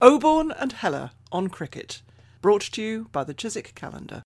Oborne 0.00 0.52
and 0.52 0.74
Heller 0.74 1.10
on 1.32 1.48
cricket, 1.48 2.02
brought 2.40 2.62
to 2.62 2.80
you 2.80 3.08
by 3.10 3.24
the 3.24 3.34
Chiswick 3.34 3.74
Calendar. 3.74 4.22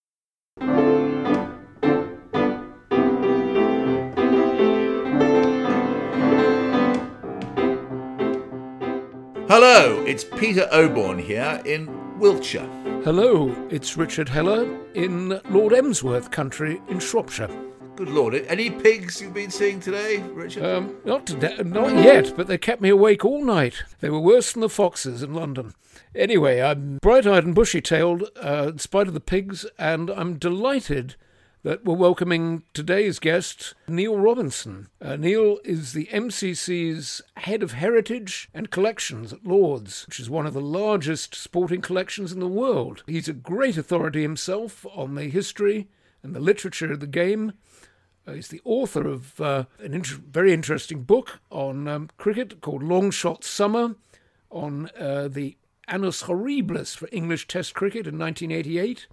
Hello, 9.49 10.05
it's 10.05 10.25
Peter 10.25 10.69
Oborne 10.71 11.19
here 11.19 11.63
in 11.65 12.19
Wiltshire. 12.19 12.69
Hello, 13.03 13.57
it's 13.71 13.97
Richard 13.97 14.29
Heller 14.29 14.79
in 14.93 15.41
Lord 15.49 15.73
Emsworth 15.73 16.31
country 16.31 16.83
in 16.89 17.01
Shropshire. 17.01 17.49
Good 17.95 18.09
lord, 18.09 18.35
any 18.35 18.71
pigs 18.71 19.21
you've 19.21 19.35
been 19.35 19.51
seeing 19.51 19.79
today, 19.79 20.23
Richard? 20.33 20.65
Um, 20.65 20.97
not 21.05 21.27
today, 21.27 21.59
not 21.63 21.95
yet, 22.03 22.33
but 22.35 22.47
they 22.47 22.57
kept 22.57 22.81
me 22.81 22.89
awake 22.89 23.23
all 23.23 23.45
night. 23.45 23.83
They 24.01 24.09
were 24.09 24.19
worse 24.19 24.53
than 24.53 24.63
the 24.63 24.71
foxes 24.71 25.23
in 25.23 25.35
London. 25.35 25.75
Anyway, 26.15 26.63
I'm 26.63 26.99
bright-eyed 27.03 27.45
and 27.45 27.55
bushy-tailed, 27.55 28.31
uh, 28.43 28.71
in 28.73 28.79
spite 28.79 29.09
of 29.09 29.15
the 29.15 29.21
pigs, 29.21 29.67
and 29.79 30.09
I'm 30.11 30.39
delighted 30.39 31.17
that 31.65 31.85
we're 31.85 31.95
welcoming 31.95 32.63
today's 32.73 33.19
guest, 33.19 33.75
Neil 33.87 34.17
Robinson. 34.17 34.89
Uh, 35.01 35.17
Neil 35.17 35.59
is 35.63 35.93
the 35.93 36.07
MCC's 36.07 37.21
head 37.37 37.63
of 37.63 37.73
heritage 37.73 38.49
and 38.55 38.71
collections 38.71 39.35
at 39.35 39.47
Lords, 39.47 40.07
which 40.07 40.19
is 40.19 40.31
one 40.31 40.47
of 40.47 40.55
the 40.55 40.63
largest 40.63 41.35
sporting 41.35 41.83
collections 41.83 42.33
in 42.33 42.41
the 42.41 42.49
world. 42.49 43.05
He's 43.07 43.29
a 43.29 43.35
great 43.35 43.77
authority 43.77 44.23
himself 44.23 44.87
on 44.95 45.15
the 45.15 45.29
history 45.29 45.89
and 46.23 46.35
the 46.35 46.41
literature 46.41 46.91
of 46.91 47.01
the 47.01 47.07
game. 47.07 47.53
Uh, 48.27 48.33
he's 48.33 48.49
the 48.49 48.61
author 48.65 49.09
of 49.09 49.41
uh, 49.41 49.65
an 49.81 50.01
very 50.03 50.53
interesting 50.53 51.03
book 51.03 51.41
on 51.51 51.89
um, 51.89 52.09
cricket 52.19 52.61
called 52.61 52.83
Long 52.83 53.11
Shot 53.11 53.45
Summer, 53.45 53.97
on 54.51 54.91
uh, 54.99 55.29
the 55.29 55.57
Annus 55.89 56.25
Horribilis 56.25 56.97
for 56.97 57.09
English 57.11 57.49
Test 57.49 57.75
cricket 57.75 58.07
in 58.07 58.19
1988. 58.19 59.07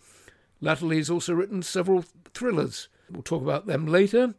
Latterly, 0.62 0.98
he's 0.98 1.10
also 1.10 1.34
written 1.34 1.63
several 1.63 2.04
thrillers. 2.34 2.90
We'll 3.10 3.24
talk 3.24 3.41
about 3.41 3.66
them 3.66 3.88
later. 3.88 4.35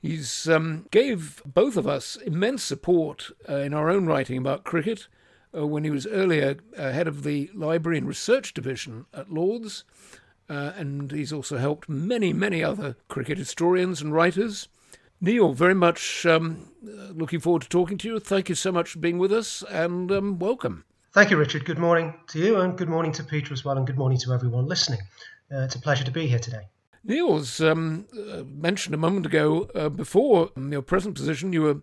He's 0.00 0.48
um, 0.48 0.86
gave 0.90 1.42
both 1.44 1.76
of 1.76 1.86
us 1.86 2.16
immense 2.16 2.62
support 2.62 3.30
uh, 3.48 3.56
in 3.56 3.74
our 3.74 3.90
own 3.90 4.06
writing 4.06 4.38
about 4.38 4.64
cricket 4.64 5.08
uh, 5.56 5.66
when 5.66 5.84
he 5.84 5.90
was 5.90 6.06
earlier 6.06 6.56
uh, 6.76 6.92
head 6.92 7.08
of 7.08 7.22
the 7.22 7.50
Library 7.54 7.98
and 7.98 8.06
Research 8.06 8.54
Division 8.54 9.06
at 9.14 9.32
Lords, 9.32 9.84
uh, 10.48 10.72
and 10.76 11.10
he's 11.10 11.32
also 11.32 11.58
helped 11.58 11.88
many, 11.88 12.32
many 12.32 12.62
other 12.62 12.96
cricket 13.08 13.38
historians 13.38 14.00
and 14.00 14.12
writers. 14.12 14.68
Neil, 15.20 15.52
very 15.52 15.74
much 15.74 16.26
um, 16.26 16.70
uh, 16.86 17.12
looking 17.12 17.40
forward 17.40 17.62
to 17.62 17.68
talking 17.68 17.96
to 17.98 18.08
you. 18.08 18.20
Thank 18.20 18.48
you 18.48 18.54
so 18.54 18.70
much 18.70 18.90
for 18.90 18.98
being 18.98 19.18
with 19.18 19.32
us, 19.32 19.62
and 19.70 20.10
um, 20.12 20.38
welcome. 20.38 20.84
Thank 21.12 21.30
you, 21.30 21.36
Richard. 21.36 21.64
Good 21.64 21.78
morning 21.78 22.14
to 22.28 22.38
you, 22.38 22.60
and 22.60 22.76
good 22.76 22.88
morning 22.88 23.12
to 23.12 23.24
Peter 23.24 23.52
as 23.52 23.64
well, 23.64 23.78
and 23.78 23.86
good 23.86 23.96
morning 23.96 24.18
to 24.18 24.32
everyone 24.32 24.66
listening. 24.66 25.00
Uh, 25.52 25.60
it's 25.60 25.76
a 25.76 25.80
pleasure 25.80 26.04
to 26.04 26.10
be 26.10 26.26
here 26.26 26.38
today. 26.38 26.68
Niels 27.04 27.60
um, 27.60 28.06
uh, 28.12 28.42
mentioned 28.46 28.94
a 28.94 28.98
moment 28.98 29.26
ago, 29.26 29.68
uh, 29.74 29.88
before 29.88 30.50
your 30.56 30.82
present 30.82 31.14
position, 31.14 31.52
you 31.52 31.62
were, 31.62 31.80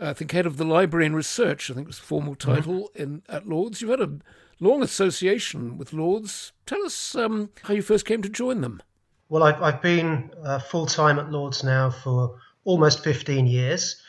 I 0.00 0.12
think, 0.12 0.32
head 0.32 0.46
of 0.46 0.56
the 0.56 0.64
Library 0.64 1.06
and 1.06 1.16
Research, 1.16 1.70
I 1.70 1.74
think 1.74 1.86
it 1.86 1.88
was 1.88 1.98
the 1.98 2.04
formal 2.04 2.34
title 2.34 2.90
mm-hmm. 2.94 3.02
in 3.02 3.22
at 3.28 3.48
Lords. 3.48 3.80
You've 3.80 3.90
had 3.90 4.00
a 4.00 4.18
long 4.60 4.82
association 4.82 5.78
with 5.78 5.92
Lords. 5.92 6.52
Tell 6.66 6.84
us 6.84 7.14
um, 7.14 7.50
how 7.62 7.74
you 7.74 7.82
first 7.82 8.06
came 8.06 8.22
to 8.22 8.28
join 8.28 8.60
them. 8.60 8.82
Well, 9.28 9.42
I've, 9.42 9.62
I've 9.62 9.82
been 9.82 10.30
uh, 10.44 10.58
full 10.58 10.86
time 10.86 11.18
at 11.18 11.30
Lords 11.30 11.64
now 11.64 11.90
for 11.90 12.38
almost 12.64 13.02
15 13.02 13.46
years, 13.46 14.00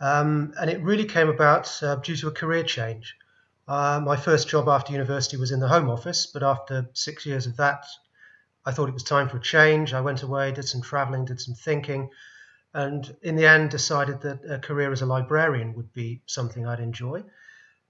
um, 0.00 0.54
and 0.58 0.70
it 0.70 0.80
really 0.82 1.04
came 1.04 1.28
about 1.28 1.82
uh, 1.82 1.96
due 1.96 2.16
to 2.16 2.28
a 2.28 2.32
career 2.32 2.62
change. 2.62 3.16
Uh, 3.68 4.00
my 4.04 4.16
first 4.16 4.48
job 4.48 4.68
after 4.68 4.92
university 4.92 5.36
was 5.36 5.52
in 5.52 5.60
the 5.60 5.68
Home 5.68 5.88
Office, 5.88 6.26
but 6.26 6.42
after 6.42 6.88
six 6.94 7.26
years 7.26 7.46
of 7.46 7.56
that, 7.56 7.84
I 8.64 8.72
thought 8.72 8.88
it 8.88 8.94
was 8.94 9.02
time 9.02 9.28
for 9.28 9.36
a 9.36 9.40
change. 9.40 9.92
I 9.92 10.00
went 10.00 10.22
away, 10.22 10.52
did 10.52 10.68
some 10.68 10.82
traveling, 10.82 11.24
did 11.24 11.40
some 11.40 11.54
thinking, 11.54 12.10
and 12.74 13.14
in 13.22 13.36
the 13.36 13.46
end 13.46 13.70
decided 13.70 14.20
that 14.22 14.40
a 14.48 14.58
career 14.58 14.92
as 14.92 15.02
a 15.02 15.06
librarian 15.06 15.74
would 15.74 15.92
be 15.92 16.22
something 16.26 16.66
I'd 16.66 16.80
enjoy. 16.80 17.22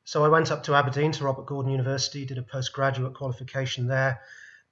So 0.05 0.25
I 0.25 0.29
went 0.29 0.51
up 0.51 0.65
to 0.65 0.75
Aberdeen 0.75 1.13
to 1.13 1.25
Robert 1.25 1.47
Gordon 1.47 1.71
University, 1.71 2.25
did 2.25 2.39
a 2.39 2.43
postgraduate 2.43 3.15
qualification 3.15 3.87
there, 3.87 4.21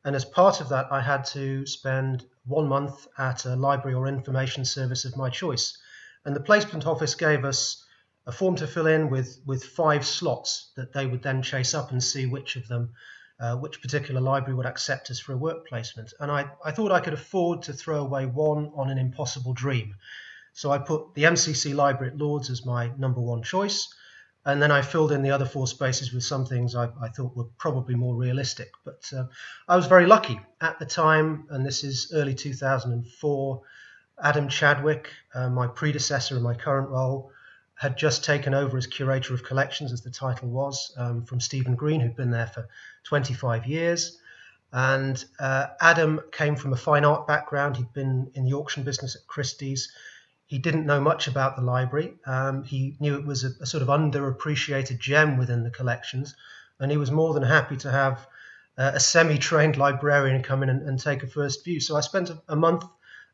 and 0.04 0.16
as 0.16 0.24
part 0.24 0.60
of 0.60 0.70
that, 0.70 0.86
I 0.91 1.00
had 1.00 1.24
to 1.26 1.66
spend 1.66 2.24
one 2.46 2.68
month 2.68 3.06
at 3.18 3.44
a 3.44 3.54
library 3.54 3.94
or 3.94 4.08
information 4.08 4.64
service 4.64 5.04
of 5.04 5.16
my 5.16 5.28
choice. 5.28 5.76
And 6.24 6.34
the 6.34 6.41
placement 6.41 6.86
office 6.86 7.14
gave 7.14 7.44
us 7.44 7.84
a 8.26 8.32
form 8.32 8.56
to 8.56 8.66
fill 8.66 8.86
in 8.86 9.10
with, 9.10 9.41
with 9.46 9.64
five 9.64 10.06
slots 10.06 10.72
that 10.76 10.92
they 10.92 11.06
would 11.06 11.22
then 11.22 11.42
chase 11.42 11.74
up 11.74 11.91
and 11.91 12.02
see 12.02 12.26
which 12.26 12.56
of 12.56 12.66
them 12.68 12.92
uh, 13.41 13.56
which 13.56 13.80
particular 13.80 14.20
library 14.20 14.54
would 14.54 14.66
accept 14.66 15.10
us 15.10 15.18
for 15.18 15.32
a 15.32 15.36
work 15.36 15.66
placement. 15.66 16.12
And 16.20 16.30
I, 16.30 16.50
I 16.62 16.72
thought 16.72 16.92
I 16.92 17.00
could 17.00 17.14
afford 17.14 17.62
to 17.62 17.72
throw 17.72 18.00
away 18.00 18.26
one 18.26 18.70
on 18.74 18.91
an 18.91 18.98
impossible 18.98 19.54
dream. 19.54 19.94
So 20.52 20.70
I 20.70 20.78
put 20.78 21.14
the 21.14 21.24
MCC 21.24 21.74
library 21.74 22.12
at 22.12 22.18
Lords 22.18 22.50
as 22.50 22.66
my 22.66 22.91
number 22.98 23.20
one 23.20 23.42
choice. 23.42 23.88
And 24.44 24.62
then 24.62 24.70
I 24.70 24.80
filled 24.80 25.12
in 25.12 25.22
the 25.22 25.30
other 25.30 25.44
four 25.44 25.66
spaces 25.66 26.12
with 26.12 26.24
some 26.24 26.46
things 26.46 26.74
I, 26.74 26.88
I 27.00 27.08
thought 27.08 27.36
were 27.36 27.48
probably 27.58 27.94
more 27.94 28.14
realistic. 28.14 28.70
But 28.84 29.10
uh, 29.14 29.24
I 29.68 29.76
was 29.76 29.86
very 29.86 30.06
lucky 30.06 30.40
at 30.60 30.78
the 30.78 30.86
time, 30.86 31.46
and 31.50 31.64
this 31.64 31.84
is 31.84 32.10
early 32.14 32.34
2004. 32.34 33.62
Adam 34.22 34.48
Chadwick, 34.48 35.10
uh, 35.34 35.50
my 35.50 35.66
predecessor 35.66 36.36
in 36.36 36.42
my 36.42 36.54
current 36.54 36.88
role, 36.88 37.32
had 37.74 37.96
just 37.96 38.24
taken 38.24 38.52
over 38.52 38.76
as 38.76 38.86
curator 38.86 39.34
of 39.34 39.42
collections, 39.42 39.92
as 39.92 40.02
the 40.02 40.10
title 40.10 40.48
was, 40.48 40.92
um, 40.96 41.24
from 41.24 41.40
Stephen 41.40 41.74
Green, 41.74 42.00
who'd 42.00 42.16
been 42.16 42.30
there 42.30 42.46
for 42.46 42.68
25 43.04 43.66
years. 43.66 44.18
And 44.72 45.22
uh, 45.38 45.68
Adam 45.80 46.20
came 46.30 46.56
from 46.56 46.72
a 46.72 46.76
fine 46.76 47.04
art 47.04 47.26
background. 47.26 47.76
He'd 47.76 47.92
been 47.92 48.30
in 48.34 48.44
the 48.44 48.52
auction 48.52 48.84
business 48.84 49.16
at 49.16 49.26
Christie's. 49.26 49.90
He 50.50 50.58
didn't 50.58 50.84
know 50.84 51.00
much 51.00 51.28
about 51.28 51.54
the 51.54 51.62
library. 51.62 52.14
Um, 52.26 52.64
he 52.64 52.96
knew 52.98 53.14
it 53.14 53.24
was 53.24 53.44
a, 53.44 53.50
a, 53.60 53.66
sort 53.66 53.84
of 53.84 53.88
underappreciated 53.88 54.98
gem 54.98 55.38
within 55.38 55.62
the 55.62 55.70
collections, 55.70 56.34
and 56.80 56.90
he 56.90 56.96
was 56.96 57.12
more 57.12 57.32
than 57.34 57.44
happy 57.44 57.76
to 57.76 57.90
have 57.92 58.26
uh, 58.76 58.90
a 58.94 58.98
semi-trained 58.98 59.76
librarian 59.76 60.42
come 60.42 60.64
in 60.64 60.68
and, 60.68 60.82
and, 60.82 60.98
take 60.98 61.22
a 61.22 61.28
first 61.28 61.64
view. 61.64 61.78
So 61.78 61.94
I 61.94 62.00
spent 62.00 62.30
a, 62.30 62.42
a 62.48 62.56
month 62.56 62.84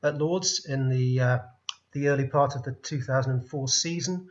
at 0.03 0.19
Lords 0.19 0.67
in 0.67 0.91
the 0.91 1.21
uh, 1.21 1.39
the 1.93 2.09
early 2.09 2.27
part 2.27 2.55
of 2.55 2.65
the 2.65 2.73
2004 2.73 3.67
season. 3.69 4.29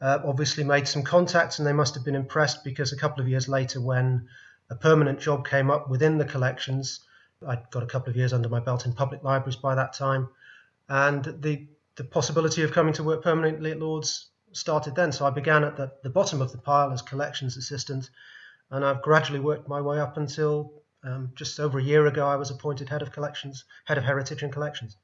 Uh, 0.00 0.18
obviously, 0.24 0.64
made 0.64 0.88
some 0.88 1.04
contacts, 1.04 1.60
and 1.60 1.68
they 1.68 1.72
must 1.72 1.94
have 1.94 2.04
been 2.04 2.16
impressed 2.16 2.64
because 2.64 2.92
a 2.92 2.96
couple 2.96 3.22
of 3.22 3.28
years 3.28 3.48
later, 3.48 3.80
when 3.80 4.26
a 4.68 4.74
permanent 4.74 5.20
job 5.20 5.46
came 5.46 5.70
up 5.70 5.88
within 5.88 6.18
the 6.18 6.24
collections, 6.24 7.06
I'd 7.46 7.70
got 7.70 7.84
a 7.84 7.86
couple 7.86 8.10
of 8.10 8.16
years 8.16 8.32
under 8.32 8.48
my 8.48 8.58
belt 8.58 8.84
in 8.84 8.94
public 8.94 9.22
libraries 9.22 9.54
by 9.54 9.76
that 9.76 9.92
time, 9.92 10.28
and 10.88 11.22
the 11.24 11.68
the 11.96 12.04
possibility 12.04 12.62
of 12.62 12.72
coming 12.72 12.94
to 12.94 13.02
work 13.02 13.22
permanently 13.22 13.72
at 13.72 13.80
Lords 13.80 14.30
started 14.52 14.94
then. 14.94 15.12
So 15.12 15.26
I 15.26 15.30
began 15.30 15.64
at 15.64 15.76
the, 15.76 15.92
the 16.02 16.10
bottom 16.10 16.40
of 16.40 16.52
the 16.52 16.58
pile 16.58 16.92
as 16.92 17.02
collections 17.02 17.56
assistant, 17.56 18.10
and 18.70 18.84
I've 18.84 19.02
gradually 19.02 19.40
worked 19.40 19.68
my 19.68 19.80
way 19.80 19.98
up 19.98 20.16
until 20.16 20.82
um, 21.04 21.32
just 21.34 21.60
over 21.60 21.78
a 21.78 21.82
year 21.82 22.06
ago 22.06 22.26
I 22.26 22.36
was 22.36 22.50
appointed 22.50 22.88
head 22.88 23.02
of 23.02 23.12
collections, 23.12 23.64
head 23.84 23.98
of 23.98 24.04
heritage 24.04 24.42
and 24.42 24.52
collections. 24.52 24.96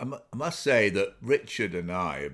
I 0.00 0.18
must 0.34 0.60
say 0.60 0.88
that 0.90 1.14
Richard 1.20 1.74
and 1.74 1.92
I, 1.92 2.30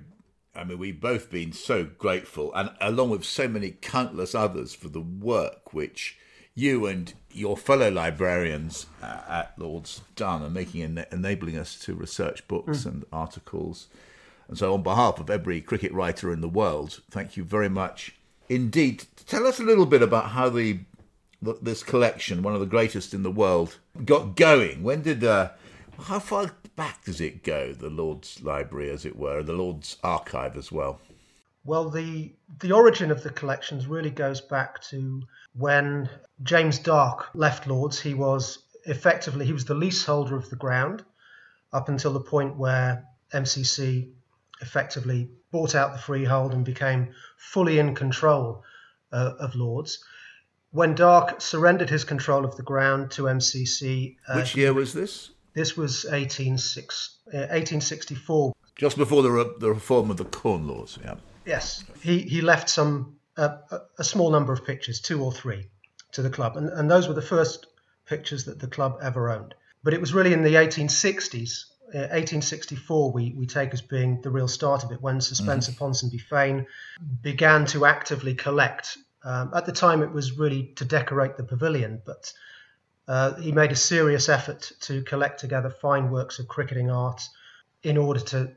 I 0.55 0.65
mean, 0.65 0.79
we've 0.79 1.01
both 1.01 1.31
been 1.31 1.53
so 1.53 1.85
grateful, 1.85 2.55
and 2.55 2.71
along 2.81 3.11
with 3.11 3.25
so 3.25 3.47
many 3.47 3.73
countless 3.73 4.35
others, 4.35 4.75
for 4.75 4.89
the 4.89 5.01
work 5.01 5.75
which 5.75 6.17
you 6.59 6.87
and 6.87 7.15
your 7.33 7.57
fellow 7.57 7.89
librarians 7.89 8.87
uh, 9.01 9.21
at 9.29 9.55
Lord's 9.57 10.01
done 10.17 10.43
and 10.43 10.53
making 10.53 10.83
en- 10.83 11.07
enabling 11.13 11.57
us 11.57 11.79
to 11.81 11.95
research 11.95 12.47
books 12.49 12.79
mm. 12.79 12.87
and 12.87 13.05
articles. 13.13 13.87
And 14.49 14.59
so, 14.59 14.75
on 14.75 14.83
behalf 14.83 15.21
of 15.21 15.31
every 15.31 15.61
cricket 15.61 15.93
writer 15.93 16.33
in 16.33 16.41
the 16.41 16.49
world, 16.49 17.01
thank 17.11 17.37
you 17.37 17.45
very 17.45 17.69
much 17.69 18.17
indeed. 18.49 19.05
Tell 19.27 19.47
us 19.47 19.61
a 19.61 19.65
little 19.65 19.87
bit 19.87 20.03
about 20.03 20.31
how 20.31 20.49
the 20.49 20.81
this 21.63 21.85
collection, 21.85 22.43
one 22.43 22.55
of 22.55 22.61
the 22.61 22.67
greatest 22.67 23.15
in 23.15 23.23
the 23.23 23.31
world, 23.31 23.79
got 24.05 24.35
going. 24.35 24.82
When 24.82 25.03
did 25.03 25.23
uh, 25.23 25.50
how 26.00 26.19
far 26.19 26.50
back 26.75 27.05
does 27.05 27.21
it 27.21 27.44
go, 27.44 27.73
the 27.73 27.91
Lord's 27.91 28.43
Library, 28.43 28.91
as 28.91 29.05
it 29.05 29.17
were, 29.17 29.38
and 29.38 29.47
the 29.47 29.53
Lord's 29.53 29.97
Archive 30.03 30.56
as 30.56 30.73
well? 30.73 31.00
Well, 31.65 31.91
the 31.91 32.32
the 32.61 32.73
origin 32.73 33.11
of 33.11 33.23
the 33.23 33.31
collections 33.31 33.87
really 33.87 34.11
goes 34.11 34.41
back 34.41 34.81
to 34.85 35.23
when 35.58 36.08
James 36.43 36.78
Dark 36.78 37.28
left 37.34 37.66
Lords. 37.66 38.00
He 38.00 38.14
was 38.14 38.58
effectively 38.84 39.44
he 39.44 39.52
was 39.52 39.64
the 39.64 39.75
leaseholder 39.75 40.37
of 40.37 40.49
the 40.50 40.56
ground 40.56 41.05
up 41.72 41.88
until 41.88 42.12
the 42.12 42.20
point 42.20 42.56
where 42.56 43.05
MCC 43.32 44.10
effectively 44.60 45.31
bought 45.50 45.75
out 45.75 45.93
the 45.93 45.99
freehold 45.99 46.55
and 46.55 46.64
became 46.64 47.12
fully 47.37 47.78
in 47.78 47.94
control 47.94 48.64
uh, 49.12 49.32
of 49.38 49.55
Lords. 49.55 50.02
When 50.70 50.94
Dark 50.94 51.40
surrendered 51.40 51.88
his 51.88 52.05
control 52.05 52.44
of 52.44 52.56
the 52.56 52.62
ground 52.62 53.10
to 53.12 53.22
MCC, 53.22 54.16
uh, 54.28 54.34
which 54.34 54.55
year 54.55 54.75
was 54.75 54.93
this? 54.93 55.31
This 55.55 55.76
was 55.76 56.05
1864. 56.05 58.52
Just 58.76 58.96
before 58.96 59.22
the, 59.22 59.31
re- 59.31 59.50
the 59.58 59.70
reform 59.70 60.10
of 60.10 60.19
the 60.19 60.25
Corn 60.25 60.69
Laws, 60.69 60.99
yeah. 61.02 61.14
Yes. 61.46 61.84
He, 62.02 62.20
he 62.20 62.43
left 62.43 62.69
some, 62.69 63.18
uh, 63.38 63.79
a 63.99 64.05
small 64.05 64.31
number 64.31 64.52
of 64.52 64.64
pictures, 64.64 65.00
two 65.00 65.23
or 65.23 65.32
three. 65.32 65.69
to 66.12 66.23
the 66.23 66.31
club. 66.31 66.56
And, 66.56 66.69
and 66.70 66.90
those 66.90 67.08
were 67.08 67.14
the 67.14 67.23
first 67.23 67.67
pictures 68.06 68.44
that 68.44 68.58
the 68.58 68.67
club 68.67 68.99
ever 69.02 69.31
owned. 69.31 69.55
But 69.82 69.94
it 69.94 70.00
was 70.00 70.14
really 70.14 70.32
in 70.32 70.43
the 70.43 70.55
1860s, 70.55 71.64
uh, 71.94 72.12
1864, 72.12 73.12
we, 73.12 73.35
we 73.37 73.46
take 73.46 73.73
as 73.73 73.81
being 73.81 74.20
the 74.23 74.31
real 74.31 74.49
start 74.49 74.85
of 74.85 74.93
it, 74.93 75.00
when 75.00 75.20
Sir 75.20 75.35
Spencer 75.35 75.73
mm-hmm. 75.73 75.85
Ponsonby 75.85 76.20
Fane 76.20 76.67
began 77.23 77.67
to 77.67 77.87
actively 77.87 78.35
collect. 78.35 78.99
Um, 79.23 79.52
at 79.55 79.67
the 79.67 79.73
time, 79.73 80.02
it 80.02 80.12
was 80.12 80.38
really 80.38 80.73
to 80.76 80.84
decorate 80.84 81.37
the 81.37 81.44
pavilion, 81.44 82.02
but 82.05 82.32
uh, 83.06 83.34
he 83.37 83.52
made 83.52 83.73
a 83.73 83.76
serious 83.76 84.29
effort 84.29 84.70
to 84.81 85.02
collect 85.02 85.41
together 85.41 85.70
fine 85.70 86.11
works 86.11 86.38
of 86.38 86.49
cricketing 86.49 86.91
art 86.91 87.23
in 87.82 87.96
order 87.96 88.20
to 88.20 88.52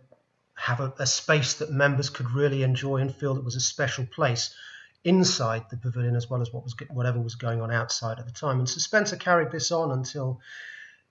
have 0.55 0.81
a, 0.81 0.93
a 0.99 1.05
space 1.05 1.55
that 1.55 1.71
members 1.71 2.09
could 2.09 2.29
really 2.31 2.63
enjoy 2.63 2.97
and 2.97 3.15
feel 3.15 3.37
it 3.37 3.45
was 3.45 3.55
a 3.55 3.61
special 3.61 4.05
place 4.05 4.53
inside 5.03 5.63
the 5.69 5.77
pavilion 5.77 6.15
as 6.15 6.29
well 6.29 6.41
as 6.41 6.53
what 6.53 6.63
was 6.63 6.75
whatever 6.89 7.19
was 7.19 7.35
going 7.35 7.61
on 7.61 7.71
outside 7.71 8.19
at 8.19 8.25
the 8.25 8.31
time. 8.31 8.59
And 8.59 8.69
Sir 8.69 8.79
Spencer 8.79 9.15
carried 9.15 9.51
this 9.51 9.71
on 9.71 9.91
until 9.91 10.39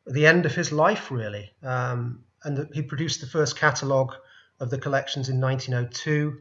the 0.06 0.26
end 0.26 0.46
of 0.46 0.54
his 0.54 0.72
life, 0.72 1.10
really. 1.10 1.50
Um, 1.62 2.24
and 2.44 2.56
the, 2.56 2.68
he 2.72 2.82
produced 2.82 3.20
the 3.20 3.26
first 3.26 3.56
catalogue 3.58 4.14
of 4.60 4.70
the 4.70 4.78
collections 4.78 5.28
in 5.28 5.40
1902, 5.40 6.38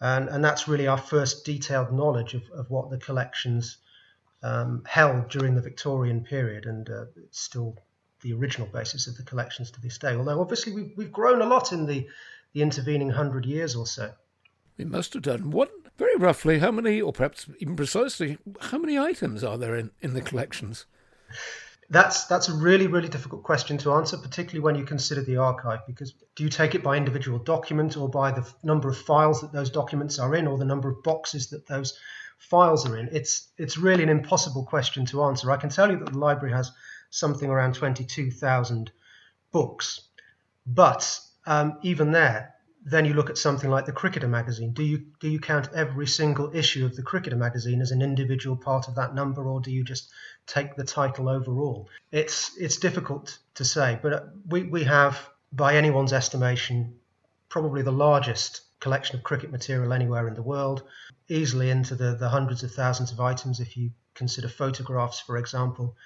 and, 0.00 0.28
and 0.28 0.44
that's 0.44 0.68
really 0.68 0.86
our 0.86 0.98
first 0.98 1.44
detailed 1.44 1.92
knowledge 1.92 2.34
of, 2.34 2.42
of 2.54 2.70
what 2.70 2.90
the 2.90 2.98
collections 2.98 3.78
um, 4.42 4.82
held 4.86 5.28
during 5.28 5.54
the 5.54 5.60
Victorian 5.60 6.22
period, 6.22 6.66
and 6.66 6.88
uh, 6.88 7.04
it's 7.16 7.40
still 7.40 7.76
the 8.22 8.32
original 8.32 8.66
basis 8.68 9.06
of 9.06 9.16
the 9.16 9.22
collections 9.22 9.70
to 9.70 9.80
this 9.80 9.98
day. 9.98 10.14
Although 10.14 10.40
obviously 10.40 10.72
we've, 10.72 10.92
we've 10.96 11.12
grown 11.12 11.42
a 11.42 11.46
lot 11.46 11.72
in 11.72 11.86
the, 11.86 12.06
the 12.52 12.62
intervening 12.62 13.10
hundred 13.10 13.44
years 13.44 13.76
or 13.76 13.86
so. 13.86 14.12
We 14.76 14.84
must 14.84 15.14
have 15.14 15.22
done. 15.22 15.50
What 15.50 15.70
very 15.98 16.16
roughly, 16.16 16.58
how 16.58 16.70
many, 16.70 17.00
or 17.00 17.12
perhaps 17.12 17.46
even 17.58 17.76
precisely, 17.76 18.38
how 18.60 18.78
many 18.78 18.98
items 18.98 19.42
are 19.42 19.58
there 19.58 19.76
in, 19.76 19.90
in 20.00 20.14
the 20.14 20.20
collections? 20.20 20.86
That's 21.88 22.24
that's 22.26 22.48
a 22.48 22.52
really 22.52 22.88
really 22.88 23.08
difficult 23.08 23.44
question 23.44 23.78
to 23.78 23.92
answer, 23.92 24.16
particularly 24.18 24.60
when 24.60 24.74
you 24.74 24.84
consider 24.84 25.22
the 25.22 25.36
archive. 25.36 25.86
Because 25.86 26.14
do 26.34 26.42
you 26.42 26.50
take 26.50 26.74
it 26.74 26.82
by 26.82 26.96
individual 26.96 27.38
document, 27.38 27.96
or 27.96 28.08
by 28.08 28.32
the 28.32 28.40
f- 28.40 28.56
number 28.64 28.88
of 28.88 28.98
files 28.98 29.40
that 29.40 29.52
those 29.52 29.70
documents 29.70 30.18
are 30.18 30.34
in, 30.34 30.48
or 30.48 30.58
the 30.58 30.64
number 30.64 30.88
of 30.88 31.02
boxes 31.04 31.50
that 31.50 31.66
those 31.68 31.96
files 32.38 32.88
are 32.88 32.96
in? 32.96 33.08
It's 33.12 33.48
it's 33.56 33.78
really 33.78 34.02
an 34.02 34.08
impossible 34.08 34.64
question 34.64 35.06
to 35.06 35.22
answer. 35.22 35.52
I 35.52 35.58
can 35.58 35.70
tell 35.70 35.88
you 35.88 35.98
that 35.98 36.12
the 36.12 36.18
library 36.18 36.54
has 36.54 36.72
something 37.10 37.48
around 37.48 37.76
twenty 37.76 38.04
two 38.04 38.32
thousand 38.32 38.90
books, 39.52 40.08
but 40.66 41.20
um, 41.46 41.78
even 41.82 42.10
there, 42.10 42.55
then 42.88 43.04
you 43.04 43.14
look 43.14 43.30
at 43.30 43.36
something 43.36 43.68
like 43.68 43.84
the 43.84 43.92
Cricketer 43.92 44.28
magazine. 44.28 44.72
Do 44.72 44.84
you 44.84 45.06
do 45.18 45.28
you 45.28 45.40
count 45.40 45.70
every 45.74 46.06
single 46.06 46.54
issue 46.54 46.86
of 46.86 46.94
the 46.94 47.02
Cricketer 47.02 47.34
magazine 47.34 47.80
as 47.80 47.90
an 47.90 48.00
individual 48.00 48.56
part 48.56 48.86
of 48.86 48.94
that 48.94 49.12
number, 49.12 49.44
or 49.44 49.60
do 49.60 49.72
you 49.72 49.82
just 49.82 50.08
take 50.46 50.76
the 50.76 50.84
title 50.84 51.28
overall? 51.28 51.88
It's 52.12 52.56
it's 52.56 52.76
difficult 52.76 53.38
to 53.56 53.64
say, 53.64 53.98
but 54.00 54.12
uh, 54.12 54.20
we 54.48 54.62
we 54.62 54.84
have, 54.84 55.28
by 55.52 55.74
anyone's 55.74 56.12
estimation, 56.12 56.94
probably 57.48 57.82
the 57.82 57.90
largest 57.90 58.60
collection 58.78 59.16
of 59.16 59.24
cricket 59.24 59.50
material 59.50 59.92
anywhere 59.92 60.28
in 60.28 60.34
the 60.34 60.42
world, 60.42 60.84
easily 61.28 61.70
into 61.70 61.96
the, 61.96 62.14
the 62.14 62.28
hundreds 62.28 62.62
of 62.62 62.70
thousands 62.70 63.10
of 63.10 63.18
items 63.18 63.58
if 63.58 63.76
you 63.76 63.90
consider 64.14 64.48
photographs, 64.48 65.18
for 65.18 65.38
example. 65.38 65.96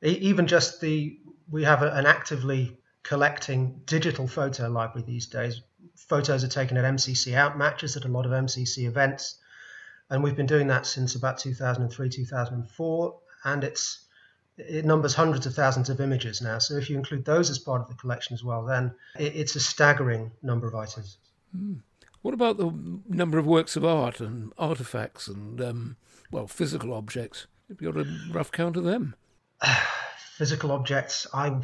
Even 0.00 0.46
just 0.46 0.80
the 0.80 1.20
we 1.50 1.64
have 1.64 1.82
an 1.82 2.06
actively 2.06 2.78
collecting 3.02 3.82
digital 3.84 4.26
photo 4.26 4.70
library 4.70 5.04
these 5.06 5.26
days 5.26 5.60
photos 5.96 6.44
are 6.44 6.48
taken 6.48 6.76
at 6.76 6.84
MCC 6.84 7.34
out 7.34 7.56
matches 7.56 7.96
at 7.96 8.04
a 8.04 8.08
lot 8.08 8.26
of 8.26 8.32
MCC 8.32 8.86
events. 8.86 9.38
And 10.10 10.22
we've 10.22 10.36
been 10.36 10.46
doing 10.46 10.68
that 10.68 10.86
since 10.86 11.14
about 11.14 11.38
2003, 11.38 12.08
2004. 12.08 13.18
And 13.44 13.64
it's 13.64 14.04
it 14.58 14.84
numbers 14.84 15.14
hundreds 15.14 15.46
of 15.46 15.54
thousands 15.54 15.88
of 15.88 16.00
images 16.00 16.42
now. 16.42 16.58
So 16.58 16.74
if 16.74 16.90
you 16.90 16.96
include 16.96 17.24
those 17.24 17.50
as 17.50 17.58
part 17.58 17.80
of 17.80 17.88
the 17.88 17.94
collection 17.94 18.34
as 18.34 18.44
well, 18.44 18.64
then 18.64 18.92
it, 19.18 19.34
it's 19.34 19.56
a 19.56 19.60
staggering 19.60 20.30
number 20.42 20.66
of 20.66 20.74
items. 20.74 21.18
Mm. 21.56 21.80
What 22.20 22.34
about 22.34 22.56
the 22.56 22.72
number 23.08 23.38
of 23.38 23.46
works 23.46 23.74
of 23.74 23.84
art 23.84 24.20
and 24.20 24.52
artifacts 24.56 25.26
and, 25.26 25.60
um, 25.60 25.96
well, 26.30 26.46
physical 26.46 26.92
objects? 26.92 27.46
Have 27.68 27.80
you 27.80 27.90
got 27.90 28.06
a 28.06 28.18
rough 28.30 28.52
count 28.52 28.76
of 28.76 28.84
them? 28.84 29.14
physical 30.36 30.70
objects, 30.72 31.26
I, 31.32 31.60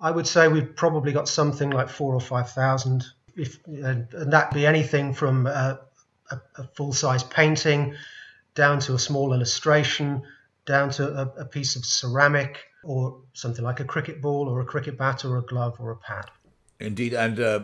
I 0.00 0.10
would 0.10 0.26
say 0.26 0.48
we've 0.48 0.74
probably 0.74 1.12
got 1.12 1.28
something 1.28 1.70
like 1.70 1.88
four 1.88 2.14
or 2.14 2.20
five 2.20 2.50
thousand 2.50 3.04
if 3.36 3.58
and 3.66 4.08
that 4.10 4.52
be 4.52 4.66
anything 4.66 5.14
from 5.14 5.46
a, 5.46 5.80
a, 6.30 6.40
a 6.56 6.64
full-size 6.74 7.22
painting 7.24 7.94
down 8.54 8.80
to 8.80 8.94
a 8.94 8.98
small 8.98 9.32
illustration, 9.32 10.22
down 10.66 10.90
to 10.90 11.08
a, 11.08 11.42
a, 11.42 11.44
piece 11.44 11.76
of 11.76 11.84
ceramic 11.84 12.64
or 12.84 13.20
something 13.32 13.64
like 13.64 13.80
a 13.80 13.84
cricket 13.84 14.22
ball 14.22 14.48
or 14.48 14.60
a 14.60 14.64
cricket 14.64 14.96
bat 14.96 15.24
or 15.24 15.38
a 15.38 15.42
glove 15.42 15.76
or 15.80 15.90
a 15.90 15.96
pad. 15.96 16.30
Indeed, 16.80 17.14
and 17.14 17.40
uh, 17.40 17.60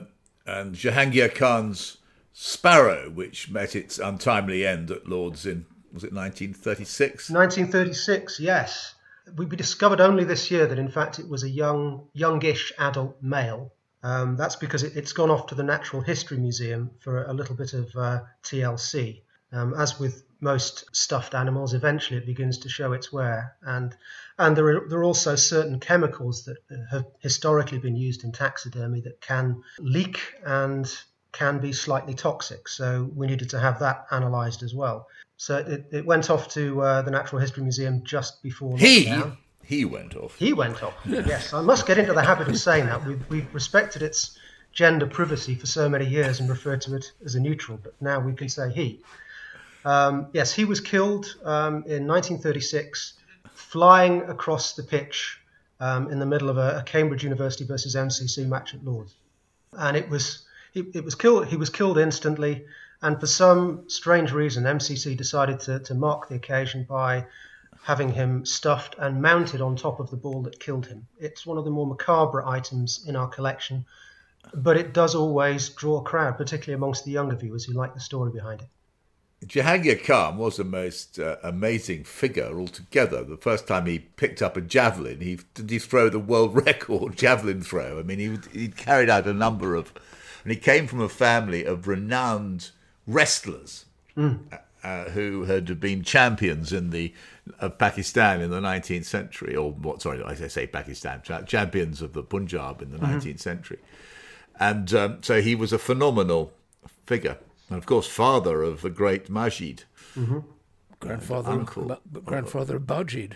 and 0.46 0.74
Jahangir 0.74 1.34
Khan's 1.34 1.98
Sparrow, 2.32 3.10
which 3.10 3.50
met 3.50 3.76
its 3.76 3.98
untimely 3.98 4.66
end 4.66 4.90
at 4.90 5.08
Lords 5.08 5.46
in 5.46 5.66
was 5.92 6.04
it 6.04 6.12
1936? 6.12 7.30
1936, 7.30 8.38
yes. 8.38 8.94
We 9.36 9.46
discovered 9.46 10.00
only 10.00 10.24
this 10.24 10.50
year 10.50 10.66
that 10.66 10.78
in 10.78 10.88
fact 10.88 11.18
it 11.18 11.28
was 11.28 11.42
a 11.42 11.50
young, 11.50 12.08
youngish 12.12 12.72
adult 12.78 13.20
male 13.20 13.72
um, 14.02 14.36
that's 14.36 14.56
because 14.56 14.82
it, 14.82 14.94
has 14.94 15.12
gone 15.12 15.30
off 15.30 15.46
to 15.48 15.54
the 15.54 15.62
Natural 15.62 16.02
History 16.02 16.38
Museum 16.38 16.90
for 17.00 17.24
a 17.24 17.32
little 17.32 17.54
bit 17.54 17.74
of 17.74 17.94
uh, 17.96 18.20
TLC. 18.42 19.22
Um, 19.52 19.74
as 19.74 19.98
with 19.98 20.22
most 20.40 20.84
stuffed 20.94 21.34
animals, 21.34 21.74
eventually 21.74 22.18
it 22.18 22.26
begins 22.26 22.58
to 22.58 22.68
show 22.68 22.92
its 22.92 23.12
wear, 23.12 23.56
and 23.62 23.94
and 24.38 24.56
there 24.56 24.66
are, 24.68 24.88
there 24.88 25.00
are 25.00 25.04
also 25.04 25.34
certain 25.34 25.80
chemicals 25.80 26.44
that 26.44 26.56
have 26.90 27.04
historically 27.18 27.78
been 27.78 27.96
used 27.96 28.24
in 28.24 28.32
taxidermy 28.32 29.00
that 29.02 29.20
can 29.20 29.62
leak 29.80 30.20
and 30.46 30.90
can 31.32 31.58
be 31.58 31.72
slightly 31.72 32.14
toxic. 32.14 32.68
So 32.68 33.10
we 33.14 33.26
needed 33.26 33.50
to 33.50 33.58
have 33.58 33.80
that 33.80 34.06
analysed 34.10 34.62
as 34.62 34.74
well. 34.74 35.08
So 35.36 35.58
it, 35.58 35.86
it 35.92 36.06
went 36.06 36.30
off 36.30 36.48
to 36.54 36.80
uh, 36.80 37.02
the 37.02 37.10
Natural 37.10 37.40
History 37.40 37.62
Museum 37.62 38.02
just 38.04 38.42
before 38.42 38.78
he 38.78 39.04
lockdown. 39.06 39.36
He 39.70 39.84
went 39.84 40.16
off. 40.16 40.34
He 40.36 40.52
went 40.52 40.82
off. 40.82 40.94
yes, 41.06 41.52
I 41.54 41.60
must 41.60 41.86
get 41.86 41.96
into 41.96 42.12
the 42.12 42.24
habit 42.24 42.48
of 42.48 42.58
saying 42.58 42.86
that. 42.86 43.06
We've, 43.06 43.24
we've 43.28 43.54
respected 43.54 44.02
its 44.02 44.36
gender 44.72 45.06
privacy 45.06 45.54
for 45.54 45.66
so 45.66 45.88
many 45.88 46.06
years 46.06 46.40
and 46.40 46.50
referred 46.50 46.80
to 46.82 46.96
it 46.96 47.12
as 47.24 47.36
a 47.36 47.40
neutral, 47.40 47.78
but 47.80 47.94
now 48.00 48.18
we 48.18 48.32
can 48.32 48.48
say 48.48 48.68
he. 48.72 49.00
Um, 49.84 50.26
yes, 50.32 50.52
he 50.52 50.64
was 50.64 50.80
killed 50.80 51.36
um, 51.44 51.84
in 51.86 52.08
1936, 52.08 53.12
flying 53.54 54.22
across 54.22 54.74
the 54.74 54.82
pitch 54.82 55.38
um, 55.78 56.10
in 56.10 56.18
the 56.18 56.26
middle 56.26 56.50
of 56.50 56.58
a, 56.58 56.78
a, 56.78 56.82
Cambridge 56.82 57.22
University 57.22 57.64
versus 57.64 57.94
MCC 57.94 58.48
match 58.48 58.74
at 58.74 58.84
Lords, 58.84 59.14
and 59.74 59.96
it 59.96 60.10
was 60.10 60.46
he, 60.72 60.80
it 60.94 61.04
was 61.04 61.14
killed. 61.14 61.46
He 61.46 61.56
was 61.56 61.70
killed 61.70 61.96
instantly, 61.96 62.64
and 63.02 63.20
for 63.20 63.28
some 63.28 63.88
strange 63.88 64.32
reason, 64.32 64.64
MCC 64.64 65.16
decided 65.16 65.60
to, 65.60 65.78
to 65.78 65.94
mark 65.94 66.28
the 66.28 66.34
occasion 66.34 66.84
by 66.88 67.26
having 67.82 68.12
him 68.12 68.44
stuffed 68.44 68.94
and 68.98 69.22
mounted 69.22 69.60
on 69.60 69.76
top 69.76 70.00
of 70.00 70.10
the 70.10 70.16
ball 70.16 70.42
that 70.42 70.60
killed 70.60 70.86
him. 70.86 71.06
It's 71.18 71.46
one 71.46 71.58
of 71.58 71.64
the 71.64 71.70
more 71.70 71.86
macabre 71.86 72.46
items 72.46 73.04
in 73.06 73.16
our 73.16 73.28
collection, 73.28 73.86
but 74.54 74.76
it 74.76 74.92
does 74.92 75.14
always 75.14 75.68
draw 75.70 75.98
a 75.98 76.02
crowd, 76.02 76.36
particularly 76.36 76.74
amongst 76.74 77.04
the 77.04 77.10
younger 77.10 77.36
viewers 77.36 77.64
who 77.64 77.72
like 77.72 77.94
the 77.94 78.00
story 78.00 78.30
behind 78.30 78.60
it. 78.60 78.68
Jahangir 79.46 80.04
Khan 80.04 80.36
was 80.36 80.58
a 80.58 80.64
most 80.64 81.18
uh, 81.18 81.36
amazing 81.42 82.04
figure 82.04 82.60
altogether. 82.60 83.24
The 83.24 83.38
first 83.38 83.66
time 83.66 83.86
he 83.86 83.98
picked 83.98 84.42
up 84.42 84.56
a 84.56 84.60
javelin, 84.60 85.20
he 85.20 85.40
did 85.54 85.70
he 85.70 85.78
throw 85.78 86.10
the 86.10 86.18
world 86.18 86.54
record 86.66 87.16
javelin 87.16 87.62
throw. 87.62 87.98
I 87.98 88.02
mean, 88.02 88.18
he 88.18 88.58
he 88.58 88.68
carried 88.68 89.08
out 89.08 89.26
a 89.26 89.32
number 89.32 89.74
of, 89.74 89.94
and 90.44 90.52
he 90.52 90.58
came 90.58 90.86
from 90.86 91.00
a 91.00 91.08
family 91.08 91.64
of 91.64 91.88
renowned 91.88 92.70
wrestlers. 93.06 93.86
Mm. 94.14 94.40
Uh, 94.82 95.04
who 95.10 95.44
had 95.44 95.78
been 95.78 96.02
champions 96.02 96.72
in 96.72 96.88
the 96.88 97.12
of 97.58 97.76
Pakistan 97.76 98.40
in 98.40 98.50
the 98.50 98.60
19th 98.60 99.04
century, 99.04 99.54
or 99.54 99.72
what? 99.72 100.00
Sorry, 100.00 100.22
I 100.22 100.34
say 100.34 100.66
Pakistan, 100.66 101.20
champions 101.46 102.00
of 102.00 102.14
the 102.14 102.22
Punjab 102.22 102.80
in 102.80 102.90
the 102.90 102.96
mm-hmm. 102.96 103.18
19th 103.18 103.40
century, 103.40 103.78
and 104.58 104.94
um, 104.94 105.22
so 105.22 105.42
he 105.42 105.54
was 105.54 105.74
a 105.74 105.78
phenomenal 105.78 106.54
figure, 107.04 107.36
and 107.68 107.76
of 107.76 107.84
course, 107.84 108.06
father 108.06 108.62
of 108.62 108.80
the 108.80 108.88
great 108.88 109.28
Majid, 109.28 109.84
mm-hmm. 110.16 110.38
grandfather, 110.98 111.50
uncle, 111.50 111.98
grandfather 112.24 112.76
of 112.76 112.86
Bazid. 112.86 113.34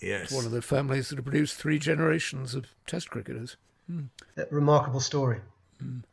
Yes, 0.00 0.30
one 0.30 0.44
of 0.44 0.52
the 0.52 0.62
families 0.62 1.08
that 1.08 1.16
have 1.16 1.24
produced 1.24 1.56
three 1.56 1.80
generations 1.80 2.54
of 2.54 2.66
Test 2.86 3.10
cricketers. 3.10 3.56
Mm. 3.90 4.10
remarkable 4.50 5.00
story. 5.00 5.40
Mm 5.82 6.04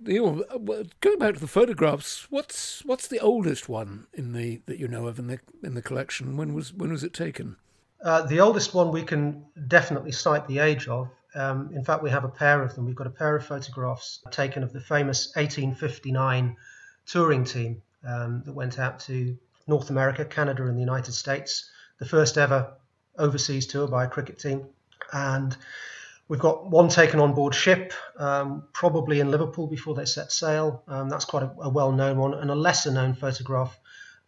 the, 0.00 0.18
uh, 0.20 0.84
going 1.00 1.18
back 1.18 1.34
to 1.34 1.40
the 1.40 1.46
photographs, 1.46 2.26
what's 2.30 2.84
what's 2.84 3.06
the 3.06 3.20
oldest 3.20 3.68
one 3.68 4.06
in 4.12 4.32
the 4.32 4.60
that 4.66 4.78
you 4.78 4.88
know 4.88 5.06
of 5.06 5.18
in 5.18 5.26
the 5.26 5.38
in 5.62 5.74
the 5.74 5.82
collection? 5.82 6.36
When 6.36 6.54
was 6.54 6.72
when 6.72 6.90
was 6.90 7.04
it 7.04 7.12
taken? 7.12 7.56
Uh, 8.02 8.22
the 8.22 8.40
oldest 8.40 8.74
one 8.74 8.90
we 8.90 9.02
can 9.02 9.44
definitely 9.68 10.12
cite 10.12 10.46
the 10.46 10.58
age 10.58 10.88
of. 10.88 11.08
Um, 11.34 11.70
in 11.74 11.82
fact, 11.82 12.02
we 12.02 12.10
have 12.10 12.24
a 12.24 12.28
pair 12.28 12.62
of 12.62 12.74
them. 12.74 12.84
We've 12.84 12.94
got 12.94 13.06
a 13.06 13.10
pair 13.10 13.34
of 13.34 13.46
photographs 13.46 14.22
taken 14.30 14.62
of 14.62 14.72
the 14.72 14.80
famous 14.80 15.28
1859 15.34 16.56
touring 17.06 17.44
team 17.44 17.82
um, 18.06 18.42
that 18.44 18.52
went 18.52 18.78
out 18.78 19.00
to 19.00 19.36
North 19.66 19.90
America, 19.90 20.24
Canada, 20.24 20.66
and 20.66 20.76
the 20.76 20.80
United 20.80 21.12
States 21.12 21.70
the 21.98 22.06
first 22.06 22.36
ever 22.36 22.74
overseas 23.18 23.66
tour 23.66 23.88
by 23.88 24.04
a 24.04 24.08
cricket 24.08 24.38
team. 24.38 24.66
And 25.12 25.56
we've 26.34 26.40
got 26.40 26.68
one 26.68 26.88
taken 26.88 27.20
on 27.20 27.32
board 27.32 27.54
ship, 27.54 27.92
um, 28.18 28.64
probably 28.72 29.20
in 29.20 29.30
Liverpool 29.30 29.68
before 29.68 29.94
they 29.94 30.04
set 30.04 30.32
sail. 30.32 30.82
Um, 30.88 31.08
that's 31.08 31.24
quite 31.24 31.44
a, 31.44 31.50
a 31.60 31.68
well 31.68 31.92
known 31.92 32.18
one, 32.18 32.34
and 32.34 32.50
a 32.50 32.56
lesser 32.56 32.90
known 32.90 33.14
photograph 33.14 33.78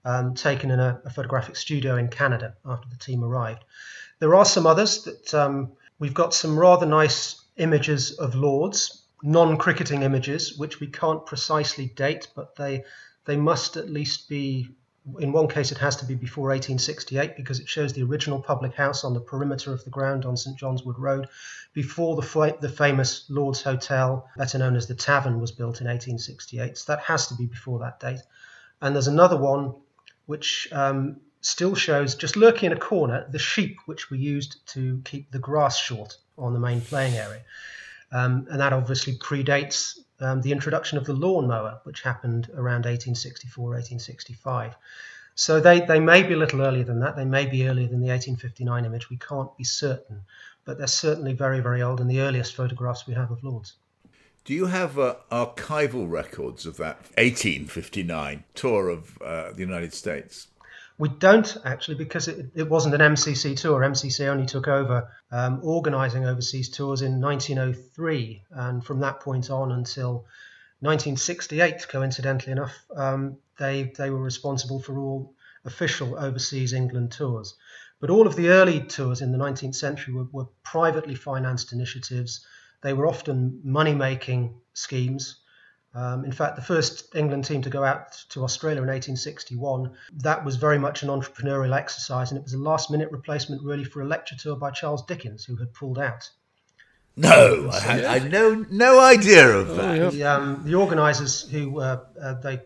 um, 0.04 0.34
taken 0.34 0.70
in 0.70 0.78
a, 0.78 1.00
a, 1.04 1.10
photographic 1.10 1.56
studio 1.56 1.96
in 1.96 2.06
Canada 2.06 2.54
after 2.64 2.88
the 2.88 2.96
team 2.96 3.25
arrived. 3.25 3.64
There 4.20 4.36
are 4.36 4.44
some 4.44 4.68
others 4.68 5.02
that 5.02 5.34
um, 5.34 5.72
we've 5.98 6.14
got 6.14 6.32
some 6.32 6.56
rather 6.56 6.86
nice 6.86 7.42
images 7.56 8.12
of 8.12 8.36
Lords, 8.36 9.02
non 9.25 9.56
cricketing 9.56 10.04
images, 10.04 10.56
which 10.56 10.78
we 10.78 10.86
can't 10.86 11.26
precisely 11.26 11.86
date, 11.86 12.28
but 12.36 12.54
they 12.54 12.84
they 13.25 13.36
must 13.36 13.76
at 13.76 13.90
least 13.90 14.28
be 14.28 14.68
in 15.18 15.32
one 15.32 15.48
case 15.48 15.70
it 15.70 15.78
has 15.78 15.96
to 15.96 16.04
be 16.04 16.14
before 16.14 16.48
1868 16.48 17.36
because 17.36 17.60
it 17.60 17.68
shows 17.68 17.92
the 17.92 18.02
original 18.02 18.40
public 18.40 18.75
house 18.75 19.04
on 19.04 19.14
the 19.14 19.20
perimeter 19.20 19.72
of 19.72 19.84
the 19.84 19.90
ground 19.90 20.25
on 20.25 20.36
St 20.36 20.58
John's 20.58 20.82
Wood 20.82 20.98
Road 20.98 21.28
before 21.72 22.16
the, 22.16 22.56
the 22.60 22.68
famous 22.68 23.25
Lord's 23.28 23.62
Hotel, 23.62 24.28
better 24.36 24.58
known 24.58 24.76
as 24.76 24.86
the 24.86 24.94
Tavern, 24.94 25.40
was 25.40 25.52
built 25.52 25.80
in 25.80 25.86
1868. 25.86 26.78
So 26.78 26.92
that 26.92 27.02
has 27.02 27.28
to 27.28 27.34
be 27.34 27.46
before 27.46 27.78
that 27.80 28.00
date. 28.00 28.20
And 28.80 28.94
there's 28.94 29.06
another 29.06 29.36
one 29.36 29.75
which 30.26 30.68
um, 30.72 31.20
still 31.40 31.75
shows, 31.75 32.14
just 32.14 32.36
lurking 32.36 32.70
in 32.70 32.76
a 32.76 32.80
corner, 32.80 33.26
the 33.30 33.38
sheep 33.38 33.78
which 33.86 34.10
were 34.10 34.16
used 34.16 34.66
to 34.68 35.00
keep 35.04 35.30
the 35.30 35.38
grass 35.38 35.78
short 35.78 36.16
on 36.36 36.52
the 36.52 36.60
main 36.60 36.80
playing 36.80 37.14
area. 37.14 37.42
Um, 38.10 38.46
and 38.50 38.60
that 38.60 38.72
obviously 38.72 39.16
predates 39.16 39.98
um, 40.20 40.40
the 40.42 40.52
introduction 40.52 40.99
of 40.99 41.04
the 41.04 41.12
lawnmower, 41.12 41.80
which 41.85 42.02
happened 42.02 42.49
around 42.54 42.85
1864, 42.85 43.64
1865. 43.64 44.75
So 45.35 45.61
they, 45.61 45.80
they 45.80 46.00
may 46.00 46.23
be 46.23 46.32
a 46.32 46.38
little 46.38 46.62
earlier 46.62 46.85
than 46.85 47.00
that. 47.00 47.14
They 47.16 47.26
may 47.26 47.46
be 47.46 47.68
earlier 47.68 47.87
than 47.87 48.00
the 48.00 48.08
1859 48.08 48.85
image. 48.87 49.11
We 49.11 49.18
can't 49.18 49.54
be 49.56 49.64
certain, 49.64 50.23
but 50.64 50.78
they're 50.78 50.87
certainly 50.87 51.35
very, 51.35 51.61
very 51.61 51.82
old 51.82 52.00
and 52.00 52.11
the 52.11 52.20
earliest 52.20 52.54
photographs 52.54 53.06
we 53.06 53.14
have 53.14 53.30
of 53.30 53.44
Lords. 53.44 53.75
Do 54.46 54.54
you 54.54 54.66
have 54.66 54.99
uh, 54.99 55.16
archival 55.30 56.08
records 56.08 56.66
of 56.66 56.76
that 56.76 56.99
1859 57.18 58.44
tour 58.54 58.88
of 58.88 59.20
uh, 59.20 59.52
the 59.52 59.61
United 59.61 59.92
States? 59.92 60.49
We 60.98 61.10
don't 61.10 61.56
actually 61.64 61.96
because 61.96 62.26
it, 62.28 62.52
it 62.54 62.70
wasn't 62.70 62.94
an 62.94 63.00
MCC 63.00 63.56
tour. 63.56 63.80
MCC 63.80 64.28
only 64.28 64.46
took 64.46 64.66
over 64.66 65.10
um, 65.30 65.60
organising 65.62 66.24
overseas 66.24 66.70
tours 66.70 67.02
in 67.02 67.20
1903, 67.20 68.44
and 68.50 68.84
from 68.84 69.00
that 69.00 69.20
point 69.20 69.50
on 69.50 69.72
until 69.72 70.24
1968, 70.80 71.86
coincidentally 71.88 72.52
enough, 72.52 72.74
um, 72.94 73.36
they 73.58 73.92
they 73.98 74.10
were 74.10 74.22
responsible 74.22 74.80
for 74.80 74.98
all 74.98 75.34
official 75.66 76.18
overseas 76.18 76.72
England 76.72 77.12
tours. 77.12 77.54
But 78.00 78.10
all 78.10 78.26
of 78.26 78.36
the 78.36 78.48
early 78.48 78.80
tours 78.80 79.20
in 79.20 79.32
the 79.32 79.38
19th 79.38 79.74
century 79.74 80.14
were, 80.14 80.28
were 80.32 80.48
privately 80.62 81.14
financed 81.14 81.72
initiatives. 81.72 82.44
They 82.82 82.92
were 82.92 83.06
often 83.06 83.60
money 83.64 83.94
making 83.94 84.60
schemes. 84.74 85.40
Um, 85.96 86.26
in 86.26 86.32
fact, 86.32 86.56
the 86.56 86.62
first 86.62 87.16
England 87.16 87.46
team 87.46 87.62
to 87.62 87.70
go 87.70 87.82
out 87.82 88.12
to 88.28 88.44
Australia 88.44 88.82
in 88.82 88.88
1861, 88.88 89.96
that 90.16 90.44
was 90.44 90.56
very 90.56 90.78
much 90.78 91.02
an 91.02 91.08
entrepreneurial 91.08 91.74
exercise, 91.74 92.30
and 92.30 92.38
it 92.38 92.44
was 92.44 92.52
a 92.52 92.58
last 92.58 92.90
minute 92.90 93.10
replacement 93.10 93.62
really 93.62 93.84
for 93.84 94.02
a 94.02 94.04
lecture 94.04 94.36
tour 94.36 94.56
by 94.56 94.70
Charles 94.70 95.06
Dickens, 95.06 95.46
who 95.46 95.56
had 95.56 95.72
pulled 95.72 95.98
out. 95.98 96.28
No, 97.16 97.70
I 97.72 97.80
had 97.80 98.04
I 98.04 98.28
no 98.28 98.66
no 98.70 99.00
idea 99.00 99.48
of 99.48 99.76
that. 99.76 99.84
Oh, 99.84 99.94
yeah. 99.94 100.10
The, 100.10 100.24
um, 100.24 100.62
the 100.66 100.74
organisers 100.74 101.48
who 101.48 101.80
uh, 101.80 102.04
uh, 102.20 102.34
they 102.34 102.60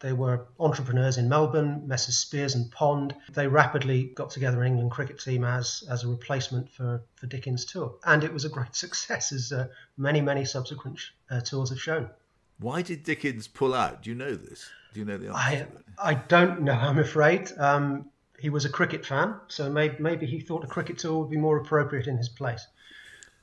they 0.00 0.12
were 0.12 0.44
entrepreneurs 0.60 1.16
in 1.16 1.30
Melbourne, 1.30 1.88
Messrs 1.88 2.18
Spiers 2.18 2.54
and 2.54 2.70
Pond. 2.70 3.14
They 3.32 3.46
rapidly 3.46 4.12
got 4.14 4.28
together 4.28 4.60
an 4.60 4.66
England 4.66 4.90
cricket 4.90 5.20
team 5.20 5.42
as 5.42 5.84
as 5.88 6.04
a 6.04 6.08
replacement 6.08 6.70
for 6.70 7.00
for 7.14 7.26
Dickens' 7.28 7.64
tour, 7.64 7.94
and 8.04 8.22
it 8.22 8.32
was 8.34 8.44
a 8.44 8.50
great 8.50 8.76
success, 8.84 9.32
as 9.32 9.52
uh, 9.52 9.68
many 9.96 10.20
many 10.20 10.44
subsequent 10.44 11.00
uh, 11.30 11.40
tours 11.40 11.70
have 11.70 11.80
shown. 11.80 12.10
Why 12.58 12.82
did 12.82 13.02
Dickens 13.02 13.48
pull 13.48 13.74
out? 13.74 14.02
Do 14.02 14.10
you 14.10 14.16
know 14.16 14.34
this? 14.34 14.70
Do 14.92 15.00
you 15.00 15.06
know 15.06 15.18
the 15.18 15.28
answer? 15.28 15.68
I, 15.98 16.10
I 16.10 16.14
don't 16.14 16.62
know, 16.62 16.72
I'm 16.72 16.98
afraid. 16.98 17.50
Um, 17.58 18.06
he 18.38 18.50
was 18.50 18.64
a 18.64 18.68
cricket 18.68 19.04
fan, 19.04 19.34
so 19.48 19.70
maybe, 19.70 19.96
maybe 19.98 20.26
he 20.26 20.40
thought 20.40 20.64
a 20.64 20.66
cricket 20.66 20.98
tour 20.98 21.20
would 21.20 21.30
be 21.30 21.36
more 21.36 21.56
appropriate 21.56 22.06
in 22.06 22.16
his 22.16 22.28
place. 22.28 22.66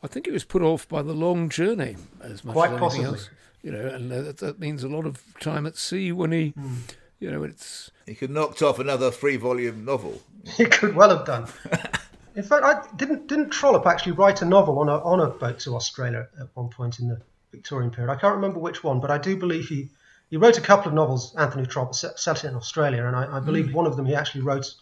I 0.03 0.08
think 0.08 0.27
it 0.27 0.32
was 0.32 0.44
put 0.44 0.62
off 0.62 0.88
by 0.88 1.01
the 1.01 1.13
long 1.13 1.50
journey 1.50 1.96
as 2.22 2.44
much 2.44 2.53
Quite 2.53 2.72
as 2.72 2.72
anything 2.72 2.80
possibly. 2.80 3.06
else. 3.06 3.30
You 3.62 3.72
know, 3.72 3.88
and 3.88 4.12
that, 4.12 4.38
that, 4.38 4.60
means 4.60 4.84
a 4.84 4.88
lot 4.88 5.06
of 5.06 5.24
time 5.39 5.68
at 5.68 5.77
sea 5.77 6.12
when 6.12 6.32
he, 6.32 6.53
mm. 6.53 6.77
you 7.20 7.30
know, 7.30 7.44
it's. 7.44 7.91
He 8.08 8.15
could 8.15 8.32
knocked 8.32 8.63
off 8.63 8.80
another 8.80 9.12
three-volume 9.12 9.86
novel. 9.86 10.20
he 10.58 10.65
could 10.65 10.96
well 10.96 11.15
have 11.15 11.27
done. 11.27 11.48
in 12.36 12.41
fact, 12.41 12.63
I 12.63 12.82
didn't 12.96 13.27
didn't 13.27 13.51
Trollope 13.51 13.86
actually 13.86 14.13
write 14.13 14.41
a 14.41 14.46
novel 14.46 14.80
on 14.80 14.89
a 14.89 14.98
on 15.03 15.20
a 15.20 15.27
boat 15.27 15.60
to 15.60 15.75
Australia 15.75 16.27
at 16.39 16.48
one 16.56 16.70
point 16.70 17.00
in 17.00 17.08
the 17.08 17.22
Victorian 17.51 17.91
period. 17.91 18.12
I 18.12 18.15
can't 18.15 18.36
remember 18.36 18.60
which 18.60 18.84
one, 18.84 19.00
but 19.00 19.12
I 19.12 19.17
do 19.17 19.36
believe 19.38 19.67
he, 19.67 19.89
he 20.29 20.38
wrote 20.38 20.58
a 20.58 20.62
couple 20.62 20.88
of 20.88 20.93
novels, 20.93 21.36
Anthony 21.36 21.65
Trollope, 21.65 21.96
set 21.96 22.43
in 22.43 22.55
Australia, 22.55 23.05
and 23.05 23.15
I, 23.15 23.38
I 23.38 23.39
believe 23.39 23.67
mm. 23.67 23.74
one 23.74 23.86
of 23.86 23.98
them 23.98 24.05
he 24.05 24.15
actually 24.15 24.41
wrote 24.41 24.74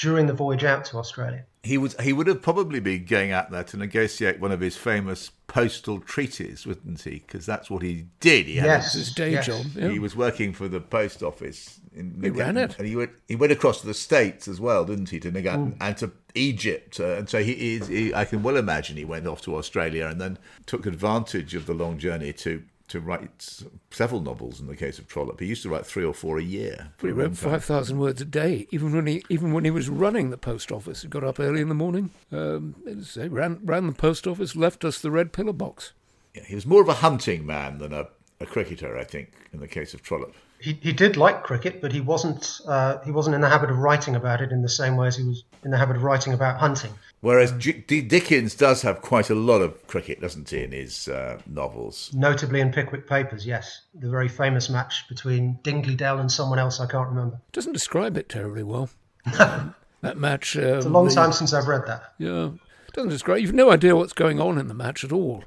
during 0.00 0.26
the 0.26 0.32
voyage 0.32 0.64
out 0.64 0.84
to 0.86 0.96
Australia. 0.96 1.44
He 1.62 1.76
was 1.76 1.94
he 2.00 2.14
would 2.14 2.26
have 2.26 2.40
probably 2.40 2.80
been 2.80 3.04
going 3.04 3.32
out 3.32 3.50
there 3.50 3.64
to 3.64 3.76
negotiate 3.76 4.40
one 4.40 4.50
of 4.50 4.60
his 4.60 4.78
famous 4.78 5.30
postal 5.46 6.00
treaties, 6.00 6.66
wouldn't 6.66 7.02
he? 7.02 7.18
Because 7.18 7.44
that's 7.44 7.68
what 7.68 7.82
he 7.82 8.06
did. 8.18 8.46
He 8.46 8.56
had 8.56 8.66
yes, 8.66 8.94
his 8.94 9.12
day 9.12 9.32
yes. 9.32 9.44
job. 9.44 9.66
Yeah. 9.76 9.90
He 9.90 9.98
was 9.98 10.16
working 10.16 10.54
for 10.54 10.68
the 10.68 10.80
post 10.80 11.22
office. 11.22 11.78
In 11.94 12.18
he 12.22 12.30
ran 12.30 12.56
it, 12.56 12.78
and 12.78 12.88
he 12.88 12.96
went 12.96 13.10
he 13.28 13.36
went 13.36 13.52
across 13.52 13.82
to 13.82 13.86
the 13.86 13.94
states 13.94 14.48
as 14.48 14.58
well, 14.58 14.86
didn't 14.86 15.10
he? 15.10 15.20
To 15.20 15.30
negotiate 15.30 15.74
mm. 15.74 15.76
and 15.82 15.96
to 15.98 16.12
Egypt, 16.34 16.98
uh, 16.98 17.16
and 17.16 17.28
so 17.28 17.42
he, 17.42 17.78
he, 17.80 18.14
I 18.14 18.24
can 18.24 18.42
well 18.42 18.56
imagine 18.56 18.96
he 18.96 19.04
went 19.04 19.26
off 19.26 19.42
to 19.42 19.56
Australia 19.56 20.06
and 20.06 20.18
then 20.18 20.38
took 20.64 20.86
advantage 20.86 21.54
of 21.54 21.66
the 21.66 21.74
long 21.74 21.98
journey 21.98 22.32
to 22.32 22.62
to 22.90 23.00
write 23.00 23.62
several 23.90 24.20
novels. 24.20 24.60
In 24.60 24.66
the 24.66 24.76
case 24.76 24.98
of 24.98 25.08
Trollope, 25.08 25.40
he 25.40 25.46
used 25.46 25.62
to 25.62 25.68
write 25.68 25.86
three 25.86 26.04
or 26.04 26.12
four 26.12 26.38
a 26.38 26.42
year. 26.42 26.88
He 27.00 27.08
wrote 27.08 27.36
five 27.36 27.64
thousand 27.64 27.98
words 27.98 28.20
a 28.20 28.24
day, 28.24 28.66
even 28.70 28.94
when 28.94 29.06
he 29.06 29.24
even 29.28 29.52
when 29.52 29.64
he 29.64 29.70
was 29.70 29.88
running 29.88 30.30
the 30.30 30.38
post 30.38 30.70
office. 30.70 31.02
He 31.02 31.08
got 31.08 31.24
up 31.24 31.40
early 31.40 31.60
in 31.60 31.68
the 31.68 31.74
morning, 31.74 32.10
um, 32.32 32.74
ran 33.16 33.60
ran 33.64 33.86
the 33.86 33.92
post 33.92 34.26
office, 34.26 34.54
left 34.54 34.84
us 34.84 35.00
the 35.00 35.10
red 35.10 35.32
pillar 35.32 35.52
box. 35.52 35.92
Yeah, 36.34 36.44
he 36.44 36.54
was 36.54 36.66
more 36.66 36.82
of 36.82 36.88
a 36.88 36.94
hunting 36.94 37.46
man 37.46 37.78
than 37.78 37.92
a, 37.92 38.06
a 38.40 38.46
cricketer, 38.46 38.96
I 38.96 39.04
think, 39.04 39.32
in 39.52 39.60
the 39.60 39.68
case 39.68 39.94
of 39.94 40.02
Trollope. 40.02 40.34
He, 40.60 40.74
he 40.74 40.92
did 40.92 41.16
like 41.16 41.42
cricket, 41.42 41.80
but 41.80 41.90
he 41.92 42.00
wasn't 42.00 42.60
uh, 42.66 42.98
he 43.04 43.10
wasn't 43.10 43.34
in 43.34 43.40
the 43.40 43.48
habit 43.48 43.70
of 43.70 43.78
writing 43.78 44.16
about 44.16 44.40
it 44.40 44.52
in 44.52 44.62
the 44.62 44.68
same 44.68 44.96
way 44.96 45.06
as 45.06 45.16
he 45.16 45.24
was 45.24 45.44
in 45.64 45.70
the 45.70 45.78
habit 45.78 45.96
of 45.96 46.02
writing 46.02 46.32
about 46.32 46.58
hunting. 46.58 46.92
Whereas 47.22 47.52
D- 47.52 48.00
Dickens 48.00 48.54
does 48.54 48.80
have 48.82 49.02
quite 49.02 49.28
a 49.28 49.34
lot 49.34 49.60
of 49.60 49.86
cricket, 49.86 50.22
doesn't 50.22 50.48
he, 50.48 50.62
in 50.62 50.72
his 50.72 51.06
uh, 51.06 51.38
novels? 51.46 52.10
Notably 52.14 52.60
in 52.60 52.72
Pickwick 52.72 53.06
Papers, 53.06 53.46
yes. 53.46 53.82
The 53.94 54.08
very 54.08 54.28
famous 54.28 54.70
match 54.70 55.06
between 55.06 55.58
Dingley 55.62 55.94
Dell 55.94 56.18
and 56.18 56.32
someone 56.32 56.58
else 56.58 56.80
I 56.80 56.86
can't 56.86 57.08
remember. 57.08 57.38
Doesn't 57.52 57.74
describe 57.74 58.16
it 58.16 58.30
terribly 58.30 58.62
well. 58.62 58.88
that 59.24 60.16
match. 60.16 60.56
Um, 60.56 60.62
it's 60.62 60.86
a 60.86 60.90
long 60.90 61.08
the, 61.08 61.14
time 61.14 61.32
since 61.32 61.52
I've 61.52 61.68
read 61.68 61.86
that. 61.86 62.14
Yeah. 62.18 62.50
Doesn't 62.94 63.10
describe. 63.10 63.40
You've 63.40 63.52
no 63.52 63.70
idea 63.70 63.94
what's 63.94 64.14
going 64.14 64.40
on 64.40 64.56
in 64.56 64.68
the 64.68 64.74
match 64.74 65.04
at 65.04 65.12
all. 65.12 65.44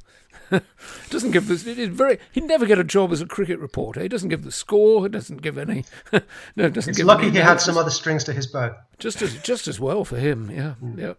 doesn't 1.09 1.31
give 1.31 1.47
this. 1.47 1.65
It 1.65 1.79
is 1.79 1.89
very. 1.89 2.19
He'd 2.31 2.43
never 2.43 2.67
get 2.67 2.77
a 2.77 2.83
job 2.83 3.11
as 3.11 3.21
a 3.21 3.25
cricket 3.25 3.59
reporter. 3.59 4.01
He 4.01 4.07
doesn't 4.07 4.29
give 4.29 4.43
the 4.43 4.51
score. 4.51 5.03
He 5.03 5.09
doesn't 5.09 5.41
give 5.41 5.57
any. 5.57 5.85
no, 6.55 6.69
doesn't 6.69 6.91
it's 6.91 6.97
give. 6.97 7.07
lucky 7.07 7.31
he 7.31 7.37
had 7.37 7.59
some 7.59 7.77
other 7.77 7.89
strings 7.89 8.23
to 8.25 8.33
his 8.33 8.45
bow. 8.47 8.75
Just 8.99 9.21
as 9.23 9.41
just 9.41 9.67
as 9.67 9.79
well 9.79 10.05
for 10.05 10.17
him. 10.17 10.51
Yeah, 10.51 10.75
mm. 10.81 10.99
yeah. 10.99 11.13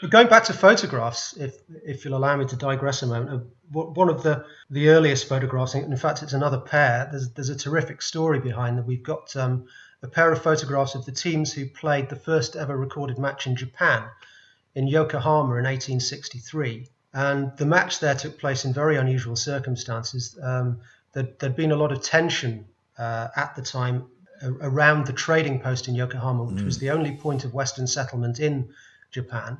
But 0.00 0.10
going 0.10 0.28
back 0.28 0.44
to 0.44 0.52
photographs, 0.52 1.36
if 1.36 1.56
if 1.84 2.04
you'll 2.04 2.16
allow 2.16 2.36
me 2.36 2.46
to 2.46 2.56
digress 2.56 3.02
a 3.02 3.06
moment, 3.06 3.42
uh, 3.72 3.80
one 3.80 4.08
of 4.08 4.22
the 4.22 4.46
the 4.70 4.88
earliest 4.88 5.28
photographs, 5.28 5.74
in 5.74 5.96
fact, 5.96 6.22
it's 6.22 6.32
another 6.32 6.58
pair. 6.58 7.08
There's 7.10 7.30
there's 7.30 7.50
a 7.50 7.56
terrific 7.56 8.00
story 8.00 8.40
behind 8.40 8.78
that. 8.78 8.86
We've 8.86 9.02
got 9.02 9.36
um, 9.36 9.66
a 10.02 10.08
pair 10.08 10.32
of 10.32 10.42
photographs 10.42 10.94
of 10.94 11.04
the 11.04 11.12
teams 11.12 11.52
who 11.52 11.66
played 11.66 12.08
the 12.08 12.16
first 12.16 12.56
ever 12.56 12.76
recorded 12.76 13.18
match 13.18 13.46
in 13.46 13.56
Japan, 13.56 14.04
in 14.74 14.86
Yokohama 14.86 15.56
in 15.56 15.64
1863. 15.64 16.88
And 17.12 17.56
the 17.56 17.66
match 17.66 17.98
there 17.98 18.14
took 18.14 18.38
place 18.38 18.64
in 18.64 18.72
very 18.72 18.96
unusual 18.96 19.36
circumstances. 19.36 20.38
Um, 20.42 20.80
there, 21.12 21.28
had 21.40 21.56
been 21.56 21.72
a 21.72 21.76
lot 21.76 21.92
of 21.92 22.02
tension 22.02 22.66
uh, 22.96 23.28
at 23.36 23.56
the 23.56 23.62
time 23.62 24.06
around 24.62 25.06
the 25.06 25.12
trading 25.12 25.60
post 25.60 25.88
in 25.88 25.94
Yokohama, 25.94 26.44
which 26.44 26.62
mm. 26.62 26.64
was 26.64 26.78
the 26.78 26.90
only 26.90 27.16
point 27.16 27.44
of 27.44 27.52
Western 27.52 27.86
settlement 27.86 28.40
in 28.40 28.70
Japan. 29.10 29.58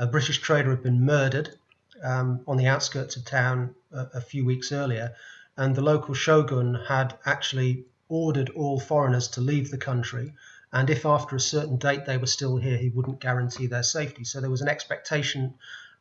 A 0.00 0.06
British 0.06 0.38
trader 0.38 0.70
had 0.70 0.82
been 0.82 1.04
murdered 1.04 1.58
um, 2.02 2.40
on 2.48 2.56
the 2.56 2.66
outskirts 2.66 3.16
of 3.16 3.26
town 3.26 3.74
a, 3.92 4.06
a, 4.14 4.20
few 4.22 4.46
weeks 4.46 4.72
earlier, 4.72 5.14
and 5.58 5.76
the 5.76 5.82
local 5.82 6.14
shogun 6.14 6.74
had 6.88 7.18
actually 7.26 7.84
ordered 8.08 8.48
all 8.56 8.80
foreigners 8.80 9.28
to 9.28 9.42
leave 9.42 9.70
the 9.70 9.76
country. 9.76 10.32
And 10.72 10.88
if 10.88 11.04
after 11.04 11.36
a 11.36 11.40
certain 11.40 11.76
date 11.76 12.06
they 12.06 12.16
were 12.16 12.26
still 12.26 12.56
here, 12.56 12.78
he 12.78 12.88
wouldn't 12.88 13.20
guarantee 13.20 13.66
their 13.66 13.82
safety. 13.82 14.24
So 14.24 14.40
there 14.40 14.48
was 14.48 14.62
an 14.62 14.70
expectation 14.70 15.52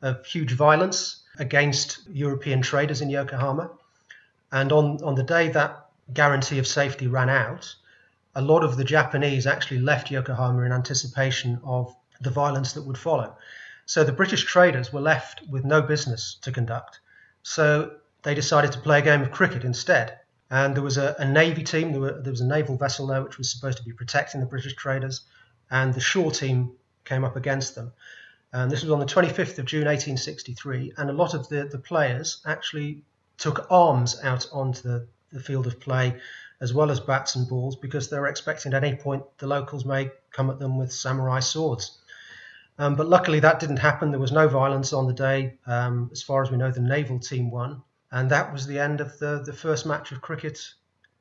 of 0.02 0.26
huge 0.26 0.54
violence 0.54 1.24
against 1.38 2.08
European 2.08 2.62
traders 2.62 3.02
in 3.02 3.10
Yokohama. 3.10 3.70
And 4.50 4.72
on, 4.72 5.04
on 5.04 5.16
the 5.16 5.24
day 5.24 5.50
that 5.50 5.88
guarantee 6.14 6.60
of 6.60 6.68
safety 6.68 7.08
ran 7.08 7.28
out, 7.28 7.76
a 8.34 8.42
lot 8.42 8.64
of 8.64 8.78
the 8.78 8.86
Japanese 8.86 9.46
actually 9.46 9.82
left 9.82 10.10
Yokohama 10.10 10.62
in 10.62 10.72
anticipation 10.72 11.60
of 11.66 11.94
the 12.22 12.30
violence 12.30 12.72
that 12.74 12.84
would 12.84 12.98
follow. 12.98 13.36
So 13.90 14.04
the 14.04 14.12
British 14.12 14.44
traders 14.44 14.94
were 14.94 15.02
left 15.02 15.42
with 15.50 15.66
no 15.66 15.82
business 15.82 16.38
to 16.44 16.52
conduct. 16.52 17.00
So 17.42 17.94
they 18.22 18.36
decided 18.36 18.72
to 18.74 18.80
play 18.80 19.00
a 19.00 19.02
game 19.02 19.24
of 19.24 19.32
cricket 19.32 19.64
instead. 19.64 20.20
And 20.52 20.76
there 20.76 20.84
was 20.84 20.98
a, 20.98 21.16
a 21.18 21.26
navy 21.26 21.64
team, 21.64 21.92
there, 21.94 22.02
were, 22.02 22.22
there 22.22 22.32
was 22.32 22.42
a 22.42 22.46
naval 22.46 22.78
vessel 22.78 23.08
there 23.08 23.24
which 23.24 23.40
was 23.40 23.52
supposed 23.52 23.80
to 23.80 23.84
be 23.84 23.92
protecting 23.92 24.42
the 24.42 24.46
British 24.46 24.76
traders, 24.76 25.22
and 25.72 25.92
the 25.92 26.00
shore 26.00 26.30
team 26.30 26.74
came 27.04 27.24
up 27.24 27.36
against 27.36 27.74
them. 27.74 27.92
And 28.54 28.70
this 28.70 28.84
was 28.84 28.92
on 28.92 29.00
the 29.00 29.08
25th 29.08 29.58
of 29.58 29.66
June 29.66 29.86
1863, 29.86 30.94
and 30.98 31.10
a 31.10 31.14
lot 31.14 31.34
of 31.34 31.50
the, 31.50 31.64
the 31.64 31.80
players 31.80 32.44
actually 32.46 33.02
took 33.40 33.66
arms 33.72 34.22
out 34.22 34.48
onto 34.54 34.84
the, 34.84 35.08
the 35.34 35.40
field 35.40 35.66
of 35.66 35.80
play 35.80 36.16
as 36.62 36.76
well 36.76 36.92
as 36.92 37.00
bats 37.00 37.36
and 37.36 37.50
balls 37.50 37.76
because 37.76 38.08
they 38.08 38.20
were 38.20 38.28
expecting 38.28 38.72
at 38.76 38.84
any 38.84 38.96
point 38.96 39.24
the 39.40 39.48
locals 39.48 39.84
may 39.84 40.12
come 40.32 40.52
at 40.52 40.60
them 40.60 40.78
with 40.78 40.94
samurai 40.94 41.40
swords. 41.40 41.99
Um, 42.80 42.96
but 42.96 43.08
luckily 43.08 43.40
that 43.42 43.60
didn't 43.60 43.78
happen. 43.78 44.10
There 44.10 44.20
was 44.20 44.32
no 44.32 44.48
violence 44.48 44.94
on 44.94 45.06
the 45.06 45.14
day. 45.14 45.58
Um, 45.68 46.10
as 46.14 46.24
far 46.24 46.42
as 46.42 46.50
we 46.50 46.58
know, 46.58 46.72
the 46.72 46.80
naval 46.80 47.20
team 47.20 47.52
won. 47.52 47.82
And 48.12 48.32
that 48.32 48.52
was 48.52 48.66
the 48.66 48.80
end 48.80 49.02
of 49.02 49.20
the, 49.20 49.44
the 49.46 49.54
first 49.54 49.86
match 49.86 50.12
of 50.14 50.22
cricket 50.22 50.58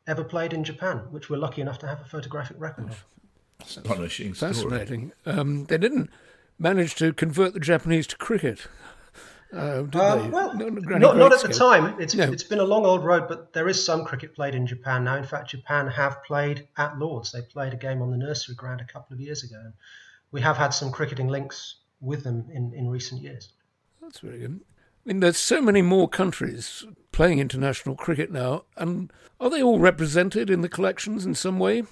ever 0.07 0.25
played 0.25 0.53
in 0.55 0.65
Japan, 0.65 0.99
which 1.11 1.29
we're 1.29 1.37
lucky 1.37 1.61
enough 1.61 1.79
to 1.81 1.87
have 1.89 2.01
a 2.01 2.05
photographic 2.05 2.57
record 2.61 2.89
of. 2.89 3.05
Astonishing 3.61 4.35
story. 4.35 4.53
Fascinating. 4.55 5.13
Um, 5.27 5.65
they 5.65 5.79
didn't 5.79 6.11
manage 6.61 6.95
to 6.95 7.13
convert 7.13 7.55
the 7.55 7.61
Japanese 7.61 8.07
to 8.07 8.17
cricket. 8.17 8.69
Uh, 9.53 9.83
did 9.83 9.97
Uh, 9.97 10.17
they? 10.17 10.29
well, 10.29 10.55
Not 10.55 10.59
not, 10.59 10.73
not 10.73 10.85
great 11.17 11.33
at 11.33 11.41
the 11.43 11.49
time. 11.53 12.01
It's, 12.01 12.15
No. 12.15 12.31
it's 12.31 12.45
been 12.45 12.61
a 12.61 12.65
long 12.65 12.85
old 12.87 13.05
road, 13.05 13.27
but 13.29 13.53
there 13.53 13.67
is 13.69 13.85
some 13.85 14.05
cricket 14.05 14.35
played 14.35 14.55
in 14.55 14.67
Japan 14.67 15.05
now. 15.05 15.17
In 15.17 15.25
fact, 15.25 15.51
Japan 15.51 15.89
have 15.89 16.23
played 16.23 16.69
at 16.77 16.99
Lords. 16.99 17.33
They 17.33 17.43
played 17.43 17.73
a 17.73 17.77
game 17.77 18.01
on 18.01 18.11
the 18.11 18.17
nursery 18.17 18.55
ground 18.55 18.81
a 18.81 18.85
couple 18.93 19.15
of 19.15 19.21
years 19.21 19.43
ago. 19.43 19.73
We 20.31 20.41
have 20.41 20.57
had 20.57 20.71
some 20.71 20.91
cricketing 20.93 21.29
links 21.29 21.77
with 22.01 22.25
them 22.25 22.47
in, 22.53 22.73
in 22.75 22.89
recent 22.89 23.23
years. 23.23 23.53
That's 24.01 24.21
very 24.21 24.39
good. 24.39 24.61
I 24.61 25.09
mean, 25.09 25.21
there's 25.21 25.39
so 25.39 25.61
many 25.63 25.83
more 25.83 26.09
countries 26.09 26.85
playing 27.13 27.39
international 27.39 27.97
cricket 27.97 28.31
now, 28.31 28.65
and 28.77 29.13
are 29.41 29.51
they 29.51 29.63
all 29.63 29.79
represented 29.79 30.51
in 30.51 30.61
the 30.61 30.69
collections 30.69 31.25
in 31.25 31.35
some 31.35 31.59
way? 31.59 31.85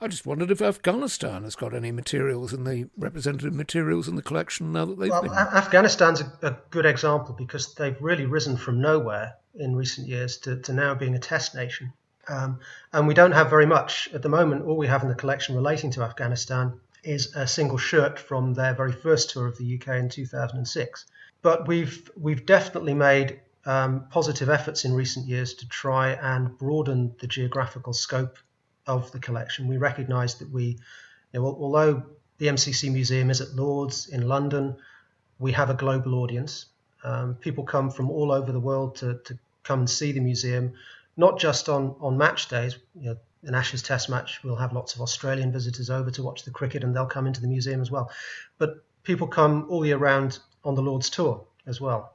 I 0.00 0.08
just 0.08 0.26
wondered 0.26 0.50
if 0.50 0.60
Afghanistan 0.60 1.44
has 1.44 1.54
got 1.54 1.74
any 1.74 1.92
materials 1.92 2.52
in 2.52 2.64
the 2.64 2.88
representative 2.96 3.54
materials 3.54 4.08
in 4.08 4.16
the 4.16 4.22
collection 4.22 4.72
now 4.72 4.84
that 4.84 4.98
they've 4.98 5.10
Well, 5.10 5.22
been. 5.22 5.32
Afghanistan's 5.32 6.20
a, 6.20 6.32
a 6.42 6.56
good 6.70 6.86
example 6.86 7.34
because 7.38 7.74
they've 7.74 8.00
really 8.00 8.26
risen 8.26 8.56
from 8.56 8.80
nowhere 8.80 9.34
in 9.54 9.76
recent 9.76 10.08
years 10.08 10.38
to, 10.38 10.56
to 10.62 10.72
now 10.72 10.94
being 10.94 11.14
a 11.14 11.20
test 11.20 11.54
nation. 11.54 11.92
Um, 12.28 12.58
and 12.92 13.06
we 13.06 13.14
don't 13.14 13.32
have 13.32 13.50
very 13.50 13.66
much 13.66 14.08
at 14.12 14.22
the 14.22 14.28
moment. 14.28 14.64
All 14.64 14.76
we 14.76 14.88
have 14.88 15.02
in 15.02 15.08
the 15.08 15.14
collection 15.14 15.54
relating 15.54 15.90
to 15.92 16.02
Afghanistan 16.02 16.80
is 17.02 17.34
a 17.34 17.46
single 17.46 17.78
shirt 17.78 18.18
from 18.18 18.54
their 18.54 18.74
very 18.74 18.92
first 18.92 19.30
tour 19.30 19.46
of 19.46 19.58
the 19.58 19.74
UK 19.74 19.96
in 19.96 20.08
2006. 20.08 21.06
But 21.42 21.66
we've 21.66 22.10
we've 22.16 22.46
definitely 22.46 22.94
made 22.94 23.40
um, 23.64 24.06
positive 24.10 24.48
efforts 24.48 24.84
in 24.84 24.94
recent 24.94 25.26
years 25.26 25.54
to 25.54 25.68
try 25.68 26.10
and 26.10 26.56
broaden 26.58 27.14
the 27.20 27.26
geographical 27.26 27.92
scope 27.92 28.38
of 28.86 29.10
the 29.12 29.18
collection. 29.18 29.68
We 29.68 29.76
recognise 29.76 30.36
that 30.36 30.50
we, 30.50 30.78
you 31.32 31.40
know, 31.40 31.46
although 31.46 32.04
the 32.38 32.46
MCC 32.46 32.92
Museum 32.92 33.30
is 33.30 33.40
at 33.40 33.54
Lords 33.54 34.08
in 34.08 34.26
London, 34.26 34.76
we 35.38 35.52
have 35.52 35.70
a 35.70 35.74
global 35.74 36.16
audience. 36.16 36.66
Um, 37.04 37.34
people 37.34 37.64
come 37.64 37.90
from 37.90 38.10
all 38.10 38.32
over 38.32 38.52
the 38.52 38.60
world 38.60 38.96
to, 38.96 39.14
to 39.24 39.38
come 39.62 39.80
and 39.80 39.90
see 39.90 40.12
the 40.12 40.20
museum, 40.20 40.74
not 41.16 41.38
just 41.38 41.68
on, 41.68 41.96
on 42.00 42.16
match 42.16 42.48
days. 42.48 42.76
You 42.94 43.10
know, 43.10 43.16
an 43.44 43.54
Ashes 43.54 43.82
Test 43.82 44.08
match, 44.08 44.40
we'll 44.44 44.56
have 44.56 44.72
lots 44.72 44.94
of 44.94 45.00
Australian 45.00 45.52
visitors 45.52 45.90
over 45.90 46.10
to 46.12 46.22
watch 46.22 46.44
the 46.44 46.50
cricket, 46.50 46.84
and 46.84 46.94
they'll 46.94 47.06
come 47.06 47.26
into 47.26 47.40
the 47.40 47.48
museum 47.48 47.80
as 47.80 47.90
well. 47.90 48.10
But 48.58 48.84
people 49.02 49.26
come 49.26 49.66
all 49.68 49.84
year 49.84 49.96
round 49.96 50.38
on 50.64 50.74
the 50.74 50.82
Lord's 50.82 51.10
tour 51.10 51.44
as 51.66 51.80
well. 51.80 52.14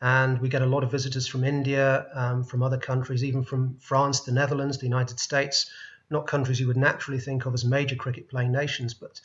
And 0.00 0.38
we 0.40 0.48
get 0.48 0.62
a 0.62 0.66
lot 0.66 0.84
of 0.84 0.90
visitors 0.90 1.26
from 1.26 1.42
India, 1.42 2.06
um, 2.14 2.44
from 2.44 2.62
other 2.62 2.78
countries, 2.78 3.24
even 3.24 3.42
from 3.42 3.76
France, 3.80 4.20
the 4.20 4.32
Netherlands, 4.32 4.78
the 4.78 4.86
United 4.86 5.18
States, 5.18 5.70
not 6.10 6.26
countries 6.26 6.60
you 6.60 6.66
would 6.66 6.76
naturally 6.76 7.18
think 7.18 7.46
of 7.46 7.54
as 7.54 7.64
major 7.64 7.96
cricket 7.96 8.28
playing 8.28 8.52
nations, 8.52 8.94
but 8.94 9.20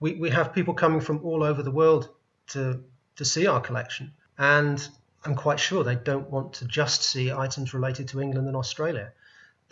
we, 0.00 0.14
we 0.14 0.30
have 0.30 0.52
people 0.52 0.74
coming 0.74 1.00
from 1.00 1.24
all 1.24 1.42
over 1.42 1.62
the 1.62 1.70
world 1.70 2.08
to, 2.48 2.82
to 3.16 3.24
see 3.24 3.46
our 3.46 3.60
collection. 3.60 4.12
And 4.38 4.86
I'm 5.24 5.34
quite 5.34 5.60
sure 5.60 5.84
they 5.84 5.94
don't 5.94 6.30
want 6.30 6.54
to 6.54 6.66
just 6.66 7.02
see 7.02 7.32
items 7.32 7.74
related 7.74 8.08
to 8.08 8.20
England 8.20 8.48
and 8.48 8.56
Australia. 8.56 9.12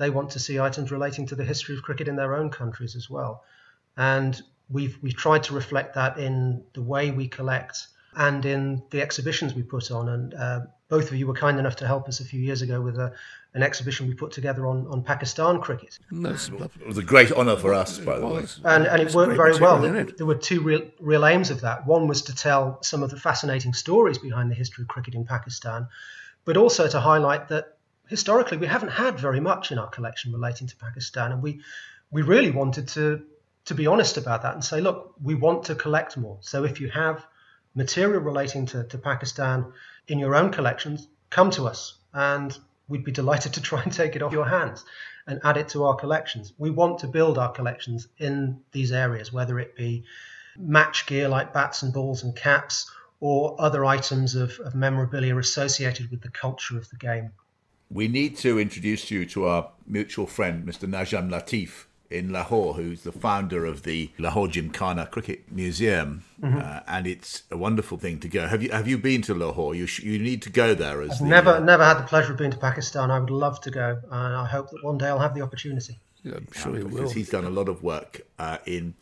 They 0.02 0.10
want 0.10 0.30
to 0.30 0.40
see 0.46 0.58
items 0.68 0.90
relating 0.90 1.24
to 1.30 1.36
the 1.40 1.44
history 1.52 1.74
of 1.76 1.82
cricket 1.82 2.06
in 2.08 2.16
their 2.16 2.34
own 2.38 2.48
countries 2.50 2.96
as 3.00 3.06
well. 3.08 3.32
And 3.96 4.32
we've, 4.76 4.96
we've 5.02 5.16
tried 5.26 5.42
to 5.44 5.54
reflect 5.54 5.94
that 5.94 6.18
in 6.18 6.64
the 6.74 6.82
way 6.92 7.04
we 7.20 7.28
collect 7.28 7.76
and 8.16 8.44
in 8.44 8.82
the 8.90 9.00
exhibitions 9.00 9.54
we 9.54 9.62
put 9.62 9.90
on. 9.98 10.04
And 10.14 10.34
uh, 10.34 10.60
both 10.94 11.06
of 11.10 11.14
you 11.18 11.26
were 11.30 11.38
kind 11.46 11.56
enough 11.58 11.76
to 11.76 11.86
help 11.86 12.08
us 12.08 12.20
a 12.20 12.24
few 12.32 12.40
years 12.48 12.60
ago 12.66 12.80
with 12.88 12.98
a, 12.98 13.08
an 13.54 13.62
exhibition 13.62 14.08
we 14.08 14.14
put 14.14 14.32
together 14.32 14.66
on, 14.66 14.86
on 14.88 15.02
Pakistan 15.02 15.60
cricket. 15.60 15.98
And 16.10 16.26
that's 16.26 16.50
lovely. 16.50 16.82
It 16.82 16.88
was 16.88 16.98
a 16.98 17.02
great 17.12 17.30
honour 17.32 17.56
for 17.56 17.72
us, 17.72 17.98
by 17.98 18.18
the 18.18 18.26
way. 18.26 18.44
and, 18.64 18.86
and 18.86 19.00
it 19.00 19.06
It's 19.06 19.14
worked 19.14 19.36
very 19.36 19.56
well. 19.58 19.76
material, 19.78 19.82
There, 19.82 19.94
isn't 20.00 20.08
it? 20.10 20.18
there 20.18 20.26
were 20.26 20.40
two 20.50 20.60
real, 20.68 20.82
real 21.12 21.24
aims 21.32 21.50
of 21.50 21.60
that. 21.66 21.86
One 21.86 22.08
was 22.12 22.22
to 22.28 22.34
tell 22.34 22.82
some 22.82 23.02
of 23.04 23.10
the 23.10 23.20
fascinating 23.28 23.72
stories 23.84 24.18
behind 24.18 24.50
the 24.50 24.58
history 24.62 24.82
of 24.82 24.88
cricket 24.88 25.14
in 25.14 25.24
Pakistan, 25.24 25.86
but 26.44 26.56
also 26.56 26.88
to 26.88 27.00
highlight 27.00 27.48
that 27.48 27.64
historically 28.12 28.58
we 28.58 28.66
haven't 28.66 28.90
had 28.90 29.18
very 29.18 29.40
much 29.40 29.72
in 29.72 29.78
our 29.78 29.88
collection 29.88 30.32
relating 30.32 30.66
to 30.68 30.76
Pakistan, 30.76 31.32
and 31.32 31.42
we 31.42 31.62
we 32.10 32.20
really 32.22 32.50
wanted 32.50 32.88
to 32.88 33.24
to 33.64 33.74
be 33.74 33.86
honest 33.86 34.16
about 34.18 34.42
that 34.42 34.54
and 34.54 34.64
say, 34.64 34.80
look, 34.80 35.14
we 35.22 35.34
want 35.34 35.64
to 35.64 35.74
collect 35.74 36.16
more. 36.16 36.38
So 36.40 36.64
if 36.64 36.80
you 36.80 36.88
have 36.90 37.24
material 37.74 38.20
relating 38.20 38.66
to, 38.66 38.84
to 38.84 38.98
Pakistan 38.98 39.72
in 40.08 40.18
your 40.18 40.34
own 40.34 40.50
collections, 40.52 41.08
come 41.30 41.50
to 41.52 41.66
us 41.66 41.98
and 42.12 42.56
we'd 42.88 43.04
be 43.04 43.12
delighted 43.12 43.54
to 43.54 43.62
try 43.62 43.82
and 43.82 43.92
take 43.92 44.14
it 44.16 44.22
off 44.22 44.32
your 44.32 44.48
hands 44.48 44.84
and 45.26 45.40
add 45.44 45.56
it 45.56 45.68
to 45.70 45.84
our 45.84 45.94
collections. 45.94 46.52
We 46.58 46.70
want 46.70 46.98
to 46.98 47.06
build 47.06 47.38
our 47.38 47.52
collections 47.52 48.08
in 48.18 48.60
these 48.72 48.92
areas, 48.92 49.32
whether 49.32 49.58
it 49.58 49.76
be 49.76 50.04
match 50.58 51.06
gear 51.06 51.28
like 51.28 51.54
bats 51.54 51.82
and 51.82 51.94
balls 51.94 52.24
and 52.24 52.36
caps 52.36 52.90
or 53.20 53.54
other 53.58 53.84
items 53.84 54.34
of, 54.34 54.58
of 54.58 54.74
memorabilia 54.74 55.36
associated 55.36 56.10
with 56.10 56.20
the 56.20 56.30
culture 56.30 56.76
of 56.76 56.90
the 56.90 56.96
game. 56.96 57.30
We 57.92 58.08
need 58.08 58.36
to 58.38 58.58
introduce 58.58 59.10
you 59.10 59.26
to 59.26 59.46
our 59.46 59.70
mutual 59.86 60.26
friend, 60.26 60.66
Mr. 60.66 60.88
Najam 60.88 61.28
Latif 61.30 61.84
in 62.10 62.30
Lahore, 62.32 62.74
who's 62.74 63.02
the 63.02 63.12
founder 63.12 63.64
of 63.66 63.82
the 63.82 64.10
Lahore 64.18 64.48
Gymkhana 64.48 65.06
Cricket 65.10 65.50
Museum, 65.50 66.24
uh, 66.42 66.80
and 66.86 67.06
it's 67.06 67.42
a 67.50 67.56
wonderful 67.56 67.98
thing 67.98 68.18
to 68.20 68.28
go. 68.28 68.46
Have 68.46 68.62
you 68.62 68.70
have 68.70 68.86
you 68.86 68.98
been 68.98 69.22
to 69.22 69.34
Lahore? 69.34 69.74
You 69.74 69.86
sh- 69.86 70.00
you 70.00 70.18
need 70.18 70.42
to 70.42 70.50
go 70.50 70.74
there 70.74 71.00
as 71.02 71.18
the, 71.18 71.26
Never, 71.26 71.52
uh, 71.52 71.60
never 71.60 71.84
had 71.84 71.98
the 71.98 72.02
pleasure 72.02 72.32
of 72.32 72.38
being 72.38 72.50
to 72.50 72.56
Pakistan. 72.58 73.10
I 73.10 73.18
would 73.18 73.30
love 73.30 73.60
to 73.62 73.70
go, 73.70 73.98
and 74.10 74.36
I 74.36 74.46
hope 74.46 74.70
that 74.70 74.84
one 74.84 74.98
day 74.98 75.06
I'll 75.08 75.18
have 75.18 75.34
the 75.34 75.42
opportunity. 75.42 75.98
Yeah, 76.22 76.34
I'm 76.36 76.48
sure 76.52 76.76
you 76.76 76.84
will. 76.84 76.90
because 76.90 77.12
he's 77.12 77.30
done 77.30 77.44
a 77.44 77.50
lot 77.50 77.68
of 77.68 77.82
work 77.82 78.22
uh, 78.38 78.58
in. 78.66 78.94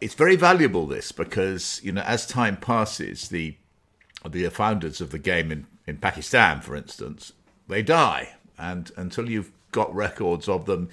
It's 0.00 0.14
very 0.14 0.36
valuable 0.36 0.86
this 0.86 1.12
because 1.12 1.80
you 1.84 1.92
know 1.92 2.02
as 2.02 2.26
time 2.26 2.56
passes, 2.56 3.28
the 3.28 3.56
the 4.28 4.48
founders 4.50 5.00
of 5.00 5.10
the 5.10 5.18
game 5.18 5.52
in, 5.52 5.66
in 5.86 5.98
Pakistan, 5.98 6.60
for 6.62 6.74
instance, 6.74 7.32
they 7.68 7.82
die, 7.82 8.34
and 8.58 8.90
until 8.96 9.28
you've 9.28 9.52
got 9.72 9.94
records 9.94 10.48
of 10.48 10.66
them, 10.66 10.88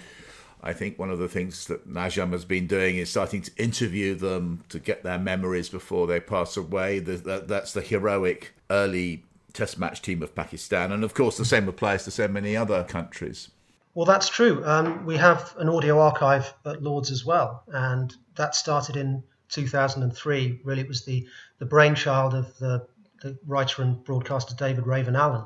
I 0.64 0.74
think 0.74 1.00
one 1.00 1.10
of 1.10 1.20
the 1.20 1.28
things 1.28 1.66
that 1.68 1.92
Najam 1.92 2.32
has 2.32 2.46
been 2.46 2.68
doing 2.68 2.98
is 2.98 3.10
starting 3.10 3.42
to 3.42 3.52
interview 3.58 4.14
them 4.16 4.64
to 4.70 4.80
get 4.80 5.04
their 5.04 5.18
memories 5.18 5.70
before 5.70 6.06
they 6.08 6.20
pass 6.20 6.56
away. 6.56 7.00
That's 7.00 7.74
the 7.74 7.82
heroic 7.82 8.54
early 8.70 9.24
Test 9.54 9.78
match 9.78 10.02
team 10.02 10.24
of 10.24 10.34
Pakistan, 10.34 10.94
and 10.94 11.04
of 11.04 11.14
course 11.14 11.38
the 11.38 11.44
same 11.44 11.68
applies 11.68 12.06
to 12.06 12.12
so 12.12 12.28
many 12.28 12.56
other 12.56 12.86
countries. 12.86 13.50
Well, 13.94 14.06
that's 14.06 14.30
true. 14.30 14.64
Um, 14.66 15.06
we 15.06 15.18
have 15.18 15.54
an 15.58 15.68
audio 15.68 16.00
archive 16.00 16.54
at 16.66 16.82
Lords 16.82 17.12
as 17.12 17.26
well, 17.26 17.64
and 17.68 18.16
that 18.36 18.56
started 18.56 18.96
in 18.96 19.22
2003. 19.50 20.62
Really, 20.64 20.82
it 20.82 20.88
was 20.88 21.04
the, 21.04 21.28
the 21.60 21.66
brainchild 21.66 22.34
of 22.34 22.58
the, 22.60 22.88
the 23.22 23.38
writer 23.46 23.82
and 23.82 24.02
broadcaster 24.06 24.56
David 24.56 24.86
Rayvern 24.86 25.18
Allen, 25.18 25.44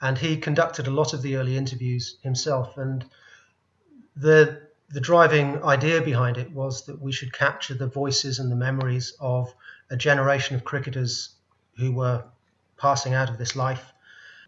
and 0.00 0.18
he 0.18 0.36
conducted 0.36 0.86
a 0.86 0.90
lot 0.90 1.12
of 1.12 1.22
the 1.22 1.36
early 1.36 1.56
interviews 1.56 2.16
himself. 2.22 2.76
And 2.76 3.04
the 4.16 4.68
the 4.90 5.00
driving 5.00 5.62
idea 5.62 6.02
behind 6.02 6.36
it 6.36 6.50
was 6.50 6.86
that 6.86 7.00
we 7.00 7.12
should 7.12 7.32
capture 7.32 7.74
the 7.74 7.86
voices 7.86 8.40
and 8.40 8.50
the 8.50 8.56
memories 8.56 9.14
of 9.20 9.54
a 9.88 9.96
generation 9.96 10.56
of 10.56 10.64
cricketers 10.64 11.30
who 11.78 11.92
were 11.92 12.24
passing 12.76 13.14
out 13.14 13.30
of 13.30 13.38
this 13.38 13.54
life 13.54 13.92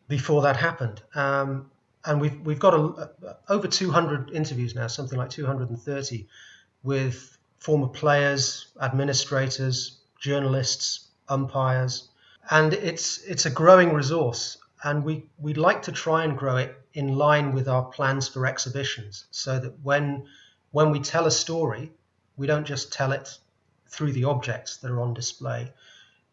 before 0.08 0.42
that 0.42 0.56
happened. 0.56 1.00
Um, 1.14 1.70
and 2.04 2.20
we've 2.20 2.40
we've 2.40 2.58
got 2.58 2.74
a, 2.74 3.10
over 3.48 3.68
200 3.68 4.30
interviews 4.32 4.74
now, 4.74 4.88
something 4.88 5.18
like 5.18 5.30
230, 5.30 6.26
with 6.82 7.38
former 7.58 7.86
players, 7.86 8.72
administrators, 8.80 10.00
journalists, 10.18 11.08
umpires, 11.28 12.08
and 12.50 12.72
it's 12.74 13.22
it's 13.22 13.46
a 13.46 13.50
growing 13.50 13.92
resource. 13.92 14.58
And 14.84 15.04
we 15.04 15.24
we'd 15.38 15.56
like 15.58 15.82
to 15.82 15.92
try 15.92 16.24
and 16.24 16.36
grow 16.36 16.56
it 16.56 16.76
in 16.94 17.16
line 17.16 17.52
with 17.52 17.68
our 17.68 17.84
plans 17.84 18.28
for 18.28 18.46
exhibitions, 18.46 19.24
so 19.30 19.58
that 19.58 19.80
when 19.82 20.26
when 20.70 20.90
we 20.90 21.00
tell 21.00 21.26
a 21.26 21.30
story, 21.30 21.92
we 22.36 22.46
don't 22.46 22.66
just 22.66 22.92
tell 22.92 23.12
it 23.12 23.38
through 23.86 24.12
the 24.12 24.24
objects 24.24 24.78
that 24.78 24.90
are 24.90 25.00
on 25.00 25.14
display. 25.14 25.72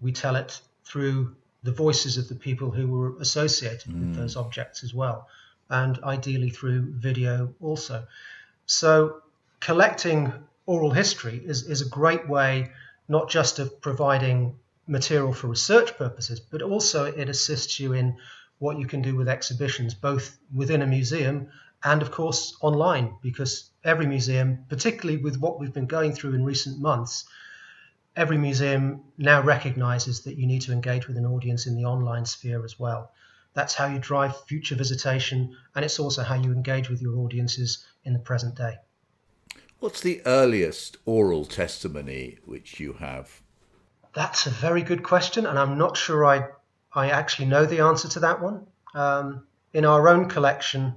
We 0.02 0.12
tell 0.12 0.36
it 0.36 0.62
through 0.84 1.36
the 1.64 1.72
voices 1.72 2.18
of 2.18 2.30
the 2.30 2.36
people 2.36 2.72
who 2.72 2.88
were 2.88 3.18
associated 3.20 3.92
mm. 3.92 4.00
with 4.00 4.16
those 4.16 4.36
objects 4.36 4.84
as 4.84 4.94
well, 4.94 5.28
and 5.70 6.00
ideally 6.04 6.50
through 6.50 6.94
video 6.94 7.54
also. 7.62 8.08
So, 8.66 9.22
collecting 9.60 10.34
oral 10.66 10.92
history 10.92 11.42
is, 11.44 11.64
is 11.64 11.82
a 11.82 11.90
great 11.90 12.30
way 12.30 12.72
not 13.08 13.30
just 13.30 13.60
of 13.60 13.82
providing 13.82 14.56
material 14.88 15.34
for 15.34 15.48
research 15.48 15.98
purposes, 15.98 16.40
but 16.40 16.62
also 16.62 17.06
it 17.06 17.28
assists 17.28 17.80
you 17.80 17.94
in 17.94 18.18
what 18.60 18.78
you 18.78 18.86
can 18.86 19.02
do 19.02 19.16
with 19.16 19.28
exhibitions, 19.28 19.94
both 19.94 20.38
within 20.54 20.82
a 20.82 20.88
museum 20.88 21.50
and, 21.84 22.02
of 22.02 22.12
course, 22.12 22.58
online, 22.62 23.16
because 23.22 23.72
every 23.84 24.06
museum, 24.06 24.66
particularly 24.70 25.22
with 25.22 25.40
what 25.40 25.60
we've 25.60 25.74
been 25.74 25.88
going 25.88 26.14
through 26.14 26.34
in 26.34 26.44
recent 26.44 26.80
months, 26.80 27.26
every 28.16 28.38
museum 28.38 29.02
now 29.18 29.42
recognizes 29.42 30.24
that 30.24 30.38
you 30.38 30.46
need 30.46 30.62
to 30.62 30.74
engage 30.74 31.08
with 31.08 31.18
an 31.18 31.26
audience 31.26 31.68
in 31.68 31.76
the 31.76 31.86
online 31.86 32.26
sphere 32.26 32.64
as 32.66 32.78
well. 32.78 33.12
That's 33.54 33.74
how 33.74 33.88
you 33.88 33.98
drive 33.98 34.46
future 34.46 34.76
visitation, 34.76 35.56
and 35.74 35.86
it's 35.86 36.00
also 36.00 36.24
how 36.24 36.36
you 36.36 36.52
engage 36.52 36.90
with 36.90 37.02
your 37.02 37.18
audiences 37.18 37.86
in 38.04 38.14
the 38.14 38.20
present 38.20 38.56
day. 38.56 38.76
What's 39.80 40.02
the 40.02 40.22
earliest 40.26 40.98
oral 41.06 41.46
testimony 41.46 42.40
which 42.44 42.82
you 42.82 42.94
have? 42.94 43.42
That's 44.14 44.46
a 44.46 44.50
very 44.50 44.82
good 44.82 45.04
question, 45.04 45.46
and 45.46 45.58
I'm 45.58 45.78
not 45.78 45.96
sure 45.96 46.26
I 46.26 46.50
I 46.94 47.10
actually 47.10 47.46
know 47.48 47.66
the 47.66 47.80
answer 47.80 48.08
to 48.10 48.20
that 48.22 48.42
one. 48.42 48.66
Um, 48.94 49.44
in 49.74 49.86
our 49.86 50.10
own 50.10 50.28
collection, 50.28 50.96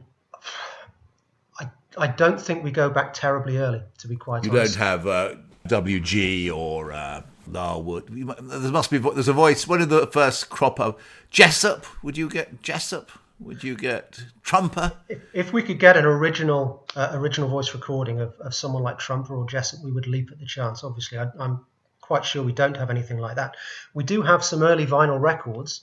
I, 1.60 1.70
I 1.98 2.06
don't 2.06 2.40
think 2.40 2.64
we 2.64 2.70
go 2.70 2.88
back 2.88 3.12
terribly 3.12 3.58
early, 3.58 3.82
to 3.98 4.08
be 4.08 4.16
quite 4.16 4.44
you 4.44 4.50
honest. 4.50 4.74
You 4.74 4.78
don't 4.78 4.88
have 4.88 5.06
uh, 5.06 5.34
WG 5.68 6.54
or 6.54 6.92
uh, 6.92 7.22
Larwood. 7.46 8.08
There 8.08 8.72
must 8.72 8.90
be 8.90 8.98
there's 8.98 9.28
a 9.28 9.32
voice. 9.32 9.66
One 9.66 9.82
of 9.82 9.90
the 9.90 10.06
first 10.06 10.48
crop 10.48 10.80
of 10.80 10.96
Jessop. 11.30 11.84
Would 12.02 12.16
you 12.16 12.28
get 12.28 12.62
Jessop? 12.62 13.10
Would 13.40 13.64
you 13.64 13.76
get 13.76 14.22
Trumper? 14.42 14.92
If, 15.34 15.52
we 15.52 15.62
could 15.62 15.80
get 15.80 15.96
an 15.96 16.04
original 16.04 16.86
uh, 16.94 17.10
original 17.14 17.48
voice 17.48 17.74
recording 17.74 18.20
of, 18.20 18.34
of 18.40 18.54
someone 18.54 18.82
like 18.82 18.98
Trumper 18.98 19.34
or 19.34 19.46
Jessop, 19.46 19.82
we 19.82 19.90
would 19.90 20.06
leap 20.06 20.30
at 20.30 20.38
the 20.38 20.46
chance. 20.46 20.84
Obviously, 20.84 21.18
I, 21.18 21.26
I'm 21.38 21.64
quite 22.02 22.24
sure 22.26 22.42
we 22.42 22.52
don't 22.52 22.76
have 22.76 22.90
anything 22.90 23.18
like 23.18 23.36
that. 23.36 23.56
We 23.94 24.04
do 24.04 24.20
have 24.20 24.44
some 24.44 24.62
early 24.62 24.86
vinyl 24.86 25.18
records. 25.18 25.80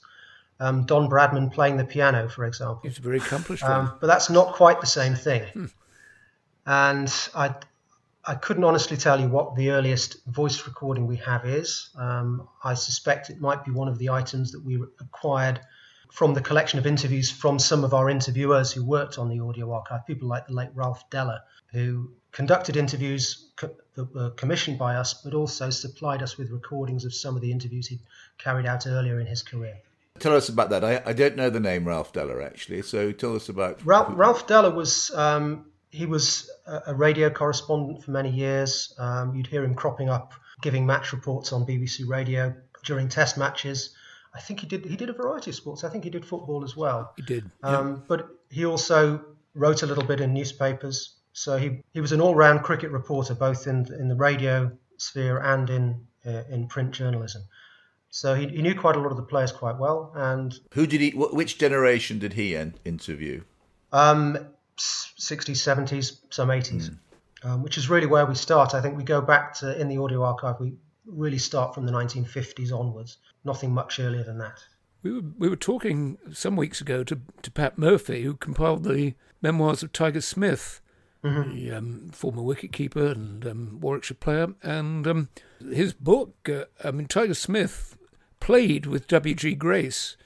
Um, 0.60 0.84
Don 0.84 1.08
Bradman 1.08 1.52
playing 1.52 1.78
the 1.78 1.84
piano, 1.84 2.28
for 2.28 2.44
example. 2.44 2.82
It's 2.84 2.98
very 2.98 3.16
accomplished. 3.16 3.64
Um, 3.64 3.94
but 4.00 4.06
that's 4.06 4.30
not 4.30 4.52
quite 4.54 4.80
the 4.80 4.86
same 4.86 5.14
thing. 5.14 5.42
Hmm. 5.52 5.66
And 6.66 7.28
I, 7.34 7.54
I 8.24 8.34
couldn't 8.34 8.64
honestly 8.64 8.98
tell 8.98 9.18
you 9.18 9.28
what 9.28 9.56
the 9.56 9.70
earliest 9.70 10.24
voice 10.26 10.66
recording 10.66 11.06
we 11.06 11.16
have 11.16 11.46
is. 11.46 11.88
Um, 11.96 12.46
I 12.62 12.74
suspect 12.74 13.30
it 13.30 13.40
might 13.40 13.64
be 13.64 13.70
one 13.70 13.88
of 13.88 13.98
the 13.98 14.10
items 14.10 14.52
that 14.52 14.62
we 14.62 14.78
acquired 15.00 15.60
from 16.12 16.34
the 16.34 16.42
collection 16.42 16.78
of 16.78 16.86
interviews 16.86 17.30
from 17.30 17.58
some 17.58 17.84
of 17.84 17.94
our 17.94 18.10
interviewers 18.10 18.72
who 18.72 18.84
worked 18.84 19.16
on 19.18 19.28
the 19.28 19.40
audio 19.40 19.72
archive, 19.72 20.06
people 20.06 20.28
like 20.28 20.46
the 20.46 20.52
late 20.52 20.70
Ralph 20.74 21.08
Dellor, 21.08 21.40
who 21.72 22.10
conducted 22.32 22.76
interviews 22.76 23.50
that 24.00 24.14
were 24.14 24.30
commissioned 24.30 24.78
by 24.78 24.96
us, 24.96 25.14
but 25.14 25.34
also 25.34 25.70
supplied 25.70 26.22
us 26.22 26.36
with 26.36 26.50
recordings 26.50 27.04
of 27.04 27.14
some 27.14 27.36
of 27.36 27.42
the 27.42 27.52
interviews 27.52 27.86
he 27.86 28.00
carried 28.38 28.66
out 28.66 28.86
earlier 28.86 29.20
in 29.20 29.26
his 29.26 29.42
career. 29.42 29.76
Tell 30.18 30.34
us 30.34 30.48
about 30.48 30.70
that. 30.70 30.84
I, 30.84 31.02
I 31.06 31.12
don't 31.12 31.36
know 31.36 31.50
the 31.50 31.60
name 31.60 31.86
Ralph 31.86 32.12
Dellor 32.12 32.44
actually, 32.44 32.82
so 32.82 33.12
tell 33.12 33.36
us 33.36 33.48
about 33.48 33.84
Ralph, 33.84 34.12
Ralph 34.16 34.46
Dellor 34.46 34.74
was 34.74 35.10
um, 35.14 35.66
he 35.90 36.06
was 36.06 36.50
a, 36.66 36.94
radio 36.94 37.30
correspondent 37.30 38.04
for 38.04 38.10
many 38.10 38.30
years. 38.30 38.94
Um, 38.98 39.34
you'd 39.34 39.46
hear 39.46 39.64
him 39.64 39.74
cropping 39.74 40.08
up, 40.08 40.34
giving 40.62 40.84
match 40.84 41.12
reports 41.12 41.52
on 41.52 41.64
BBC 41.64 42.08
Radio 42.08 42.54
during 42.84 43.08
Test 43.08 43.38
matches. 43.38 43.94
I 44.34 44.40
think 44.40 44.60
he 44.60 44.66
did 44.66 44.84
he 44.84 44.96
did 44.96 45.10
a 45.10 45.12
variety 45.12 45.50
of 45.50 45.56
sports. 45.56 45.84
I 45.84 45.88
think 45.88 46.04
he 46.04 46.10
did 46.10 46.24
football 46.24 46.64
as 46.64 46.76
well. 46.76 47.12
He 47.16 47.22
did, 47.22 47.50
um, 47.62 48.04
but 48.06 48.28
he 48.48 48.64
also 48.64 49.24
wrote 49.54 49.82
a 49.82 49.86
little 49.86 50.04
bit 50.04 50.20
in 50.20 50.32
newspapers. 50.32 51.16
So 51.32 51.56
he, 51.56 51.82
he 51.92 52.00
was 52.00 52.12
an 52.12 52.20
all 52.20 52.34
round 52.34 52.62
cricket 52.62 52.90
reporter, 52.90 53.34
both 53.34 53.66
in 53.66 53.92
in 53.94 54.08
the 54.08 54.16
radio 54.16 54.72
sphere 54.98 55.38
and 55.38 55.70
in 55.70 56.06
uh, 56.26 56.42
in 56.50 56.66
print 56.66 56.92
journalism. 56.92 57.42
So 58.10 58.34
he, 58.34 58.48
he 58.48 58.60
knew 58.60 58.74
quite 58.74 58.96
a 58.96 58.98
lot 58.98 59.12
of 59.12 59.16
the 59.16 59.22
players 59.22 59.52
quite 59.52 59.78
well. 59.78 60.12
And 60.14 60.58
who 60.74 60.86
did 60.86 61.00
he? 61.00 61.10
Which 61.10 61.58
generation 61.58 62.18
did 62.18 62.32
he 62.32 62.56
interview? 62.84 63.42
Um, 63.92 64.38
60s, 64.76 65.56
70s, 65.56 66.20
some 66.30 66.48
80s, 66.48 66.90
mm. 66.90 67.48
um, 67.48 67.62
which 67.62 67.78
is 67.78 67.88
really 67.88 68.06
where 68.06 68.26
we 68.26 68.34
start. 68.34 68.74
I 68.74 68.80
think 68.80 68.96
we 68.96 69.04
go 69.04 69.20
back 69.20 69.54
to 69.56 69.78
in 69.80 69.88
the 69.88 69.98
audio 69.98 70.22
archive. 70.24 70.56
We 70.58 70.74
really 71.06 71.38
start 71.38 71.74
from 71.74 71.86
the 71.86 71.92
1950s 71.92 72.72
onwards. 72.72 73.18
Nothing 73.44 73.72
much 73.72 74.00
earlier 74.00 74.24
than 74.24 74.38
that. 74.38 74.58
We 75.02 75.12
were, 75.12 75.22
we 75.38 75.48
were 75.48 75.56
talking 75.56 76.18
some 76.32 76.56
weeks 76.56 76.80
ago 76.80 77.04
to, 77.04 77.20
to 77.42 77.50
Pat 77.50 77.78
Murphy, 77.78 78.22
who 78.22 78.34
compiled 78.34 78.84
the 78.84 79.14
memoirs 79.40 79.82
of 79.82 79.92
Tiger 79.92 80.20
Smith, 80.20 80.79
mm-hmm. 81.24 81.54
the 81.54 81.72
um, 81.72 82.10
former 82.12 82.42
wicketkeeper 82.42 83.12
and 83.12 83.46
um, 83.46 83.78
Warwickshire 83.80 84.16
player. 84.16 84.48
And 84.62 85.06
um, 85.06 85.28
his 85.60 85.92
book, 85.92 86.48
uh, 86.48 86.64
I 86.82 86.90
mean, 86.90 87.06
Tiger 87.06 87.34
Smith 87.34 87.96
played 88.40 88.86
with 88.86 89.08
W.G. 89.08 89.54
Grace. 89.54 90.16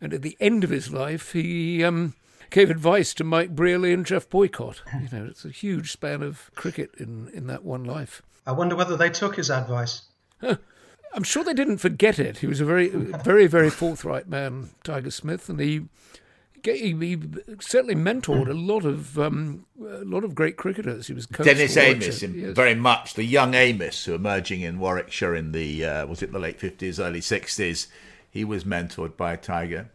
And 0.00 0.12
at 0.12 0.22
the 0.22 0.36
end 0.40 0.62
of 0.62 0.70
his 0.70 0.92
life, 0.92 1.32
he 1.32 1.82
um, 1.82 2.14
gave 2.50 2.70
advice 2.70 3.14
to 3.14 3.24
Mike 3.24 3.54
Brearley 3.54 3.92
and 3.92 4.04
Geoff 4.04 4.28
Boycott. 4.28 4.82
You 4.92 5.18
know, 5.18 5.26
it's 5.26 5.44
a 5.44 5.50
huge 5.50 5.92
span 5.92 6.22
of 6.22 6.50
cricket 6.54 6.90
in, 6.98 7.28
in 7.32 7.46
that 7.46 7.64
one 7.64 7.84
life. 7.84 8.22
I 8.46 8.52
wonder 8.52 8.76
whether 8.76 8.96
they 8.96 9.10
took 9.10 9.36
his 9.36 9.50
advice. 9.50 10.02
I'm 11.16 11.22
sure 11.22 11.42
they 11.42 11.54
didn't 11.54 11.78
forget 11.78 12.18
it. 12.18 12.38
He 12.38 12.46
was 12.46 12.60
a 12.60 12.64
very, 12.64 12.88
very, 13.24 13.46
very 13.46 13.70
forthright 13.70 14.28
man, 14.28 14.70
Tiger 14.84 15.10
Smith, 15.10 15.48
and 15.48 15.58
he 15.58 15.86
he, 16.64 16.92
he 16.92 17.18
certainly 17.60 17.94
mentored 17.94 18.48
a 18.48 18.54
lot 18.54 18.84
of 18.84 19.18
um, 19.18 19.66
a 19.80 20.04
lot 20.04 20.24
of 20.24 20.34
great 20.34 20.56
cricketers. 20.56 21.06
He 21.06 21.12
was 21.12 21.26
Dennis 21.26 21.76
Amiss, 21.76 22.22
yes. 22.22 22.56
very 22.56 22.74
much 22.74 23.14
the 23.14 23.24
young 23.24 23.54
Amiss, 23.54 24.04
who 24.04 24.14
emerging 24.14 24.62
in 24.62 24.78
Warwickshire 24.78 25.34
in 25.34 25.52
the 25.52 25.84
uh, 25.84 26.06
was 26.06 26.22
it 26.22 26.32
the 26.32 26.38
late 26.38 26.60
fifties, 26.60 27.00
early 27.00 27.20
sixties. 27.20 27.88
He 28.30 28.44
was 28.44 28.64
mentored 28.64 29.16
by 29.16 29.36
Tiger, 29.36 29.88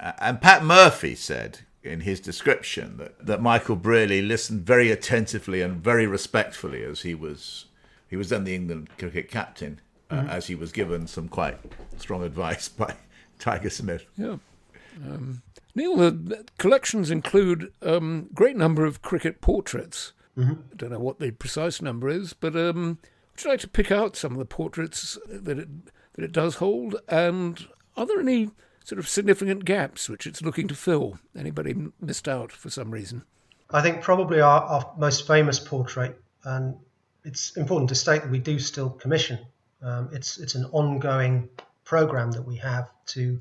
uh, 0.00 0.12
and 0.18 0.40
Pat 0.40 0.64
Murphy 0.64 1.14
said 1.14 1.60
in 1.84 2.00
his 2.00 2.18
description 2.18 2.96
that, 2.96 3.26
that 3.26 3.42
Michael 3.42 3.76
Brearley 3.76 4.22
listened 4.22 4.62
very 4.62 4.90
attentively 4.90 5.60
and 5.60 5.76
very 5.76 6.06
respectfully 6.06 6.82
as 6.82 7.02
he 7.02 7.14
was 7.14 7.66
he 8.08 8.16
was 8.16 8.28
then 8.28 8.44
the 8.44 8.54
England 8.54 8.88
cricket 8.98 9.30
captain, 9.30 9.80
uh, 10.10 10.16
mm-hmm. 10.16 10.28
as 10.28 10.46
he 10.46 10.54
was 10.54 10.72
given 10.72 11.06
some 11.06 11.28
quite 11.28 11.58
strong 11.98 12.22
advice 12.22 12.68
by 12.80 12.94
Tiger 13.38 13.70
Smith. 13.70 14.04
Yeah. 14.16 14.36
Um, 15.04 15.42
Neil, 15.74 15.96
the 15.96 16.44
collections 16.58 17.10
include 17.10 17.72
a 17.82 17.96
um, 17.96 18.28
great 18.32 18.56
number 18.56 18.84
of 18.84 19.02
cricket 19.02 19.40
portraits. 19.40 20.12
Mm-hmm. 20.38 20.52
I 20.52 20.76
don't 20.76 20.92
know 20.92 20.98
what 20.98 21.18
the 21.18 21.32
precise 21.32 21.82
number 21.82 22.08
is, 22.08 22.32
but 22.32 22.54
um, 22.56 22.98
would 23.32 23.44
you 23.44 23.50
like 23.50 23.60
to 23.60 23.68
pick 23.68 23.90
out 23.90 24.16
some 24.16 24.32
of 24.32 24.38
the 24.38 24.44
portraits 24.44 25.18
that 25.28 25.58
it 25.58 25.68
that 26.14 26.24
it 26.24 26.32
does 26.32 26.56
hold? 26.56 26.96
And 27.08 27.66
are 27.96 28.06
there 28.06 28.20
any 28.20 28.50
sort 28.84 28.98
of 28.98 29.08
significant 29.08 29.64
gaps 29.64 30.08
which 30.08 30.26
it's 30.26 30.42
looking 30.42 30.68
to 30.68 30.74
fill? 30.74 31.18
Anybody 31.36 31.74
missed 32.00 32.28
out 32.28 32.52
for 32.52 32.70
some 32.70 32.90
reason? 32.90 33.24
I 33.70 33.82
think 33.82 34.02
probably 34.02 34.40
our, 34.40 34.62
our 34.62 34.94
most 34.96 35.26
famous 35.26 35.58
portrait, 35.58 36.20
and 36.44 36.76
it's 37.24 37.56
important 37.56 37.88
to 37.88 37.94
state 37.94 38.22
that 38.22 38.30
we 38.30 38.38
do 38.38 38.58
still 38.58 38.90
commission. 38.90 39.38
Um, 39.82 40.10
it's 40.12 40.38
it's 40.38 40.54
an 40.54 40.66
ongoing 40.66 41.48
program 41.84 42.30
that 42.32 42.42
we 42.42 42.56
have 42.56 42.90
to 43.06 43.40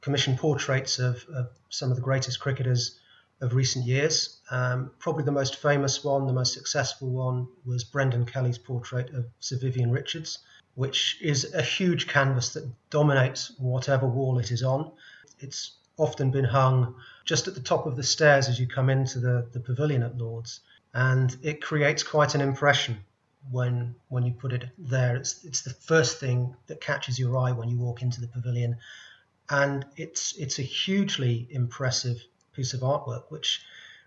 commission 0.00 0.36
portraits 0.36 0.98
of, 0.98 1.24
of 1.34 1.50
some 1.68 1.90
of 1.90 1.96
the 1.96 2.02
greatest 2.02 2.40
cricketers 2.40 2.98
of 3.40 3.54
recent 3.54 3.86
years. 3.86 4.40
Um, 4.50 4.90
probably 4.98 5.24
the 5.24 5.32
most 5.32 5.56
famous 5.56 6.04
one, 6.04 6.26
the 6.26 6.32
most 6.32 6.52
successful 6.52 7.08
one, 7.10 7.48
was 7.64 7.84
Brendan 7.84 8.26
Kelly's 8.26 8.58
portrait 8.58 9.10
of 9.14 9.26
Sir 9.40 9.56
Vivian 9.58 9.90
Richards, 9.90 10.38
which 10.74 11.18
is 11.20 11.52
a 11.54 11.62
huge 11.62 12.06
canvas 12.06 12.52
that 12.54 12.68
dominates 12.90 13.52
whatever 13.58 14.06
wall 14.06 14.38
it 14.38 14.50
is 14.50 14.62
on. 14.62 14.92
It's 15.38 15.72
often 15.96 16.30
been 16.30 16.44
hung 16.44 16.94
just 17.24 17.48
at 17.48 17.54
the 17.54 17.60
top 17.60 17.86
of 17.86 17.96
the 17.96 18.02
stairs 18.02 18.48
as 18.48 18.58
you 18.58 18.66
come 18.66 18.90
into 18.90 19.20
the, 19.20 19.46
the 19.52 19.60
pavilion 19.60 20.02
at 20.02 20.18
Lord's, 20.18 20.60
and 20.94 21.36
it 21.42 21.62
creates 21.62 22.02
quite 22.02 22.34
an 22.34 22.40
impression 22.40 22.98
when 23.50 23.94
when 24.08 24.24
you 24.24 24.32
put 24.32 24.52
it 24.52 24.68
there. 24.76 25.16
It's 25.16 25.44
it's 25.44 25.62
the 25.62 25.70
first 25.70 26.18
thing 26.18 26.56
that 26.66 26.80
catches 26.80 27.18
your 27.18 27.38
eye 27.38 27.52
when 27.52 27.68
you 27.68 27.78
walk 27.78 28.02
into 28.02 28.20
the 28.20 28.26
pavilion, 28.26 28.76
and 29.50 29.84
it's 29.96 30.36
it's 30.36 30.58
a 30.58 30.62
hugely 30.62 31.48
impressive 31.50 32.22
piece 32.54 32.72
of 32.72 32.80
artwork, 32.80 33.24
which 33.28 33.60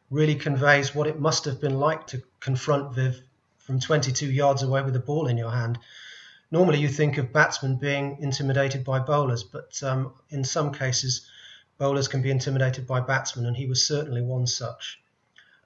really 0.10 0.36
conveys 0.36 0.96
what 0.96 1.08
it 1.08 1.20
must 1.20 1.46
have 1.46 1.60
been 1.60 1.80
like 1.80 2.08
to 2.08 2.22
confront 2.40 2.94
Viv 2.94 3.22
from 3.58 3.80
22 3.80 4.32
yards 4.32 4.64
away 4.64 4.82
with 4.82 4.96
a 4.96 5.00
ball 5.00 5.28
in 5.28 5.38
your 5.38 5.52
hand. 5.52 5.78
Normally, 6.52 6.80
you 6.80 6.88
think 6.88 7.18
of 7.18 7.34
batsmen 7.34 7.78
being 7.78 8.18
intimidated 8.20 8.84
by 8.84 9.00
bowlers, 9.00 9.44
but 9.44 9.82
um, 9.84 10.14
in 10.30 10.44
some 10.44 10.72
cases, 10.72 11.28
bowlers 11.78 12.08
can 12.08 12.22
be 12.22 12.30
intimidated 12.30 12.86
by 12.86 13.00
batsmen, 13.00 13.46
and 13.46 13.58
he 13.58 13.66
was 13.66 13.86
certainly 13.86 14.22
one 14.22 14.46
such. 14.46 15.02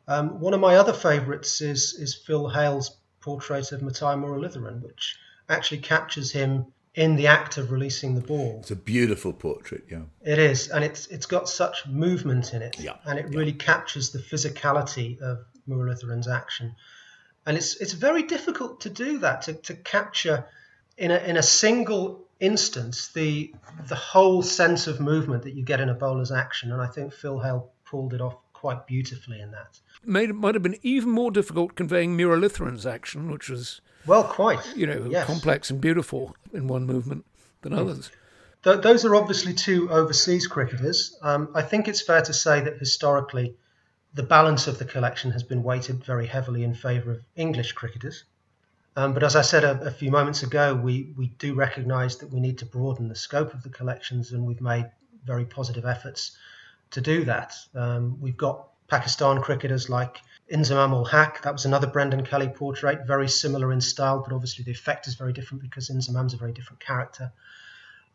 Um, 0.07 0.39
one 0.39 0.53
of 0.53 0.59
my 0.59 0.75
other 0.75 0.93
favourites 0.93 1.61
is 1.61 1.93
is 1.95 2.15
Phil 2.15 2.49
Hale's 2.49 2.97
portrait 3.19 3.71
of 3.71 3.81
Muttiah 3.81 4.17
Muralitharan, 4.17 4.81
which 4.81 5.17
actually 5.49 5.79
captures 5.79 6.31
him 6.31 6.67
in 6.97 7.15
the 7.15 7.27
act 7.27 7.57
of 7.57 7.71
releasing 7.71 8.15
the 8.15 8.21
ball. 8.21 8.57
It's 8.59 8.71
a 8.71 8.75
beautiful 8.75 9.31
portrait, 9.31 9.85
yeah. 9.89 10.01
It 10.25 10.39
is, 10.39 10.67
and 10.69 10.83
it's 10.83 11.05
it's 11.07 11.27
got 11.27 11.47
such 11.47 11.85
movement 11.87 12.53
in 12.53 12.63
it, 12.63 12.79
Yeah, 12.79 12.95
and 13.05 13.19
it 13.19 13.27
really 13.29 13.53
captures 13.53 14.09
the 14.09 14.19
physicality 14.19 15.21
of 15.21 15.45
Muralitharan's 15.69 16.27
action. 16.27 16.75
And 17.45 17.55
it's 17.55 17.77
it's 17.77 17.93
very 17.93 18.23
difficult 18.23 18.81
to 18.81 18.89
do 18.89 19.19
that 19.19 19.43
to, 19.43 19.53
to 19.53 19.75
capture 19.75 20.47
in 20.97 21.11
a 21.11 21.17
in 21.17 21.37
a 21.37 21.43
single 21.43 22.25
instance 22.39 23.09
the 23.09 23.53
the 23.87 23.95
whole 23.95 24.41
sense 24.41 24.87
of 24.87 24.99
movement 24.99 25.43
that 25.43 25.53
you 25.53 25.63
get 25.63 25.79
in 25.79 25.89
a 25.89 25.93
bowler's 25.93 26.31
action. 26.31 26.71
And 26.71 26.81
I 26.81 26.87
think 26.87 27.13
Phil 27.13 27.39
Hale 27.39 27.71
pulled 27.85 28.15
it 28.15 28.21
off 28.21 28.37
quite 28.53 28.87
beautifully 28.87 29.39
in 29.39 29.51
that. 29.51 29.79
Made, 30.03 30.33
might 30.33 30.55
have 30.55 30.63
been 30.63 30.79
even 30.81 31.11
more 31.11 31.29
difficult 31.29 31.75
conveying 31.75 32.17
Muralitharan's 32.17 32.87
action, 32.87 33.31
which 33.31 33.49
was, 33.49 33.81
Well, 34.05 34.23
quite. 34.23 34.59
you 34.75 34.87
know, 34.87 35.07
Yes. 35.09 35.25
complex 35.25 35.69
and 35.69 35.81
beautiful 35.81 36.35
in 36.53 36.67
one 36.67 36.85
movement 36.85 37.25
than 37.61 37.73
others. 37.73 38.09
Th- 38.63 38.81
those 38.81 39.05
are 39.05 39.15
obviously 39.15 39.53
two 39.53 39.89
overseas 39.89 40.47
cricketers. 40.47 41.17
Um, 41.21 41.49
I 41.53 41.61
think 41.61 41.87
it's 41.87 42.01
fair 42.01 42.21
to 42.21 42.33
say 42.33 42.61
that 42.61 42.77
historically, 42.77 43.55
the 44.13 44.23
balance 44.23 44.67
of 44.67 44.79
the 44.79 44.85
collection 44.85 45.31
has 45.31 45.43
been 45.43 45.61
weighted 45.63 46.03
very 46.03 46.25
heavily 46.25 46.63
in 46.63 46.73
favour 46.73 47.11
of 47.11 47.21
English 47.35 47.73
cricketers. 47.73 48.23
Um, 48.95 49.13
but 49.13 49.21
as 49.23 49.35
I 49.35 49.41
said 49.43 49.63
a, 49.63 49.79
a 49.81 49.91
few 49.91 50.09
moments 50.09 50.41
ago, 50.41 50.73
we, 50.73 51.13
we 51.15 51.27
do 51.37 51.53
recognise 51.53 52.17
that 52.17 52.31
we 52.31 52.39
need 52.39 52.57
to 52.59 52.65
broaden 52.65 53.09
the 53.09 53.15
scope 53.15 53.53
of 53.53 53.61
the 53.61 53.69
collections, 53.69 54.31
and 54.31 54.43
we've 54.45 54.61
made 54.61 54.89
very 55.23 55.45
positive 55.45 55.85
efforts 55.85 56.35
to 56.91 57.01
do 57.01 57.25
that. 57.25 57.53
Um, 57.75 58.19
we've 58.19 58.37
got 58.37 58.69
Pakistan 58.87 59.41
cricketers 59.41 59.89
like 59.89 60.21
Inzamam 60.51 60.93
ul 60.93 61.05
Haq. 61.05 61.41
That 61.41 61.53
was 61.53 61.65
another 61.65 61.87
Brendan 61.87 62.25
Kelly 62.25 62.47
portrait, 62.47 63.05
very 63.05 63.27
similar 63.27 63.71
in 63.71 63.81
style, 63.81 64.23
but 64.23 64.33
obviously 64.33 64.63
the 64.63 64.71
effect 64.71 65.07
is 65.07 65.15
very 65.15 65.33
different 65.33 65.61
because 65.61 65.89
Inzamam's 65.89 66.33
a 66.33 66.37
very 66.37 66.53
different 66.53 66.79
character. 66.79 67.31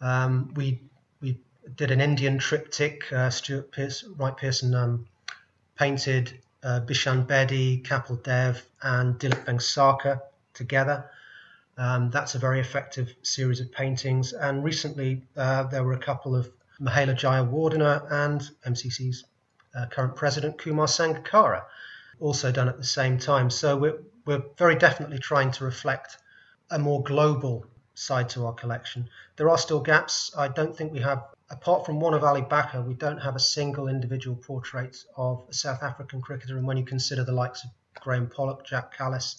Um, 0.01 0.53
we 0.55 0.81
we 1.21 1.39
did 1.77 1.91
an 1.91 2.01
Indian 2.01 2.39
triptych. 2.39 3.13
Uh, 3.13 3.31
Stuart 3.31 3.71
Pearce, 3.71 4.05
Wright 4.17 4.37
Pearson 4.37 4.75
um, 4.75 5.07
painted 5.77 6.41
uh, 6.63 6.81
Bishan 6.81 7.27
Bedi, 7.27 7.83
Kapil 7.83 8.23
Dev, 8.23 8.65
and 8.83 9.19
Dilip 9.19 9.45
Vengsarkar 9.45 10.21
together. 10.55 11.11
Um, 11.77 12.11
that's 12.11 12.35
a 12.35 12.39
very 12.39 12.61
effective 12.61 13.15
series 13.23 13.61
of 13.61 13.73
paintings. 13.73 14.33
And 14.33 14.63
recently, 14.63 15.23
uh, 15.37 15.65
there 15.65 15.85
were 15.85 15.95
a 15.95 15.99
couple 15.99 16.37
of 16.37 16.51
Mahela 16.81 17.17
Jayawardene 17.17 18.11
and 18.11 18.41
MCC's 18.67 19.25
uh, 19.75 19.87
current 19.87 20.17
president, 20.17 20.59
Kumar 20.59 20.87
Sangakkara, 20.87 21.63
also 22.23 22.53
done 22.53 22.69
at 22.69 22.79
the 22.79 22.85
same 22.85 23.19
time. 23.19 23.51
So 23.51 23.77
we're, 23.77 23.99
we're 24.25 24.43
very 24.57 24.77
definitely 24.77 25.19
trying 25.19 25.51
to 25.53 25.65
reflect 25.65 26.19
a 26.71 26.79
more 26.79 27.03
global 27.03 27.67
side 27.95 28.29
to 28.31 28.47
our 28.47 28.55
collection. 28.55 29.09
There 29.37 29.51
are 29.51 29.59
still 29.59 29.81
gaps. 29.81 30.33
I 30.39 30.49
don't 30.49 30.75
think 30.75 30.93
we 30.93 31.01
have, 31.01 31.25
apart 31.51 31.85
from 31.85 32.01
one 32.01 32.15
of 32.15 32.25
Ali 32.25 32.43
Bacher, 32.43 32.87
we 32.87 32.95
don't 32.95 33.19
have 33.19 33.37
a 33.37 33.41
single 33.41 33.89
individual 33.89 34.37
portrait 34.37 34.97
of 35.17 35.45
a 35.51 35.53
South 35.53 35.83
African 35.83 36.23
cricketer. 36.23 36.57
And 36.57 36.67
when 36.67 36.77
you 36.77 36.85
consider 36.85 37.25
the 37.25 37.33
likes 37.33 37.65
of 37.65 37.71
Graeme 38.01 38.29
Pollock, 38.29 38.67
Jacques 38.67 38.97
Kallis, 38.97 39.37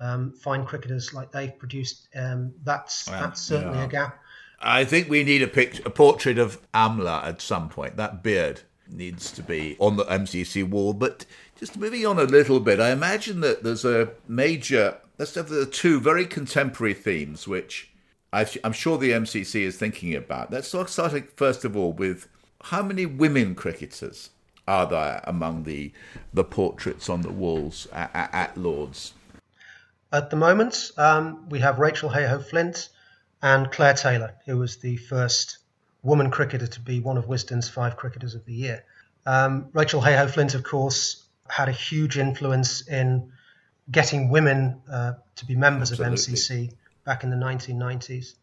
um, 0.00 0.32
fine 0.32 0.64
cricketers 0.64 1.12
like 1.12 1.30
they've 1.30 1.56
produced, 1.56 2.08
um, 2.16 2.52
that's 2.64 3.08
Well, 3.08 3.20
that's 3.20 3.42
certainly 3.42 3.78
yeah. 3.78 3.84
a 3.84 3.88
gap. 3.88 4.18
I 4.58 4.84
think 4.84 5.08
we 5.08 5.22
need 5.24 5.42
a 5.42 5.46
picture, 5.46 5.82
a 5.86 5.90
portrait 5.90 6.38
of 6.38 6.58
Amla 6.72 7.24
at 7.24 7.40
some 7.40 7.68
point. 7.68 7.96
That 7.96 8.22
beard 8.22 8.62
needs 8.92 9.30
to 9.32 9.42
be 9.42 9.76
on 9.78 9.96
the 9.96 10.04
MCC 10.04 10.68
wall. 10.68 10.92
But 10.92 11.26
just 11.58 11.78
moving 11.78 12.06
on 12.06 12.18
a 12.18 12.24
little 12.24 12.60
bit, 12.60 12.80
I 12.80 12.90
imagine 12.90 13.40
that 13.40 13.62
there's 13.62 13.84
a 13.84 14.10
major. 14.28 14.96
Let's 15.18 15.34
have 15.34 15.48
the 15.48 15.66
two 15.66 16.00
very 16.00 16.26
contemporary 16.26 16.94
themes, 16.94 17.46
which 17.46 17.90
I, 18.32 18.46
I'm 18.64 18.72
sure 18.72 18.98
the 18.98 19.10
MCC 19.10 19.62
is 19.62 19.76
thinking 19.76 20.14
about. 20.14 20.50
Let's 20.50 20.68
start 20.68 20.90
first 21.36 21.64
of 21.64 21.76
all 21.76 21.92
with 21.92 22.28
how 22.64 22.82
many 22.82 23.06
women 23.06 23.54
cricketers 23.54 24.30
are 24.68 24.86
there 24.86 25.20
among 25.24 25.64
the 25.64 25.92
the 26.32 26.44
portraits 26.44 27.08
on 27.08 27.22
the 27.22 27.32
walls 27.32 27.88
at, 27.92 28.10
at, 28.14 28.32
at 28.32 28.56
Lords? 28.56 29.14
At 30.12 30.30
the 30.30 30.36
moment, 30.36 30.90
um, 30.96 31.48
we 31.48 31.60
have 31.60 31.78
Rachael 31.78 32.08
Heyhoe 32.08 32.40
Flint 32.40 32.88
and 33.42 33.70
Claire 33.70 33.94
Taylor, 33.94 34.34
who 34.46 34.58
was 34.58 34.76
the 34.78 34.96
first 34.96 35.58
woman 36.02 36.30
cricketer 36.30 36.66
to 36.66 36.80
be 36.80 37.00
one 37.00 37.16
of 37.16 37.28
Wisden's 37.28 37.68
five 37.68 37.96
cricketers 37.96 38.34
of 38.34 38.44
the 38.44 38.54
year. 38.54 38.84
Um, 39.26 39.68
Rachael 39.72 40.00
Heyhoe 40.00 40.28
Flint, 40.28 40.54
of 40.54 40.62
course, 40.62 41.24
had 41.48 41.68
a 41.68 41.72
huge 41.72 42.16
influence 42.16 42.86
in 42.88 43.32
getting 43.90 44.30
women 44.30 44.80
uh, 44.90 45.14
to 45.36 45.46
be 45.46 45.56
members 45.56 45.90
Absolutely. 45.92 46.14
of 46.14 46.20
MCC 46.20 46.74
back 47.04 47.24
in 47.24 47.30
the 47.30 47.36
1990s. 47.36 48.34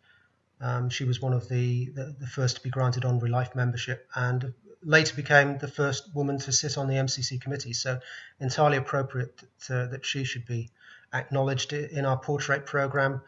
Um, 0.60 0.90
she 0.90 1.04
was 1.04 1.22
one 1.22 1.34
of 1.34 1.48
the, 1.50 1.86
the, 1.90 2.16
the 2.20 2.28
first 2.28 2.58
to 2.58 2.64
be 2.64 2.70
granted 2.70 3.06
honorary 3.06 3.30
life 3.30 3.56
membership 3.56 4.08
and 4.16 4.54
later 4.84 5.16
became 5.16 5.58
the 5.58 5.68
first 5.68 6.14
woman 6.16 6.40
to 6.40 6.52
sit 6.52 6.78
on 6.78 6.88
the 6.88 6.96
MCC 6.96 7.40
committee. 7.40 7.74
So, 7.74 8.00
entirely 8.40 8.78
appropriate 8.78 9.40
to, 9.66 9.88
that 9.92 10.06
she 10.06 10.24
should 10.24 10.46
be 10.46 10.70
acknowledged 11.14 11.74
in 11.74 12.06
our 12.06 12.18
portrait 12.18 12.66
program. 12.66 13.22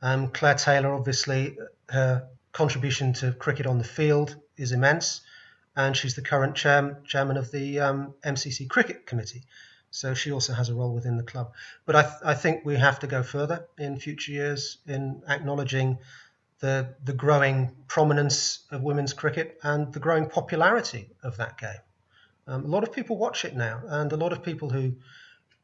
Um, 0.00 0.28
Claire 0.28 0.54
Taylor, 0.54 0.94
obviously, 0.94 1.58
her 1.88 2.28
contribution 2.58 3.12
to 3.12 3.30
cricket 3.30 3.66
on 3.66 3.78
the 3.78 3.84
field 3.84 4.34
is 4.56 4.72
immense, 4.72 5.20
and 5.76 5.96
she's 5.96 6.16
the 6.16 6.22
current 6.22 6.56
chair, 6.56 7.00
chairman 7.06 7.36
of 7.36 7.52
the 7.52 7.78
um, 7.78 8.14
MCC 8.24 8.68
Cricket 8.68 9.06
Committee. 9.06 9.44
So 9.92 10.12
she 10.12 10.32
also 10.32 10.52
has 10.54 10.68
a 10.68 10.74
role 10.74 10.92
within 10.92 11.16
the 11.16 11.22
club. 11.22 11.52
But 11.86 11.94
I, 11.94 12.02
th- 12.02 12.22
I 12.24 12.34
think 12.34 12.64
we 12.64 12.74
have 12.74 12.98
to 12.98 13.06
go 13.06 13.22
further 13.22 13.68
in 13.78 14.00
future 14.00 14.32
years 14.32 14.78
in 14.88 15.22
acknowledging 15.28 15.98
the, 16.58 16.96
the 17.04 17.12
growing 17.12 17.76
prominence 17.86 18.66
of 18.72 18.82
women's 18.82 19.12
cricket 19.12 19.60
and 19.62 19.92
the 19.92 20.00
growing 20.00 20.28
popularity 20.28 21.10
of 21.22 21.36
that 21.36 21.58
game. 21.58 21.82
Um, 22.48 22.64
a 22.64 22.68
lot 22.68 22.82
of 22.82 22.92
people 22.92 23.16
watch 23.16 23.44
it 23.44 23.54
now, 23.54 23.82
and 23.86 24.12
a 24.12 24.16
lot 24.16 24.32
of 24.32 24.42
people 24.42 24.68
who 24.68 24.96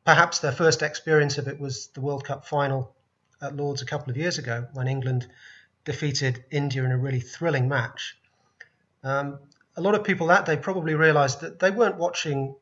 perhaps 0.04 0.38
their 0.38 0.52
first 0.52 0.80
experience 0.80 1.38
of 1.38 1.48
it 1.48 1.58
was 1.58 1.88
the 1.88 2.00
World 2.00 2.24
Cup 2.24 2.46
final 2.46 2.94
at 3.42 3.56
Lords 3.56 3.82
a 3.82 3.86
couple 3.86 4.12
of 4.12 4.16
years 4.16 4.38
ago 4.38 4.68
when 4.74 4.86
England 4.86 5.26
defeated 5.84 6.44
India 6.50 6.84
in 6.84 6.92
a 6.92 6.98
really 6.98 7.20
thrilling 7.20 7.68
match. 7.68 8.16
Um, 9.02 9.38
a 9.76 9.80
lot 9.80 9.94
of 9.94 10.04
people 10.04 10.28
that 10.28 10.46
day 10.46 10.56
probably 10.56 10.94
realised 10.94 11.40
that 11.40 11.58
they 11.58 11.70
weren't 11.70 11.96
watching 11.96 12.54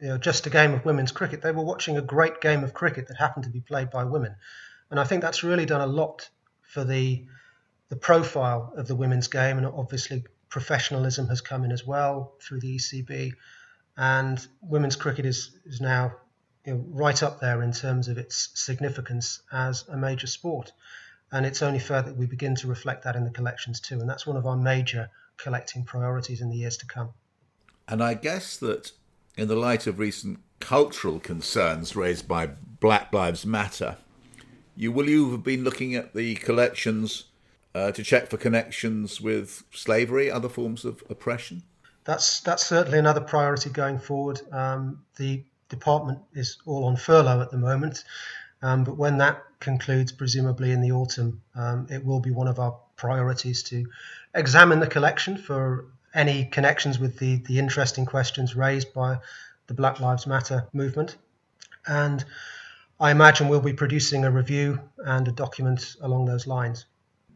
you 0.00 0.08
know, 0.08 0.18
just 0.18 0.46
a 0.46 0.50
game 0.50 0.72
of 0.72 0.84
women's 0.84 1.12
cricket. 1.12 1.42
They 1.42 1.52
were 1.52 1.64
watching 1.64 1.96
a 1.96 2.02
great 2.02 2.40
game 2.40 2.62
of 2.64 2.72
cricket 2.72 3.08
that 3.08 3.16
happened 3.16 3.44
to 3.44 3.50
be 3.50 3.60
played 3.60 3.90
by 3.90 4.04
women, 4.04 4.36
and 4.90 5.00
I 5.00 5.04
think 5.04 5.22
that's 5.22 5.42
really 5.42 5.66
done 5.66 5.80
a 5.80 5.86
lot 5.86 6.28
for 6.62 6.84
the 6.84 7.24
the 7.88 7.96
profile 7.96 8.72
of 8.76 8.86
the 8.86 8.94
women's 8.94 9.28
game, 9.28 9.58
and 9.58 9.66
obviously 9.66 10.24
professionalism 10.48 11.28
has 11.28 11.40
come 11.40 11.64
in 11.64 11.72
as 11.72 11.86
well 11.86 12.34
through 12.40 12.60
the 12.60 12.76
ECB, 12.76 13.32
and 13.96 14.46
women's 14.62 14.96
cricket 14.96 15.26
is 15.26 15.50
is 15.66 15.80
now 15.80 16.14
you 16.64 16.74
know, 16.74 16.84
right 16.90 17.22
up 17.22 17.40
there 17.40 17.62
in 17.62 17.72
terms 17.72 18.08
of 18.08 18.18
its 18.18 18.50
significance 18.54 19.42
as 19.50 19.86
a 19.88 19.96
major 19.96 20.26
sport. 20.26 20.72
And 21.30 21.44
it's 21.44 21.62
only 21.62 21.78
fair 21.78 22.02
that 22.02 22.16
we 22.16 22.26
begin 22.26 22.54
to 22.56 22.66
reflect 22.66 23.04
that 23.04 23.16
in 23.16 23.24
the 23.24 23.30
collections 23.30 23.80
too. 23.80 24.00
And 24.00 24.08
that's 24.08 24.26
one 24.26 24.36
of 24.36 24.46
our 24.46 24.56
major 24.56 25.10
collecting 25.36 25.84
priorities 25.84 26.40
in 26.40 26.50
the 26.50 26.56
years 26.56 26.76
to 26.78 26.86
come. 26.86 27.10
And 27.86 28.02
I 28.02 28.14
guess 28.14 28.56
that 28.58 28.92
in 29.36 29.48
the 29.48 29.56
light 29.56 29.86
of 29.86 29.98
recent 29.98 30.40
cultural 30.60 31.20
concerns 31.20 31.94
raised 31.94 32.26
by 32.26 32.48
Black 32.80 33.12
Lives 33.12 33.46
Matter, 33.46 33.96
you 34.76 34.92
will 34.92 35.08
you 35.08 35.30
have 35.32 35.42
been 35.42 35.64
looking 35.64 35.94
at 35.94 36.14
the 36.14 36.34
collections 36.36 37.24
uh, 37.74 37.92
to 37.92 38.02
check 38.02 38.28
for 38.28 38.36
connections 38.36 39.20
with 39.20 39.64
slavery, 39.72 40.30
other 40.30 40.48
forms 40.48 40.84
of 40.84 41.02
oppression? 41.08 41.62
That's 42.04 42.40
that's 42.40 42.66
certainly 42.66 42.98
another 42.98 43.20
priority 43.20 43.70
going 43.70 43.98
forward. 43.98 44.40
Um, 44.52 45.02
the 45.16 45.44
department 45.68 46.20
is 46.32 46.58
all 46.64 46.84
on 46.84 46.96
furlough 46.96 47.42
at 47.42 47.50
the 47.50 47.58
moment, 47.58 48.04
um, 48.62 48.84
but 48.84 48.96
when 48.96 49.18
that 49.18 49.42
concludes, 49.60 50.12
presumably 50.12 50.72
in 50.72 50.80
the 50.80 50.92
autumn, 50.92 51.42
um, 51.54 51.86
it 51.90 52.04
will 52.04 52.20
be 52.20 52.30
one 52.30 52.48
of 52.48 52.58
our 52.58 52.78
priorities 52.96 53.62
to 53.64 53.86
examine 54.34 54.80
the 54.80 54.86
collection 54.86 55.36
for 55.36 55.86
any 56.14 56.44
connections 56.44 56.98
with 56.98 57.18
the, 57.18 57.36
the 57.46 57.58
interesting 57.58 58.06
questions 58.06 58.56
raised 58.56 58.92
by 58.92 59.18
the 59.66 59.74
Black 59.74 60.00
Lives 60.00 60.26
Matter 60.26 60.66
movement. 60.72 61.16
And 61.86 62.24
I 63.00 63.10
imagine 63.10 63.48
we'll 63.48 63.60
be 63.60 63.72
producing 63.72 64.24
a 64.24 64.30
review 64.30 64.80
and 64.98 65.28
a 65.28 65.32
document 65.32 65.96
along 66.00 66.26
those 66.26 66.46
lines. 66.46 66.86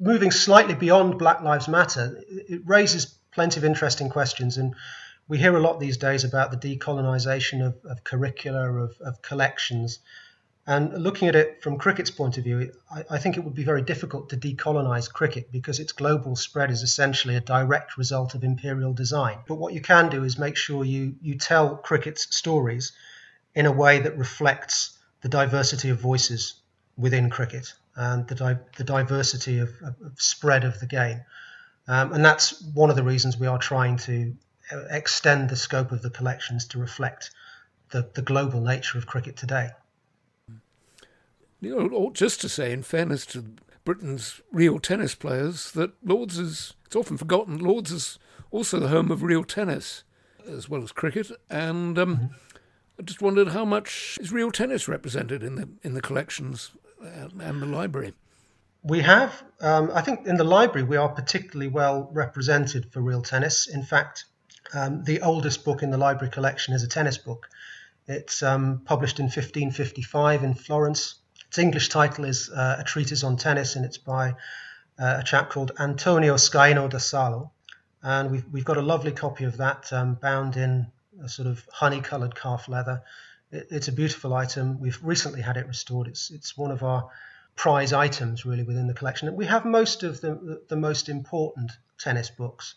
Moving 0.00 0.32
slightly 0.32 0.74
beyond 0.74 1.18
Black 1.18 1.42
Lives 1.42 1.68
Matter, 1.68 2.20
it 2.28 2.62
raises 2.64 3.06
plenty 3.30 3.60
of 3.60 3.64
interesting 3.64 4.08
questions. 4.08 4.58
And 4.58 4.74
we 5.28 5.38
hear 5.38 5.56
a 5.56 5.60
lot 5.60 5.78
these 5.78 5.98
days 5.98 6.24
about 6.24 6.50
the 6.50 6.56
decolonisation 6.56 7.64
of, 7.64 7.76
of 7.84 8.02
curricula, 8.02 8.72
of, 8.72 8.96
of 9.00 9.22
collections. 9.22 10.00
And 10.66 11.02
looking 11.02 11.26
at 11.28 11.34
it 11.34 11.60
from 11.62 11.76
cricket's 11.76 12.10
point 12.10 12.38
of 12.38 12.44
view, 12.44 12.72
I, 12.90 13.04
I 13.10 13.18
think 13.18 13.36
it 13.36 13.44
would 13.44 13.54
be 13.54 13.64
very 13.64 13.82
difficult 13.82 14.30
to 14.30 14.36
decolonise 14.36 15.12
cricket 15.12 15.50
because 15.50 15.80
its 15.80 15.92
global 15.92 16.36
spread 16.36 16.70
is 16.70 16.82
essentially 16.82 17.34
a 17.34 17.40
direct 17.40 17.98
result 17.98 18.34
of 18.34 18.44
imperial 18.44 18.92
design. 18.92 19.38
But 19.48 19.56
what 19.56 19.74
you 19.74 19.80
can 19.80 20.08
do 20.08 20.22
is 20.22 20.38
make 20.38 20.56
sure 20.56 20.84
you, 20.84 21.16
you 21.20 21.36
tell 21.36 21.76
cricket's 21.76 22.34
stories 22.36 22.92
in 23.54 23.66
a 23.66 23.72
way 23.72 23.98
that 24.00 24.16
reflects 24.16 24.96
the 25.20 25.28
diversity 25.28 25.88
of 25.88 26.00
voices 26.00 26.54
within 26.96 27.28
cricket. 27.28 27.72
and 27.96 28.26
the, 28.28 28.34
di- 28.34 28.58
the 28.76 28.84
diversity 28.84 29.58
of, 29.58 29.70
of, 29.82 29.94
spread 30.16 30.64
of 30.64 30.80
the 30.80 30.86
game. 30.86 31.20
Um, 31.88 32.12
and 32.12 32.24
that's 32.24 32.62
one 32.62 32.90
of 32.90 32.96
the 32.96 33.02
reasons 33.02 33.36
we 33.36 33.46
are 33.46 33.58
trying 33.58 33.96
to 33.98 34.34
extend 34.90 35.50
the 35.50 35.56
scope 35.56 35.92
of 35.92 36.02
the 36.02 36.10
collections 36.10 36.66
to 36.68 36.78
reflect 36.78 37.30
the, 37.90 38.08
the 38.14 38.22
global 38.22 38.60
nature 38.60 38.96
of 38.98 39.06
cricket 39.06 39.36
today. 39.36 39.70
You 41.62 41.88
know, 41.88 42.10
just 42.12 42.40
to 42.40 42.48
say, 42.48 42.72
in 42.72 42.82
fairness 42.82 43.24
to 43.26 43.44
Britain's 43.84 44.40
real 44.50 44.80
tennis 44.80 45.14
players, 45.14 45.70
that 45.72 45.92
Lords 46.04 46.36
is, 46.36 46.74
it's 46.84 46.96
often 46.96 47.16
forgotten, 47.16 47.58
Lords 47.58 47.92
is 47.92 48.18
also 48.50 48.80
the 48.80 48.88
home 48.88 49.12
of 49.12 49.22
real 49.22 49.44
tennis 49.44 50.02
as 50.48 50.68
well 50.68 50.82
as 50.82 50.90
cricket. 50.90 51.30
And 51.48 51.96
um, 52.00 52.16
mm-hmm. 52.16 52.26
I 52.98 53.02
just 53.02 53.22
wondered 53.22 53.48
how 53.48 53.64
much 53.64 54.18
is 54.20 54.32
real 54.32 54.50
tennis 54.50 54.88
represented 54.88 55.44
in 55.44 55.54
the 55.54 55.68
in 55.84 55.94
the 55.94 56.00
collections 56.00 56.72
and, 57.00 57.40
and 57.40 57.62
the 57.62 57.66
library. 57.66 58.14
We 58.82 59.00
have, 59.02 59.44
um, 59.60 59.92
I 59.94 60.02
think, 60.02 60.26
in 60.26 60.36
the 60.36 60.44
library 60.44 60.86
we 60.86 60.96
are 60.96 61.10
particularly 61.10 61.68
well 61.68 62.10
represented 62.12 62.92
for 62.92 63.00
real 63.00 63.22
tennis. 63.22 63.68
In 63.68 63.84
fact, 63.84 64.24
um, 64.74 65.04
the 65.04 65.20
oldest 65.20 65.64
book 65.64 65.84
in 65.84 65.90
the 65.90 65.96
library 65.96 66.32
collection 66.32 66.74
is 66.74 66.82
a 66.82 66.88
tennis 66.88 67.18
book. 67.18 67.48
It's 68.08 68.42
um, 68.42 68.82
published 68.84 69.20
in 69.20 69.26
1555 69.26 70.42
in 70.42 70.54
Florence 70.54 71.21
its 71.52 71.58
English 71.58 71.90
title 71.90 72.24
is 72.24 72.48
uh, 72.48 72.76
A 72.78 72.82
Treatise 72.82 73.22
on 73.22 73.36
Tennis, 73.36 73.76
and 73.76 73.84
it's 73.84 73.98
by 73.98 74.30
uh, 74.98 75.18
a 75.18 75.22
chap 75.22 75.50
called 75.50 75.72
Antonio 75.78 76.36
Scaino 76.36 76.88
da 76.88 76.96
Salo. 76.96 77.50
And 78.02 78.30
we've, 78.30 78.44
we've 78.50 78.64
got 78.64 78.78
a 78.78 78.80
lovely 78.82 79.12
copy 79.12 79.44
of 79.44 79.58
that 79.58 79.92
um, 79.92 80.14
bound 80.14 80.56
in 80.56 80.86
a 81.22 81.28
sort 81.28 81.46
of 81.48 81.62
honey 81.70 82.00
coloured 82.00 82.34
calf 82.34 82.70
leather. 82.70 83.02
It, 83.50 83.66
it's 83.70 83.88
a 83.88 83.92
beautiful 83.92 84.32
item. 84.32 84.80
We've 84.80 84.98
recently 85.02 85.42
had 85.42 85.58
it 85.58 85.66
restored. 85.66 86.08
It's, 86.08 86.30
it's 86.30 86.56
one 86.56 86.70
of 86.70 86.82
our 86.82 87.10
prize 87.54 87.92
items, 87.92 88.46
really, 88.46 88.62
within 88.62 88.86
the 88.86 88.94
collection. 88.94 89.36
We 89.36 89.44
have 89.44 89.66
most 89.66 90.04
of 90.04 90.22
the, 90.22 90.34
the, 90.36 90.62
the 90.70 90.76
most 90.76 91.10
important 91.10 91.72
tennis 91.98 92.30
books. 92.30 92.76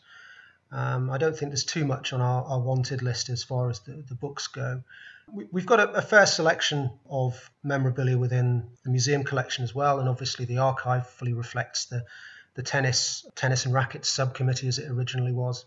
Um, 0.74 1.10
I 1.10 1.18
don't 1.18 1.38
think 1.38 1.52
there's 1.52 1.64
too 1.64 1.86
much 1.86 2.12
on 2.12 2.20
our, 2.20 2.44
our 2.44 2.60
wanted 2.60 3.02
list 3.02 3.30
as 3.30 3.42
far 3.42 3.70
as 3.70 3.80
the, 3.80 4.04
the 4.10 4.16
books 4.16 4.48
go. 4.48 4.84
We've 5.32 5.66
got 5.66 5.80
a, 5.80 5.90
a, 5.94 6.02
fair 6.02 6.26
selection 6.26 6.92
of 7.10 7.50
memorabilia 7.64 8.18
within 8.18 8.70
the 8.84 8.92
museum 8.92 9.24
collection 9.24 9.64
as 9.64 9.74
well, 9.74 10.00
and 10.00 10.08
obviously 10.08 10.46
the 10.46 10.60
archive 10.60 11.08
fully 11.08 11.34
reflects 11.34 11.86
the, 11.86 12.06
the 12.54 12.64
tennis 12.64 13.26
tennis 13.36 13.66
and 13.66 13.74
rackets 13.74 14.10
subcommittee 14.10 14.68
as 14.68 14.78
it 14.78 14.90
originally 14.90 15.32
was. 15.32 15.66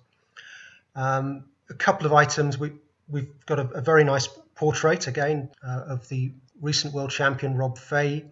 Um, 0.94 1.44
a 1.70 1.74
couple 1.74 2.06
of 2.06 2.12
items 2.12 2.56
we 2.56 2.72
we've 3.08 3.34
got 3.46 3.58
a, 3.58 3.68
a 3.70 3.80
very 3.80 4.04
nice 4.04 4.28
portrait 4.54 5.06
again 5.06 5.50
uh, 5.66 5.82
of 5.88 6.08
the 6.08 6.32
recent 6.60 6.94
world 6.94 7.10
champion 7.10 7.56
Rob 7.56 7.78
Fahey, 7.78 8.24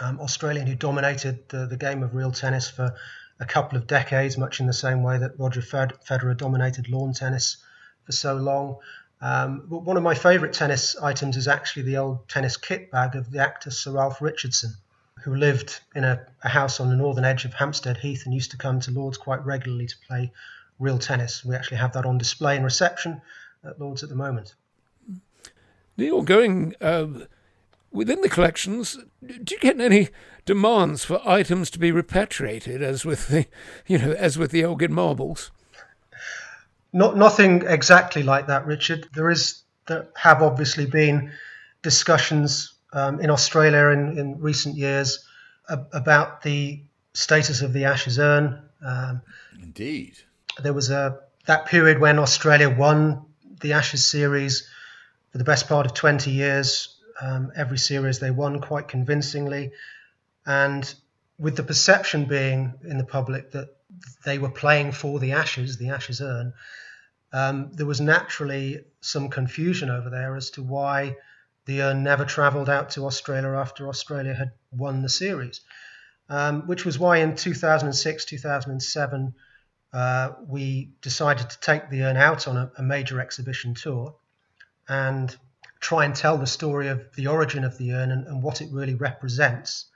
um, 0.00 0.20
Australian 0.20 0.66
who 0.66 0.74
dominated 0.74 1.48
the, 1.48 1.66
the 1.66 1.76
game 1.76 2.02
of 2.02 2.14
real 2.14 2.32
tennis 2.32 2.68
for 2.68 2.94
a 3.40 3.44
couple 3.44 3.78
of 3.78 3.86
decades, 3.86 4.36
much 4.36 4.60
in 4.60 4.66
the 4.66 4.72
same 4.72 5.02
way 5.02 5.18
that 5.18 5.38
Roger 5.38 5.60
Federer 5.60 6.36
dominated 6.36 6.88
lawn 6.88 7.12
tennis 7.12 7.58
for 8.04 8.12
so 8.12 8.34
long. 8.34 8.78
Um, 9.20 9.64
but 9.68 9.80
one 9.80 9.96
of 9.96 10.02
my 10.02 10.14
favourite 10.14 10.54
tennis 10.54 10.96
items 10.96 11.36
is 11.36 11.48
actually 11.48 11.82
the 11.82 11.96
old 11.96 12.28
tennis 12.28 12.56
kit 12.56 12.90
bag 12.90 13.16
of 13.16 13.30
the 13.30 13.40
actor 13.40 13.70
Sir 13.70 13.92
Ralph 13.92 14.22
Richardson, 14.22 14.74
who 15.24 15.34
lived 15.34 15.80
in 15.96 16.04
a, 16.04 16.24
a, 16.44 16.48
house 16.48 16.78
on 16.78 16.88
the 16.88 16.96
northern 16.96 17.24
edge 17.24 17.44
of 17.44 17.52
Hampstead 17.52 17.96
Heath 17.96 18.24
and 18.24 18.34
used 18.34 18.52
to 18.52 18.56
come 18.56 18.78
to 18.80 18.92
Lords 18.92 19.18
quite 19.18 19.44
regularly 19.44 19.86
to 19.86 19.96
play 20.06 20.30
real 20.78 20.98
tennis. 20.98 21.44
We 21.44 21.56
actually 21.56 21.78
have 21.78 21.92
that 21.94 22.06
on 22.06 22.18
display 22.18 22.56
in 22.56 22.62
reception 22.62 23.20
at 23.64 23.80
Lords 23.80 24.04
at 24.04 24.08
the 24.08 24.14
moment. 24.14 24.54
Neil, 25.96 26.22
going 26.22 26.76
uh, 26.80 27.08
within 27.90 28.20
the 28.20 28.28
collections, 28.28 28.98
do 29.20 29.54
you 29.54 29.58
get 29.58 29.80
any 29.80 30.10
demands 30.44 31.04
for 31.04 31.20
items 31.28 31.70
to 31.70 31.80
be 31.80 31.90
repatriated, 31.90 32.82
as 32.82 33.04
with 33.04 33.28
the, 33.28 33.46
you 33.88 33.98
know, 33.98 34.12
as 34.12 34.38
with 34.38 34.52
the 34.52 34.62
Elgin 34.62 34.92
marbles? 34.92 35.50
Not 36.92 37.16
nothing 37.16 37.62
exactly 37.66 38.22
like 38.22 38.46
that, 38.46 38.66
Richard. 38.66 39.08
There 39.14 39.30
is 39.30 39.62
there 39.86 40.08
have 40.16 40.42
obviously 40.42 40.86
been 40.86 41.32
discussions 41.82 42.74
um, 42.92 43.20
in 43.20 43.30
Australia 43.30 43.88
in, 43.88 44.18
in 44.18 44.40
recent 44.40 44.76
years 44.76 45.26
ab- 45.68 45.88
about 45.92 46.42
the 46.42 46.82
status 47.12 47.62
of 47.62 47.72
the 47.72 47.84
Ashes 47.84 48.18
urn. 48.18 48.62
Um, 48.84 49.22
Indeed, 49.60 50.18
there 50.62 50.72
was 50.72 50.90
a 50.90 51.20
that 51.46 51.66
period 51.66 51.98
when 51.98 52.18
Australia 52.18 52.70
won 52.70 53.24
the 53.60 53.72
Ashes 53.72 54.06
series 54.06 54.68
for 55.32 55.38
the 55.38 55.44
best 55.44 55.68
part 55.68 55.86
of 55.86 55.94
20 55.94 56.30
years. 56.30 56.94
Um, 57.20 57.50
every 57.56 57.78
series 57.78 58.20
they 58.20 58.30
won 58.30 58.60
quite 58.60 58.86
convincingly, 58.86 59.72
and 60.46 60.94
with 61.38 61.56
the 61.56 61.64
perception 61.64 62.26
being 62.26 62.74
in 62.84 62.96
the 62.98 63.04
public 63.04 63.50
that 63.52 63.68
they 64.24 64.38
were 64.38 64.50
playing 64.50 64.92
for 64.92 65.18
the 65.18 65.32
Ashes, 65.32 65.76
the 65.76 65.90
Ashes 65.90 66.20
urn, 66.20 66.52
um, 67.32 67.70
there 67.72 67.86
was 67.86 68.00
naturally 68.00 68.84
some 69.00 69.28
confusion 69.28 69.90
over 69.90 70.10
there 70.10 70.34
as 70.36 70.50
to 70.50 70.62
why 70.62 71.16
the 71.66 71.82
urn 71.82 72.02
never 72.02 72.24
travelled 72.24 72.70
out 72.70 72.90
to 72.90 73.04
Australia 73.04 73.50
after 73.50 73.88
Australia 73.88 74.34
had 74.34 74.52
won 74.72 75.02
the 75.02 75.08
series, 75.08 75.60
um, 76.30 76.66
which 76.66 76.84
was 76.84 76.98
why 76.98 77.18
in 77.18 77.36
2006, 77.36 78.24
2007, 78.24 79.34
uh, 79.92 80.30
we 80.46 80.90
decided 81.02 81.50
to 81.50 81.60
take 81.60 81.90
the 81.90 82.02
urn 82.04 82.16
out 82.16 82.48
on 82.48 82.56
a, 82.56 82.70
a 82.78 82.82
major 82.82 83.20
exhibition 83.20 83.74
tour 83.74 84.14
and 84.88 85.36
try 85.80 86.04
and 86.04 86.14
tell 86.14 86.38
the 86.38 86.46
story 86.46 86.88
of 86.88 87.14
the 87.14 87.26
origin 87.26 87.64
of 87.64 87.76
the 87.78 87.92
urn 87.92 88.10
and, 88.10 88.26
and 88.26 88.42
what 88.42 88.60
it 88.62 88.68
really 88.72 88.94
represents. 88.94 89.86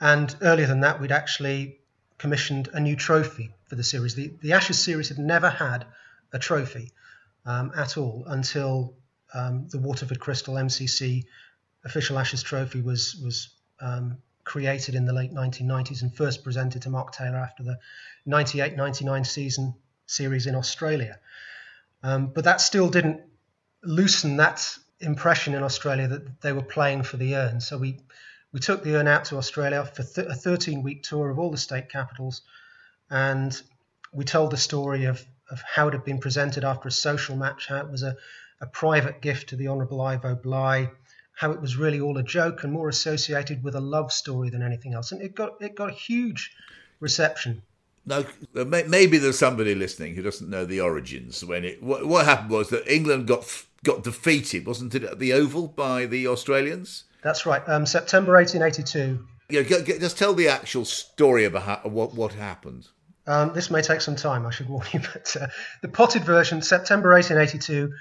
And 0.00 0.34
earlier 0.40 0.66
than 0.66 0.80
that, 0.80 1.00
we'd 1.00 1.12
actually 1.12 1.77
commissioned 2.18 2.68
a 2.72 2.80
new 2.80 2.96
trophy 2.96 3.50
for 3.66 3.76
the 3.76 3.84
series. 3.84 4.14
The, 4.14 4.32
the 4.42 4.52
Ashes 4.52 4.78
series 4.78 5.08
had 5.08 5.18
never 5.18 5.48
had 5.48 5.86
a 6.32 6.38
trophy 6.38 6.90
um, 7.46 7.72
at 7.76 7.96
all 7.96 8.24
until 8.26 8.94
um, 9.32 9.68
the 9.68 9.78
Waterford 9.78 10.20
Crystal 10.20 10.54
MCC 10.54 11.24
official 11.84 12.18
Ashes 12.18 12.42
trophy 12.42 12.80
was 12.80 13.16
was 13.22 13.50
um, 13.80 14.18
created 14.44 14.94
in 14.94 15.04
the 15.04 15.12
late 15.12 15.32
1990s 15.32 16.02
and 16.02 16.14
first 16.14 16.42
presented 16.42 16.82
to 16.82 16.90
Mark 16.90 17.12
Taylor 17.12 17.36
after 17.36 17.62
the 17.62 17.78
98-99 18.26 19.26
season 19.26 19.74
series 20.06 20.46
in 20.46 20.54
Australia. 20.54 21.18
Um, 22.02 22.28
but 22.28 22.44
that 22.44 22.60
still 22.60 22.88
didn't 22.88 23.20
loosen 23.82 24.38
that 24.38 24.76
impression 25.00 25.54
in 25.54 25.62
Australia 25.62 26.08
that 26.08 26.40
they 26.40 26.52
were 26.52 26.62
playing 26.62 27.02
for 27.02 27.18
the 27.18 27.36
urn. 27.36 27.60
So 27.60 27.76
we 27.76 28.00
we 28.52 28.60
took 28.60 28.82
the 28.82 28.96
urn 28.96 29.08
out 29.08 29.26
to 29.26 29.36
Australia 29.36 29.84
for 29.84 30.02
th- 30.02 30.26
a 30.26 30.34
13 30.34 30.82
week 30.82 31.02
tour 31.02 31.30
of 31.30 31.38
all 31.38 31.50
the 31.50 31.56
state 31.56 31.88
capitals, 31.90 32.42
and 33.10 33.60
we 34.12 34.24
told 34.24 34.50
the 34.50 34.56
story 34.56 35.04
of 35.04 35.24
of 35.50 35.62
how 35.62 35.88
it 35.88 35.94
had 35.94 36.04
been 36.04 36.18
presented 36.18 36.64
after 36.64 36.88
a 36.88 36.92
social 36.92 37.36
match, 37.36 37.68
how 37.68 37.78
it 37.78 37.90
was 37.90 38.02
a, 38.02 38.16
a 38.60 38.66
private 38.66 39.22
gift 39.22 39.48
to 39.48 39.56
the 39.56 39.68
Honourable 39.68 40.00
Ivo 40.00 40.34
Bligh, 40.34 40.90
how 41.34 41.52
it 41.52 41.60
was 41.60 41.76
really 41.76 42.00
all 42.00 42.18
a 42.18 42.22
joke 42.22 42.64
and 42.64 42.72
more 42.72 42.88
associated 42.88 43.62
with 43.62 43.74
a 43.74 43.80
love 43.80 44.12
story 44.12 44.50
than 44.50 44.62
anything 44.62 44.94
else. 44.94 45.12
And 45.12 45.22
it 45.22 45.34
got 45.34 45.60
it 45.62 45.74
got 45.74 45.90
a 45.90 45.94
huge 45.94 46.52
reception. 47.00 47.62
Now, 48.04 48.24
maybe 48.54 49.18
there's 49.18 49.38
somebody 49.38 49.74
listening 49.74 50.14
who 50.14 50.22
doesn't 50.22 50.48
know 50.48 50.64
the 50.64 50.80
origins. 50.80 51.44
When 51.44 51.64
it 51.64 51.82
what, 51.82 52.06
what 52.06 52.24
happened 52.24 52.50
was 52.50 52.70
that 52.70 52.92
England 52.92 53.26
got 53.26 53.64
got 53.84 54.02
defeated, 54.02 54.66
wasn't 54.66 54.94
it, 54.94 55.04
at 55.04 55.18
the 55.18 55.32
Oval 55.32 55.68
by 55.68 56.06
the 56.06 56.26
Australians? 56.26 57.04
That's 57.22 57.46
right. 57.46 57.62
Um, 57.66 57.86
September 57.86 58.32
1882. 58.34 59.26
Yeah, 59.50 59.62
just 59.62 60.18
tell 60.18 60.34
the 60.34 60.48
actual 60.48 60.84
story 60.84 61.44
about 61.44 61.90
what 61.90 62.14
what 62.14 62.32
happened. 62.34 62.86
Um, 63.26 63.52
this 63.52 63.70
may 63.70 63.82
take 63.82 64.00
some 64.00 64.16
time, 64.16 64.46
I 64.46 64.50
should 64.50 64.70
warn 64.70 64.86
you, 64.92 65.00
but 65.12 65.36
uh, 65.38 65.48
the 65.82 65.88
potted 65.88 66.24
version, 66.24 66.62
September 66.62 67.12
1882, 67.12 67.92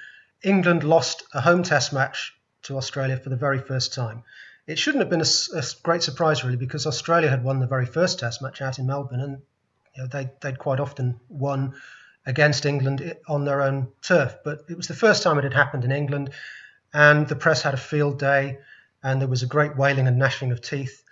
England 0.42 0.84
lost 0.86 1.24
a 1.34 1.42
home 1.42 1.64
test 1.64 1.92
match 1.92 2.34
to 2.64 2.78
Australia 2.78 3.18
for 3.18 3.30
the 3.30 3.36
very 3.36 3.60
first 3.60 3.94
time. 3.94 4.24
It 4.68 4.80
shouldn't 4.80 5.02
have 5.02 5.10
been 5.10 5.22
a, 5.22 5.58
a, 5.58 5.64
great 5.84 6.04
surprise, 6.04 6.44
really, 6.44 6.58
because 6.58 6.86
Australia 6.86 7.30
had 7.30 7.44
won 7.44 7.60
the 7.60 7.68
very 7.68 7.86
first 7.86 8.20
test 8.20 8.42
match 8.42 8.62
out 8.62 8.80
in 8.80 8.88
Melbourne, 8.88 9.20
and 9.20 9.42
you 9.96 10.04
know, 10.04 10.08
they, 10.08 10.30
they'd 10.42 10.60
quite 10.60 10.80
often 10.80 11.20
won 11.28 11.76
against 12.26 12.66
England 12.66 13.16
on 13.28 13.46
their 13.46 13.62
own 13.62 13.90
turf. 14.02 14.38
But 14.44 14.66
it 14.70 14.78
was 14.78 14.88
the 14.88 14.94
first 14.94 15.24
time 15.24 15.38
it 15.38 15.44
had 15.44 15.54
happened 15.54 15.84
in 15.84 15.92
England, 15.92 16.32
and 16.94 17.28
the 17.28 17.36
press 17.36 17.62
had 17.62 17.74
a 17.74 17.78
field 17.78 18.20
day, 18.20 18.60
and 19.04 19.22
there 19.22 19.28
was 19.28 19.44
a 19.44 19.48
great 19.48 19.78
wailing 19.78 20.08
and 20.08 20.18
gnashing 20.18 20.52
of 20.52 20.62
teeth. 20.62 21.04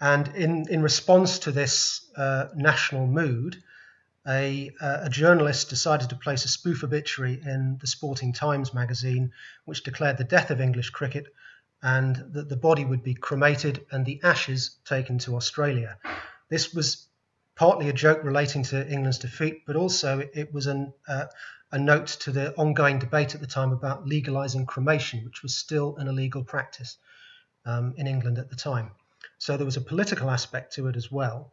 And 0.00 0.28
in, 0.36 0.68
in 0.68 0.82
response 0.82 1.38
to 1.40 1.52
this 1.52 2.06
uh, 2.16 2.48
national 2.54 3.06
mood, 3.06 3.62
a, 4.28 4.72
uh, 4.80 4.98
a, 5.02 5.08
journalist 5.08 5.70
decided 5.70 6.10
to 6.10 6.16
place 6.16 6.44
a 6.44 6.48
spoof 6.48 6.82
obituary 6.82 7.40
in 7.44 7.78
the 7.80 7.86
Sporting 7.86 8.32
Times 8.32 8.74
magazine, 8.74 9.32
which 9.64 9.84
declared 9.84 10.18
the 10.18 10.24
death 10.24 10.50
of 10.50 10.60
English 10.60 10.90
cricket 10.90 11.26
and 11.82 12.16
that 12.32 12.48
the 12.48 12.56
body 12.56 12.84
would 12.84 13.02
be 13.02 13.14
cremated 13.14 13.86
and 13.90 14.04
the 14.04 14.20
ashes 14.22 14.76
taken 14.84 15.18
to 15.18 15.36
Australia. 15.36 15.96
This 16.48 16.74
was 16.74 17.06
partly 17.54 17.88
a 17.88 17.92
joke 17.92 18.24
relating 18.24 18.64
to 18.64 18.86
England's 18.86 19.18
defeat, 19.18 19.64
but 19.66 19.76
also 19.76 20.28
it 20.34 20.52
was 20.52 20.66
an, 20.66 20.92
uh, 21.08 21.26
a 21.70 21.78
note 21.78 22.08
to 22.08 22.32
the 22.32 22.54
ongoing 22.56 22.98
debate 22.98 23.34
at 23.34 23.40
the 23.40 23.46
time 23.46 23.72
about 23.72 24.06
legalising 24.06 24.66
cremation, 24.66 25.24
which 25.24 25.42
was 25.42 25.54
still 25.54 25.96
an 25.96 26.08
illegal 26.08 26.44
practice 26.44 26.98
um, 27.66 27.94
in 27.96 28.06
England 28.06 28.38
at 28.38 28.48
the 28.48 28.56
time. 28.56 28.92
So 29.38 29.56
there 29.56 29.66
was 29.66 29.76
a 29.76 29.82
political 29.82 30.30
aspect 30.30 30.74
to 30.74 30.86
it 30.88 30.96
as 30.96 31.12
well, 31.12 31.52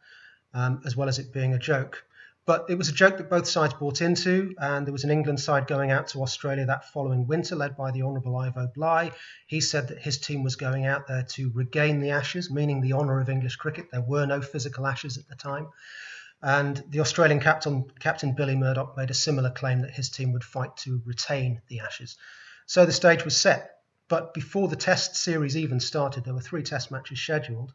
um, 0.53 0.81
as 0.85 0.95
well 0.95 1.09
as 1.09 1.19
it 1.19 1.33
being 1.33 1.53
a 1.53 1.59
joke. 1.59 2.05
But 2.45 2.65
it 2.69 2.77
was 2.77 2.89
a 2.89 2.93
joke 2.93 3.17
that 3.17 3.29
both 3.29 3.47
sides 3.47 3.73
bought 3.73 4.01
into, 4.01 4.53
and 4.57 4.85
there 4.85 4.91
was 4.91 5.05
an 5.05 5.11
England 5.11 5.39
side 5.39 5.65
going 5.65 5.91
out 5.91 6.09
to 6.09 6.21
Australia 6.21 6.65
that 6.65 6.91
following 6.91 7.25
winter, 7.25 7.55
led 7.55 7.77
by 7.77 7.91
the 7.91 8.03
Honourable 8.03 8.35
Ivo 8.35 8.69
Bligh. 8.75 9.11
He 9.47 9.61
said 9.61 9.87
that 9.87 9.99
his 9.99 10.17
team 10.17 10.43
was 10.43 10.57
going 10.57 10.85
out 10.85 11.07
there 11.07 11.23
to 11.23 11.51
regain 11.53 12.01
the 12.01 12.11
Ashes, 12.11 12.51
meaning 12.51 12.81
the 12.81 12.93
honour 12.93 13.21
of 13.21 13.29
English 13.29 13.55
cricket. 13.55 13.91
There 13.91 14.01
were 14.01 14.25
no 14.25 14.41
physical 14.41 14.85
Ashes 14.85 15.17
at 15.17 15.29
the 15.29 15.35
time. 15.35 15.69
And 16.41 16.83
the 16.89 16.99
Australian 16.99 17.39
captain, 17.39 17.85
Captain 17.99 18.33
Billy 18.33 18.57
Murdoch, 18.57 18.97
made 18.97 19.09
a 19.09 19.13
similar 19.13 19.49
claim 19.49 19.79
that 19.83 19.91
his 19.91 20.09
team 20.09 20.33
would 20.33 20.43
fight 20.43 20.75
to 20.77 21.01
retain 21.05 21.61
the 21.69 21.79
Ashes. 21.79 22.17
So 22.65 22.85
the 22.85 22.91
stage 22.91 23.23
was 23.23 23.37
set. 23.37 23.72
But 24.07 24.33
before 24.33 24.67
the 24.67 24.75
Test 24.75 25.15
series 25.15 25.55
even 25.55 25.79
started, 25.79 26.23
there 26.23 26.33
were 26.33 26.41
three 26.41 26.63
Test 26.63 26.91
matches 26.91 27.19
scheduled. 27.19 27.73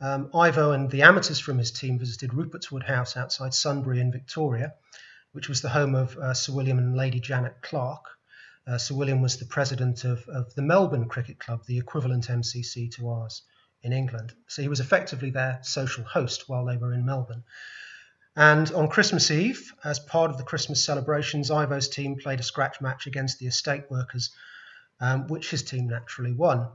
Um, 0.00 0.30
Ivo 0.34 0.72
and 0.72 0.90
the 0.90 1.02
amateurs 1.02 1.38
from 1.38 1.58
his 1.58 1.70
team 1.70 1.98
visited 1.98 2.32
Rupertswood 2.32 2.84
House 2.84 3.16
outside 3.16 3.54
Sunbury 3.54 4.00
in 4.00 4.10
Victoria, 4.10 4.74
which 5.32 5.48
was 5.48 5.62
the 5.62 5.68
home 5.68 5.94
of 5.94 6.16
uh, 6.18 6.34
Sir 6.34 6.52
William 6.52 6.78
and 6.78 6.96
Lady 6.96 7.20
Janet 7.20 7.62
Clarke. 7.62 8.08
Uh, 8.66 8.78
Sir 8.78 8.94
William 8.94 9.22
was 9.22 9.36
the 9.36 9.46
president 9.46 10.04
of, 10.04 10.26
of 10.28 10.54
the 10.54 10.62
Melbourne 10.62 11.08
Cricket 11.08 11.38
Club, 11.38 11.64
the 11.66 11.78
equivalent 11.78 12.28
MCC 12.28 12.90
to 12.96 13.08
ours 13.08 13.42
in 13.82 13.92
England. 13.92 14.34
So 14.48 14.62
he 14.62 14.68
was 14.68 14.80
effectively 14.80 15.30
their 15.30 15.60
social 15.62 16.04
host 16.04 16.48
while 16.48 16.64
they 16.64 16.76
were 16.76 16.94
in 16.94 17.04
Melbourne. 17.04 17.44
And 18.36 18.72
on 18.72 18.88
Christmas 18.88 19.30
Eve, 19.30 19.72
as 19.84 20.00
part 20.00 20.30
of 20.30 20.38
the 20.38 20.44
Christmas 20.44 20.84
celebrations, 20.84 21.50
Ivo's 21.50 21.88
team 21.88 22.16
played 22.16 22.40
a 22.40 22.42
scratch 22.42 22.80
match 22.80 23.06
against 23.06 23.38
the 23.38 23.46
estate 23.46 23.88
workers, 23.90 24.30
um, 25.00 25.26
which 25.26 25.50
his 25.50 25.62
team 25.62 25.88
naturally 25.88 26.32
won. 26.32 26.68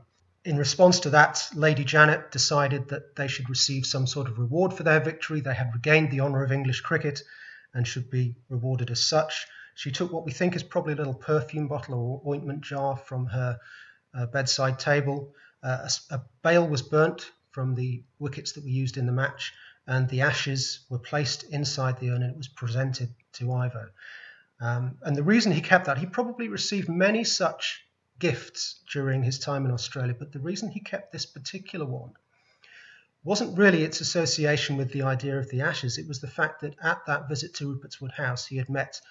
In 0.45 0.57
response 0.57 1.01
to 1.01 1.09
that, 1.11 1.49
Lady 1.53 1.83
Janet 1.83 2.31
decided 2.31 2.89
that 2.89 3.15
they 3.15 3.27
should 3.27 3.49
receive 3.49 3.85
some 3.85 4.07
sort 4.07 4.27
of 4.27 4.39
reward 4.39 4.73
for 4.73 4.83
their 4.83 4.99
victory. 4.99 5.41
They 5.41 5.53
had 5.53 5.73
regained 5.73 6.11
the 6.11 6.21
honour 6.21 6.43
of 6.43 6.51
English 6.51 6.81
cricket 6.81 7.21
and 7.73 7.87
should 7.87 8.09
be 8.09 8.35
rewarded 8.47 8.89
as 8.89 9.03
such. 9.05 9.47
She 9.75 9.91
took 9.91 10.11
what 10.11 10.25
we 10.25 10.31
think 10.31 10.55
is 10.55 10.63
probably 10.63 10.93
a 10.93 10.97
little 10.97 11.13
perfume 11.13 11.67
bottle 11.67 11.95
or 11.95 12.33
ointment 12.33 12.61
jar 12.61 12.97
from 12.97 13.25
her 13.27 13.59
uh, 14.13 14.25
bedside 14.27 14.79
table. 14.79 15.33
Uh, 15.61 15.87
a, 16.09 16.15
a 16.15 16.21
bale 16.41 16.67
was 16.67 16.81
burnt 16.81 17.31
from 17.51 17.75
the 17.75 18.03
wickets 18.17 18.53
that 18.53 18.63
were 18.63 18.69
used 18.69 18.97
in 18.97 19.05
the 19.05 19.11
match, 19.11 19.53
and 19.87 20.07
the 20.09 20.21
ashes 20.21 20.85
were 20.89 20.99
placed 20.99 21.43
inside 21.43 21.99
the 21.99 22.11
urn 22.11 22.23
and 22.23 22.31
it 22.31 22.37
was 22.37 22.47
presented 22.47 23.09
to 23.33 23.51
Ivo. 23.51 23.89
Um, 24.61 24.97
and 25.03 25.15
the 25.15 25.23
reason 25.23 25.51
he 25.51 25.61
kept 25.61 25.85
that, 25.85 25.97
he 25.97 26.05
probably 26.05 26.47
received 26.47 26.89
many 26.89 27.23
such 27.23 27.81
gifts 28.19 28.81
during 28.91 29.23
his 29.23 29.39
time 29.39 29.65
in 29.65 29.71
Australia, 29.71 30.15
but 30.17 30.31
the 30.31 30.39
reason 30.39 30.69
he 30.69 30.79
kept 30.79 31.11
this 31.11 31.25
particular 31.25 31.85
one 31.85 32.11
wasn't 33.23 33.57
really 33.57 33.83
its 33.83 34.01
association 34.01 34.77
with 34.77 34.91
the 34.91 35.01
idea 35.01 35.37
of 35.37 35.49
the 35.49 35.61
ashes. 35.61 35.97
It 35.97 36.07
was 36.07 36.21
the 36.21 36.27
fact 36.27 36.61
that 36.61 36.75
at 36.81 37.05
that 37.07 37.27
visit 37.27 37.53
to 37.55 37.73
Rupertswood 37.73 38.13
House, 38.13 38.45
he 38.45 38.57
had 38.57 38.69
met 38.69 39.01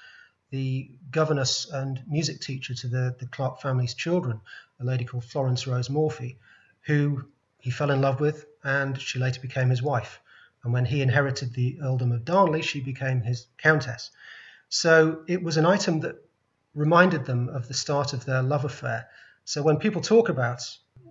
the 0.50 0.90
governess 1.11 1.68
and 1.70 2.02
music 2.06 2.40
teacher 2.40 2.74
to 2.74 2.88
the, 2.88 3.16
the 3.18 3.26
Clarke 3.26 3.61
family's 3.61 3.94
children, 3.94 4.40
a 4.80 4.84
lady 4.84 5.04
called 5.04 5.24
Florence 5.24 5.66
Rose 5.66 5.90
Morphy, 5.90 6.38
who 6.82 7.28
he 7.59 7.70
fell 7.70 7.90
in 7.90 8.00
love 8.00 8.20
with, 8.20 8.46
and 8.64 8.98
she 9.00 9.18
later 9.18 9.40
became 9.40 9.68
his 9.68 9.82
wife. 9.82 10.20
And 10.64 10.72
when 10.72 10.86
he 10.86 11.02
inherited 11.02 11.52
the 11.52 11.78
earldom 11.82 12.12
of 12.12 12.24
Darnley, 12.24 12.62
she 12.62 12.80
became 12.80 13.20
his 13.20 13.46
countess. 13.59 14.11
So 14.70 15.22
it 15.28 15.42
was 15.42 15.56
an 15.56 15.66
item 15.66 16.00
that 16.00 16.16
reminded 16.74 17.24
them 17.24 17.48
of 17.48 17.68
the 17.68 17.74
start 17.74 18.12
of 18.12 18.24
their 18.24 18.42
love 18.42 18.64
affair. 18.64 19.08
So 19.44 19.62
when 19.62 19.78
people 19.78 20.02
talk 20.02 20.28
about 20.28 20.62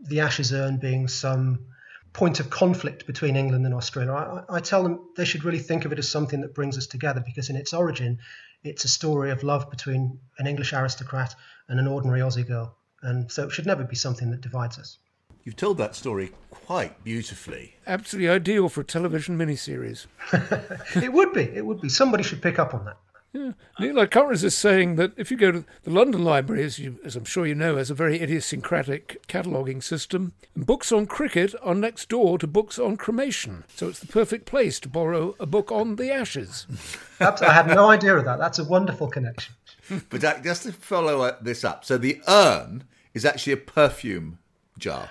the 0.03 0.21
Ashes 0.21 0.53
urn 0.53 0.77
being 0.77 1.07
some 1.07 1.65
point 2.13 2.39
of 2.39 2.49
conflict 2.49 3.05
between 3.05 3.35
England 3.35 3.65
and 3.65 3.73
Australia, 3.73 4.11
I, 4.11 4.57
I, 4.57 4.59
tell 4.59 4.83
them 4.83 4.99
they 5.15 5.25
should 5.25 5.43
really 5.43 5.59
think 5.59 5.85
of 5.85 5.91
it 5.91 5.99
as 5.99 6.09
something 6.09 6.41
that 6.41 6.53
brings 6.53 6.77
us 6.77 6.87
together 6.87 7.21
because 7.25 7.49
in 7.49 7.55
its 7.55 7.73
origin, 7.73 8.19
it's 8.63 8.85
a 8.85 8.87
story 8.87 9.31
of 9.31 9.43
love 9.43 9.69
between 9.69 10.19
an 10.39 10.47
English 10.47 10.73
aristocrat 10.73 11.35
and 11.67 11.79
an 11.79 11.87
ordinary 11.87 12.21
Aussie 12.21 12.47
girl. 12.47 12.75
And 13.01 13.31
so 13.31 13.45
it 13.45 13.51
should 13.51 13.65
never 13.65 13.83
be 13.83 13.95
something 13.95 14.31
that 14.31 14.41
divides 14.41 14.79
us. 14.79 14.97
You've 15.43 15.55
told 15.55 15.77
that 15.77 15.95
story 15.95 16.33
quite 16.51 17.03
beautifully. 17.03 17.75
Absolutely 17.85 18.29
ideal 18.29 18.67
for 18.67 18.81
a 18.81 18.83
television 18.83 19.37
miniseries. 19.37 20.07
it 21.01 21.13
would 21.13 21.31
be. 21.33 21.43
It 21.43 21.65
would 21.65 21.79
be. 21.79 21.87
Somebody 21.87 22.23
should 22.23 22.41
pick 22.41 22.59
up 22.59 22.73
on 22.73 22.85
that. 22.85 22.97
Yeah. 23.37 23.51
Neil 23.79 24.07
Currens 24.07 24.43
is 24.43 24.57
saying 24.57 24.95
that 24.95 25.11
if 25.15 25.29
you 25.29 25.37
go 25.37 25.51
to 25.51 25.65
the 25.83 25.91
London 25.91 26.23
Library, 26.23 26.63
as, 26.63 26.79
you, 26.79 26.99
as 27.05 27.15
I'm 27.15 27.25
sure 27.25 27.45
you 27.45 27.53
know, 27.53 27.77
has 27.77 27.91
a 27.91 27.93
very 27.93 28.19
idiosyncratic 28.19 29.27
cataloguing 29.27 29.81
system, 29.81 30.33
and 30.55 30.65
books 30.65 30.91
on 30.91 31.05
cricket 31.05 31.53
are 31.61 31.75
next 31.75 32.09
door 32.09 32.37
to 32.39 32.47
books 32.47 32.79
on 32.79 32.97
cremation. 32.97 33.63
So 33.75 33.89
it's 33.89 33.99
the 33.99 34.07
perfect 34.07 34.45
place 34.45 34.79
to 34.81 34.89
borrow 34.89 35.35
a 35.39 35.45
book 35.45 35.71
on 35.71 35.97
the 35.97 36.11
ashes. 36.11 36.65
I 37.19 37.53
had 37.53 37.67
no 37.67 37.89
idea 37.89 38.15
of 38.15 38.25
that. 38.25 38.39
That's 38.39 38.59
a 38.59 38.63
wonderful 38.63 39.07
connection. 39.07 39.53
but 40.09 40.21
just 40.43 40.63
to 40.63 40.71
follow 40.71 41.35
this 41.41 41.63
up, 41.63 41.85
so 41.85 41.97
the 41.97 42.21
urn 42.27 42.85
is 43.13 43.25
actually 43.25 43.53
a 43.53 43.57
perfume 43.57 44.39
jar. 44.77 45.09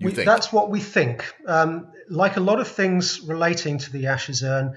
We, 0.00 0.10
that's 0.10 0.52
what 0.52 0.70
we 0.70 0.80
think. 0.80 1.24
Um, 1.46 1.86
like 2.10 2.36
a 2.36 2.40
lot 2.40 2.60
of 2.60 2.68
things 2.68 3.20
relating 3.22 3.78
to 3.78 3.92
the 3.92 4.06
Ashes 4.06 4.42
urn, 4.42 4.76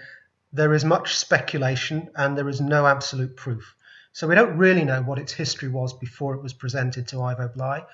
there 0.54 0.74
is 0.74 0.86
much 0.86 1.16
speculation 1.16 2.10
and 2.16 2.38
there 2.38 2.50
is 2.50 2.62
no 2.62 2.86
absolute 2.86 3.36
proof. 3.36 3.76
So 4.14 4.28
we 4.28 4.36
don't 4.36 4.58
really 4.58 4.84
know 4.84 5.02
what 5.02 5.20
its 5.20 5.32
history 5.32 5.70
was 5.70 5.94
before 5.94 6.36
it 6.36 6.42
was 6.42 6.54
presented 6.54 7.08
to 7.10 7.22
Ivo 7.22 7.50
Bligh. 7.50 7.86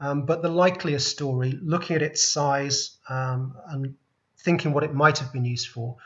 Um, 0.00 0.24
but 0.24 0.42
the 0.42 0.48
likeliest 0.48 1.08
story, 1.08 1.58
looking 1.62 1.96
at 1.96 2.02
its 2.02 2.26
size 2.26 2.96
um, 3.08 3.54
and 3.68 3.94
thinking 4.38 4.72
what 4.72 4.84
it 4.84 4.94
might 4.94 5.18
have 5.18 5.32
been 5.32 5.44
used 5.44 5.68
for, 5.68 5.96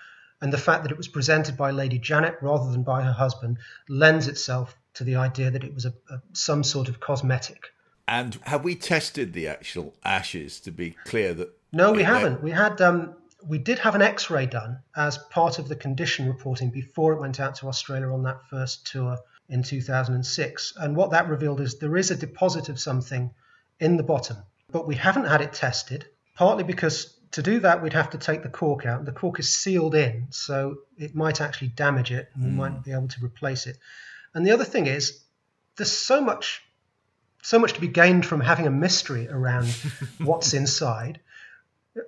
and 0.41 0.53
the 0.53 0.59
fact 0.59 0.85
that 0.85 0.93
it 0.93 0.97
was 0.97 1.09
presented 1.09 1.57
by 1.57 1.71
Lady 1.71 1.99
Janet 1.99 2.37
rather 2.41 2.71
than 2.71 2.83
by 2.83 3.03
her 3.03 3.13
husband, 3.13 3.59
lends 3.89 4.27
itself 4.27 4.77
to 4.95 5.05
the 5.05 5.17
idea 5.17 5.51
that 5.51 5.65
it 5.65 5.75
was 5.75 5.85
a, 5.85 5.93
a, 6.11 6.23
some 6.33 6.65
sort 6.65 6.89
of 6.89 7.01
cosmetic. 7.01 7.73
And 8.09 8.39
have 8.43 8.65
we 8.65 8.75
tested 8.75 9.33
the 9.33 9.47
actual 9.47 9.95
ashes 10.05 10.61
to 10.61 10.73
be 10.73 10.97
clear 11.05 11.35
that? 11.35 11.51
No, 11.73 11.93
we 11.93 12.03
haven't. 12.03 12.43
We 12.43 12.51
had 12.51 12.81
um, 12.81 13.15
we 13.47 13.59
did 13.59 13.79
have 13.79 13.95
an 13.95 14.03
X-ray 14.03 14.47
done 14.47 14.81
as 14.97 15.19
part 15.19 15.59
of 15.59 15.69
the 15.69 15.77
condition 15.77 16.27
reporting 16.27 16.71
before 16.71 17.13
it 17.13 17.21
went 17.21 17.41
out 17.41 17.57
to 17.57 17.69
Australia 17.69 18.13
on 18.13 18.23
that 18.25 18.45
first 18.49 18.87
tour 18.87 19.19
in 19.49 19.63
2006. 19.63 20.73
And 20.77 20.97
what 20.97 21.11
that 21.11 21.29
revealed 21.29 21.61
is 21.61 21.79
there 21.79 21.97
is 21.97 22.11
a 22.11 22.17
deposit 22.17 22.69
of 22.69 22.81
something 22.81 23.31
in 23.79 23.97
the 23.97 24.03
bottom, 24.03 24.37
but 24.71 24.87
we 24.87 24.95
haven't 24.95 25.25
had 25.25 25.41
it 25.41 25.53
tested. 25.53 26.07
Partly 26.35 26.65
because 26.65 27.17
to 27.33 27.43
do 27.43 27.61
that 27.61 27.83
we'd 27.83 27.93
have 27.93 28.11
to 28.11 28.19
take 28.19 28.43
the 28.43 28.49
cork 28.49 28.87
out. 28.87 29.05
The 29.05 29.13
cork 29.13 29.39
is 29.39 29.55
sealed 29.55 29.95
in, 29.95 30.29
so 30.31 30.77
it 30.97 31.15
might 31.15 31.41
actually 31.41 31.69
damage 31.69 32.11
it, 32.11 32.29
and 32.35 32.45
we 32.45 32.51
mm. 32.51 32.57
might 32.57 32.85
be 32.85 32.93
able 32.93 33.09
to 33.09 33.25
replace 33.25 33.67
it. 33.67 33.79
And 34.35 34.47
the 34.47 34.53
other 34.53 34.65
thing 34.65 34.87
is, 34.87 35.23
there's 35.77 35.93
so 35.93 36.21
much 36.21 36.63
so 37.43 37.59
much 37.59 37.73
to 37.73 37.81
be 37.81 37.89
gained 37.89 38.27
from 38.27 38.41
having 38.41 38.67
a 38.67 38.71
mystery 38.71 39.29
around 39.29 39.69
what's 40.19 40.53
inside. 40.53 41.21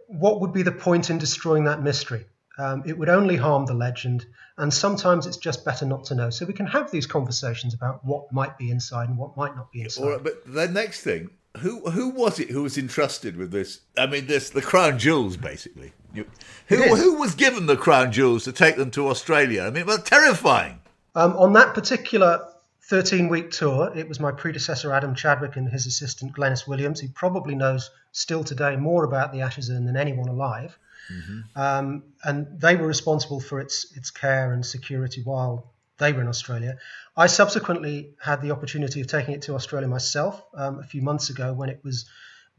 What 0.08 0.40
would 0.40 0.52
be 0.52 0.62
the 0.62 0.72
point 0.72 1.10
in 1.10 1.18
destroying 1.18 1.64
that 1.64 1.82
mystery? 1.82 2.26
Um, 2.58 2.82
it 2.86 2.98
would 2.98 3.08
only 3.08 3.36
harm 3.36 3.66
the 3.66 3.74
legend, 3.74 4.26
and 4.58 4.72
sometimes 4.72 5.26
it's 5.26 5.38
just 5.38 5.64
better 5.64 5.86
not 5.86 6.04
to 6.04 6.14
know. 6.14 6.30
So 6.30 6.44
we 6.44 6.52
can 6.52 6.66
have 6.66 6.90
these 6.90 7.06
conversations 7.06 7.74
about 7.74 8.04
what 8.04 8.30
might 8.32 8.58
be 8.58 8.70
inside 8.70 9.08
and 9.08 9.16
what 9.16 9.36
might 9.36 9.56
not 9.56 9.72
be 9.72 9.82
inside. 9.82 10.22
but 10.22 10.42
the 10.46 10.68
next 10.68 11.00
thing, 11.00 11.30
who 11.58 11.90
who 11.90 12.10
was 12.10 12.38
it 12.38 12.50
who 12.50 12.62
was 12.62 12.76
entrusted 12.76 13.36
with 13.36 13.50
this? 13.50 13.80
I 13.96 14.06
mean, 14.06 14.26
this 14.26 14.50
the 14.50 14.62
crown 14.62 14.98
jewels, 14.98 15.36
basically. 15.36 15.92
You, 16.14 16.26
who 16.68 16.94
who 16.94 17.18
was 17.18 17.34
given 17.34 17.66
the 17.66 17.76
crown 17.76 18.12
jewels 18.12 18.44
to 18.44 18.52
take 18.52 18.76
them 18.76 18.90
to 18.92 19.08
Australia? 19.08 19.64
I 19.64 19.70
mean, 19.70 19.86
well, 19.86 19.98
terrifying. 19.98 20.80
Um, 21.14 21.36
on 21.36 21.54
that 21.54 21.74
particular 21.74 22.51
13 22.84 23.28
week 23.28 23.50
tour. 23.50 23.92
It 23.94 24.08
was 24.08 24.18
my 24.18 24.32
predecessor, 24.32 24.92
Adam 24.92 25.14
Chadwick, 25.14 25.56
and 25.56 25.68
his 25.68 25.86
assistant, 25.86 26.34
Glenys 26.34 26.66
Williams, 26.66 27.00
who 27.00 27.08
probably 27.08 27.54
knows 27.54 27.90
still 28.10 28.42
today 28.42 28.76
more 28.76 29.04
about 29.04 29.32
the 29.32 29.42
Ashes 29.42 29.68
than 29.68 29.96
anyone 29.96 30.28
alive. 30.28 30.76
Mm-hmm. 31.12 31.60
Um, 31.60 32.02
and 32.24 32.60
they 32.60 32.76
were 32.76 32.86
responsible 32.86 33.40
for 33.40 33.60
its, 33.60 33.96
its 33.96 34.10
care 34.10 34.52
and 34.52 34.64
security 34.64 35.22
while 35.22 35.72
they 35.98 36.12
were 36.12 36.20
in 36.20 36.28
Australia. 36.28 36.78
I 37.16 37.28
subsequently 37.28 38.14
had 38.20 38.42
the 38.42 38.50
opportunity 38.50 39.00
of 39.00 39.06
taking 39.06 39.34
it 39.34 39.42
to 39.42 39.54
Australia 39.54 39.88
myself 39.88 40.42
um, 40.54 40.80
a 40.80 40.84
few 40.84 41.02
months 41.02 41.30
ago 41.30 41.52
when 41.52 41.68
it 41.68 41.80
was 41.84 42.06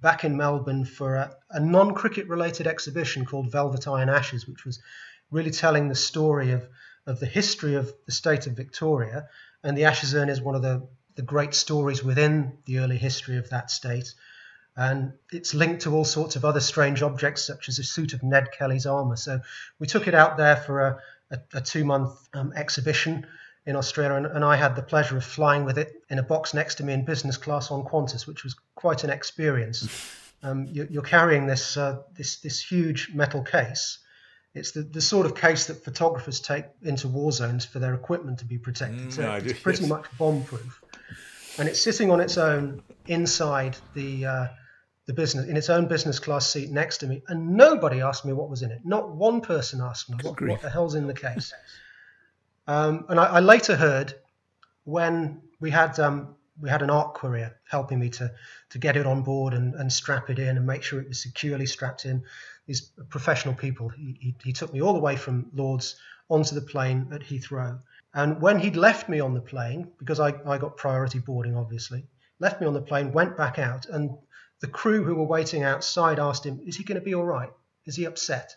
back 0.01 0.23
in 0.23 0.37
Melbourne 0.37 0.85
for 0.85 1.15
a, 1.15 1.35
a 1.49 1.59
non 1.59 1.93
cricket 1.93 2.27
related 2.27 2.67
exhibition 2.67 3.25
called 3.25 3.51
Velvet 3.51 3.87
Iron 3.87 4.09
Ashes, 4.09 4.47
which 4.47 4.65
was 4.65 4.79
really 5.31 5.51
telling 5.51 5.89
the 5.89 5.95
story 5.95 6.51
of, 6.51 6.67
of 7.05 7.19
the 7.19 7.25
history 7.25 7.75
of 7.75 7.91
the 8.05 8.11
state 8.11 8.47
of 8.47 8.53
Victoria 8.53 9.27
and 9.63 9.77
the 9.77 9.85
Ashes 9.85 10.13
Urn 10.13 10.29
is 10.29 10.41
one 10.41 10.55
of 10.55 10.61
the, 10.61 10.87
the 11.15 11.21
great 11.21 11.53
stories 11.53 12.03
within 12.03 12.57
the 12.65 12.79
early 12.79 12.97
history 12.97 13.37
of 13.37 13.49
that 13.49 13.71
state. 13.71 14.13
And 14.75 15.13
it's 15.31 15.53
linked 15.53 15.83
to 15.83 15.95
all 15.95 16.05
sorts 16.05 16.35
of 16.35 16.45
other 16.45 16.59
strange 16.59 17.03
objects, 17.03 17.45
such 17.45 17.69
as 17.69 17.77
a 17.79 17.83
suit 17.83 18.13
of 18.13 18.23
Ned 18.23 18.51
Kelly's 18.51 18.85
armour. 18.85 19.15
So 19.15 19.39
we 19.79 19.87
took 19.87 20.07
it 20.07 20.15
out 20.15 20.37
there 20.37 20.55
for 20.55 20.79
a, 20.81 20.99
a, 21.31 21.39
a 21.55 21.61
two 21.61 21.85
month 21.85 22.17
um, 22.33 22.53
exhibition 22.55 23.27
in 23.65 23.75
Australia, 23.75 24.17
and, 24.17 24.25
and, 24.25 24.43
I 24.43 24.57
had 24.57 24.75
the 24.75 24.81
pleasure 24.81 25.15
of 25.15 25.23
flying 25.23 25.63
with 25.63 25.77
it 25.77 25.93
in 26.09 26.19
a 26.19 26.23
box 26.23 26.53
next 26.53 26.75
to 26.75 26.83
me 26.83 26.91
in 26.91 27.05
business 27.05 27.37
class 27.37 27.71
on 27.71 27.85
Qantas, 27.85 28.27
which 28.27 28.43
was 28.43 28.55
quite 28.75 29.03
an 29.03 29.09
experience. 29.09 29.87
Um, 30.45 30.67
you're, 30.69 30.87
you're, 30.87 31.03
carrying 31.03 31.47
this 31.47 31.77
uh, 31.77 32.01
this 32.17 32.41
this 32.41 32.59
huge 32.59 33.11
metal 33.13 33.43
case. 33.43 33.99
It's 34.55 34.71
the, 34.71 34.83
the 34.83 35.01
sort 35.01 35.25
of 35.25 35.35
case 35.35 35.67
that 35.67 35.83
photographers 35.83 36.39
take 36.39 36.65
into 36.83 37.07
war 37.07 37.31
zones 37.31 37.65
for 37.65 37.79
their 37.79 37.95
equipment 37.95 38.39
to 38.39 38.45
be 38.45 38.57
protected. 38.57 39.07
Mm, 39.07 39.13
so 39.13 39.21
no, 39.23 39.33
it's 39.33 39.45
yes. 39.45 39.59
pretty 39.59 39.87
much 39.87 40.05
bomb 40.17 40.43
proof, 40.43 40.81
and 41.57 41.67
it's 41.67 41.81
sitting 41.81 42.11
on 42.11 42.19
its 42.19 42.37
own 42.37 42.83
inside 43.07 43.77
the 43.95 44.25
uh, 44.25 44.47
the 45.05 45.13
business 45.13 45.47
in 45.47 45.57
its 45.57 45.69
own 45.69 45.87
business 45.87 46.19
class 46.19 46.47
seat 46.49 46.69
next 46.69 46.99
to 46.99 47.07
me, 47.07 47.23
and 47.27 47.55
nobody 47.55 48.01
asked 48.01 48.25
me 48.25 48.33
what 48.33 48.49
was 48.49 48.61
in 48.61 48.71
it. 48.71 48.81
Not 48.83 49.15
one 49.15 49.41
person 49.41 49.81
asked 49.81 50.09
me 50.09 50.17
what, 50.21 50.39
what 50.39 50.61
the 50.61 50.69
hell's 50.69 50.95
in 50.95 51.07
the 51.07 51.13
case. 51.13 51.53
Um, 52.67 53.05
and 53.09 53.19
I, 53.19 53.25
I, 53.25 53.39
later 53.41 53.75
heard 53.75 54.13
when 54.85 55.41
we 55.59 55.69
had 55.71 55.99
um, 55.99 56.35
we 56.61 56.69
had 56.69 56.81
an 56.81 56.89
art 56.89 57.15
courier 57.15 57.57
helping 57.69 57.99
me 57.99 58.09
to 58.09 58.31
to 58.69 58.77
get 58.77 58.95
it 58.95 59.05
on 59.05 59.23
board 59.23 59.53
and, 59.53 59.73
and 59.75 59.91
strap 59.91 60.29
it 60.29 60.39
in 60.39 60.57
and 60.57 60.65
make 60.65 60.83
sure 60.83 61.01
it 61.01 61.07
was 61.09 61.21
securely 61.21 61.65
strapped 61.65 62.05
in. 62.05 62.23
These 62.65 62.91
professional 63.09 63.53
people. 63.53 63.89
He, 63.89 64.17
he, 64.19 64.35
he 64.43 64.53
took 64.53 64.73
me 64.73 64.81
all 64.81 64.93
the 64.93 64.99
way 64.99 65.15
from 65.15 65.49
Lords 65.53 65.95
onto 66.29 66.55
the 66.55 66.61
plane 66.61 67.09
at 67.11 67.21
Heathrow. 67.21 67.79
And 68.13 68.41
when 68.41 68.59
he'd 68.59 68.75
left 68.75 69.09
me 69.09 69.19
on 69.19 69.33
the 69.33 69.41
plane, 69.41 69.91
because 69.97 70.19
I, 70.19 70.33
I 70.45 70.57
got 70.57 70.77
priority 70.77 71.19
boarding, 71.19 71.57
obviously, 71.57 72.05
left 72.39 72.61
me 72.61 72.67
on 72.67 72.73
the 72.73 72.81
plane, 72.81 73.11
went 73.11 73.35
back 73.35 73.59
out, 73.59 73.87
and 73.87 74.11
the 74.59 74.67
crew 74.67 75.03
who 75.03 75.15
were 75.15 75.25
waiting 75.25 75.63
outside 75.63 76.19
asked 76.19 76.45
him, 76.45 76.61
Is 76.65 76.77
he 76.77 76.83
going 76.83 76.99
to 76.99 77.03
be 77.03 77.15
all 77.15 77.25
right? 77.25 77.51
Is 77.85 77.95
he 77.95 78.05
upset? 78.05 78.55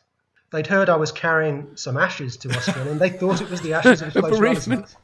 They'd 0.53 0.67
heard 0.67 0.89
I 0.89 0.97
was 0.97 1.11
carrying 1.11 1.77
some 1.77 1.97
ashes 1.97 2.37
to 2.39 2.51
Australia, 2.51 2.93
and 2.93 3.01
they 3.01 3.11
thought 3.11 3.41
it 3.41 3.51
was 3.51 3.63
the 3.63 3.75
ashes 3.75 4.03
of 4.03 4.09
a 4.17 4.21
close 4.21 4.39
relative. 4.39 4.97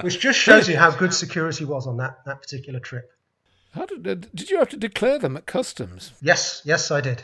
Which 0.00 0.18
just 0.18 0.38
shows 0.38 0.68
you 0.68 0.76
how 0.76 0.90
good 0.90 1.14
security 1.14 1.64
was 1.64 1.86
on 1.86 1.98
that, 1.98 2.24
that 2.24 2.42
particular 2.42 2.80
trip. 2.80 3.12
How 3.72 3.86
did 3.86 4.02
did 4.34 4.50
you 4.50 4.58
have 4.58 4.68
to 4.70 4.76
declare 4.76 5.18
them 5.18 5.36
at 5.36 5.46
customs? 5.46 6.12
Yes, 6.20 6.62
yes, 6.64 6.90
I 6.90 7.00
did, 7.00 7.22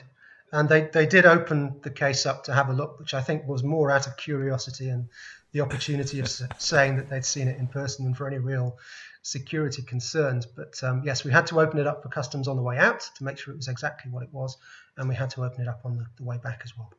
and 0.52 0.68
they 0.68 0.82
they 0.92 1.06
did 1.06 1.26
open 1.26 1.80
the 1.82 1.90
case 1.90 2.26
up 2.26 2.44
to 2.44 2.54
have 2.54 2.68
a 2.68 2.72
look, 2.72 2.98
which 2.98 3.14
I 3.14 3.22
think 3.22 3.46
was 3.46 3.62
more 3.62 3.90
out 3.90 4.06
of 4.06 4.16
curiosity 4.16 4.88
and 4.88 5.08
the 5.52 5.60
opportunity 5.60 6.20
of 6.20 6.28
saying 6.58 6.96
that 6.96 7.08
they'd 7.08 7.24
seen 7.24 7.48
it 7.48 7.58
in 7.58 7.66
person 7.66 8.04
than 8.04 8.14
for 8.14 8.26
any 8.26 8.38
real 8.38 8.78
security 9.22 9.82
concerns. 9.82 10.46
But 10.46 10.82
um, 10.82 11.02
yes, 11.04 11.24
we 11.24 11.32
had 11.32 11.46
to 11.48 11.60
open 11.60 11.78
it 11.78 11.86
up 11.86 12.02
for 12.02 12.08
customs 12.08 12.48
on 12.48 12.56
the 12.56 12.62
way 12.62 12.78
out 12.78 13.08
to 13.16 13.24
make 13.24 13.38
sure 13.38 13.52
it 13.52 13.56
was 13.56 13.68
exactly 13.68 14.10
what 14.10 14.22
it 14.22 14.28
was, 14.32 14.56
and 14.96 15.08
we 15.08 15.14
had 15.14 15.30
to 15.30 15.44
open 15.44 15.62
it 15.62 15.68
up 15.68 15.80
on 15.84 15.96
the, 15.96 16.06
the 16.16 16.24
way 16.24 16.38
back 16.42 16.60
as 16.64 16.76
well, 16.76 16.92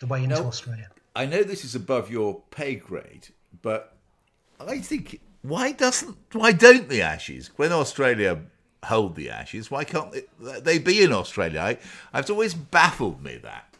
the 0.00 0.06
way 0.06 0.24
into 0.24 0.36
now, 0.36 0.46
Australia. 0.46 0.88
I 1.14 1.26
know 1.26 1.42
this 1.42 1.64
is 1.64 1.74
above 1.74 2.10
your 2.10 2.42
pay 2.50 2.74
grade, 2.74 3.28
but 3.62 3.96
I 4.58 4.78
think 4.78 5.20
why 5.42 5.72
doesn't 5.72 6.16
why 6.32 6.52
don't 6.52 6.88
the 6.88 7.02
Ashes 7.02 7.50
when 7.56 7.72
Australia 7.72 8.40
hold 8.84 9.16
the 9.16 9.30
Ashes? 9.30 9.70
Why 9.70 9.84
can't 9.84 10.14
they, 10.40 10.78
be 10.78 11.02
in 11.02 11.12
Australia? 11.12 11.60
I, 11.60 12.18
it's 12.18 12.30
always 12.30 12.54
baffled 12.54 13.22
me 13.22 13.38
that. 13.38 13.74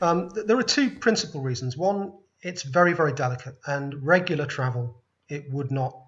Um, 0.00 0.30
there 0.34 0.58
are 0.58 0.62
two 0.62 0.90
principal 0.90 1.40
reasons. 1.40 1.76
One, 1.76 2.12
it's 2.42 2.62
very 2.62 2.92
very 2.92 3.12
delicate, 3.12 3.56
and 3.66 4.06
regular 4.06 4.46
travel 4.46 5.02
it 5.28 5.50
would 5.50 5.70
not 5.70 5.98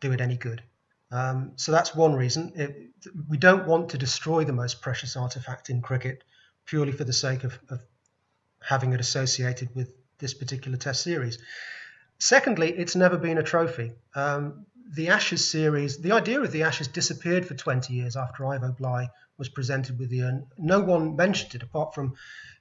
do 0.00 0.12
it 0.12 0.20
any 0.20 0.36
good. 0.36 0.62
Um, 1.10 1.52
so 1.56 1.72
that's 1.72 1.94
one 1.94 2.14
reason. 2.14 2.52
It, 2.56 2.90
we 3.28 3.36
don't 3.36 3.66
want 3.66 3.90
to 3.90 3.98
destroy 3.98 4.44
the 4.44 4.52
most 4.52 4.80
precious 4.80 5.16
artifact 5.16 5.70
in 5.70 5.80
cricket 5.80 6.24
purely 6.64 6.92
for 6.92 7.04
the 7.04 7.12
sake 7.12 7.44
of, 7.44 7.58
of 7.70 7.80
having 8.60 8.92
it 8.92 9.00
associated 9.00 9.74
with 9.74 9.92
this 10.18 10.34
particular 10.34 10.76
Test 10.76 11.02
series. 11.02 11.38
Secondly, 12.18 12.72
it's 12.72 12.96
never 12.96 13.16
been 13.16 13.38
a 13.38 13.42
trophy. 13.42 13.92
Um, 14.14 14.66
the 14.94 15.08
Ashes 15.08 15.48
series, 15.50 15.98
the 15.98 16.12
idea 16.12 16.40
of 16.40 16.52
the 16.52 16.62
Ashes 16.62 16.88
disappeared 16.88 17.46
for 17.46 17.54
20 17.54 17.92
years 17.92 18.16
after 18.16 18.46
Ivo 18.46 18.72
Bligh 18.72 19.10
was 19.36 19.48
presented 19.48 19.98
with 19.98 20.10
the 20.10 20.22
urn. 20.22 20.46
No 20.56 20.80
one 20.80 21.16
mentioned 21.16 21.54
it 21.54 21.62
apart 21.62 21.94
from 21.94 22.14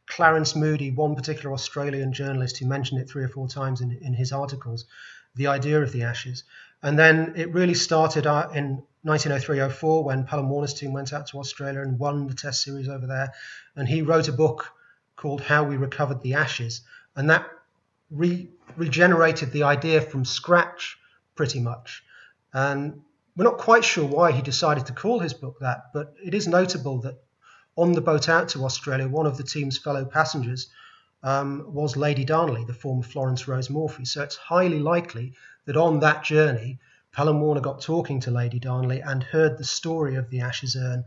Clarence 0.07 0.55
Moody, 0.55 0.91
one 0.91 1.15
particular 1.15 1.53
Australian 1.53 2.13
journalist 2.13 2.57
who 2.57 2.65
mentioned 2.65 3.01
it 3.01 3.09
three 3.09 3.23
or 3.23 3.27
four 3.27 3.47
times 3.47 3.81
in, 3.81 3.91
in 4.01 4.13
his 4.13 4.31
articles, 4.31 4.85
the 5.35 5.47
idea 5.47 5.81
of 5.81 5.91
the 5.91 6.03
Ashes. 6.03 6.43
And 6.81 6.97
then 6.97 7.33
it 7.35 7.53
really 7.53 7.73
started 7.73 8.27
out 8.27 8.55
in 8.55 8.83
1903-04 9.05 10.03
when 10.03 10.25
Pelham 10.25 10.49
Warner's 10.49 10.73
team 10.73 10.93
went 10.93 11.13
out 11.13 11.27
to 11.27 11.39
Australia 11.39 11.81
and 11.81 11.99
won 11.99 12.27
the 12.27 12.33
Test 12.33 12.63
series 12.63 12.89
over 12.89 13.05
there. 13.05 13.33
And 13.75 13.87
he 13.87 14.01
wrote 14.01 14.27
a 14.27 14.33
book 14.33 14.71
called 15.15 15.41
How 15.41 15.63
We 15.63 15.77
Recovered 15.77 16.21
the 16.21 16.33
Ashes, 16.33 16.81
and 17.15 17.29
that 17.29 17.47
re- 18.09 18.49
regenerated 18.75 19.51
the 19.51 19.63
idea 19.63 20.01
from 20.01 20.25
scratch, 20.25 20.97
pretty 21.35 21.59
much. 21.59 22.03
And 22.55 23.01
we're 23.35 23.43
not 23.43 23.57
quite 23.57 23.83
sure 23.83 24.05
why 24.05 24.31
he 24.31 24.41
decided 24.41 24.85
to 24.85 24.93
call 24.93 25.19
his 25.19 25.33
book 25.33 25.57
that, 25.59 25.91
but 25.93 26.13
it 26.23 26.33
is 26.33 26.47
notable 26.47 27.01
that 27.01 27.21
on 27.75 27.91
the 27.91 27.99
boat 27.99 28.29
out 28.29 28.47
to 28.49 28.63
Australia, 28.63 29.09
one 29.09 29.25
of 29.25 29.35
the 29.35 29.43
team's 29.43 29.77
fellow 29.77 30.05
passengers 30.05 30.69
um, 31.21 31.65
was 31.73 31.97
Lady 31.97 32.23
Darnley, 32.23 32.63
the 32.63 32.73
former 32.73 33.03
Florence 33.03 33.45
Rose 33.45 33.69
Morphy. 33.69 34.05
So 34.05 34.23
it's 34.23 34.37
highly 34.37 34.79
likely 34.79 35.33
that 35.65 35.75
on 35.75 35.99
that 35.99 36.23
journey, 36.23 36.79
Pelham 37.11 37.41
Warner 37.41 37.59
got 37.59 37.81
talking 37.81 38.21
to 38.21 38.31
Lady 38.31 38.59
Darnley 38.59 39.01
and 39.01 39.21
heard 39.21 39.57
the 39.57 39.65
story 39.65 40.15
of 40.15 40.29
the 40.29 40.39
Ashes 40.39 40.77
urn, 40.77 41.03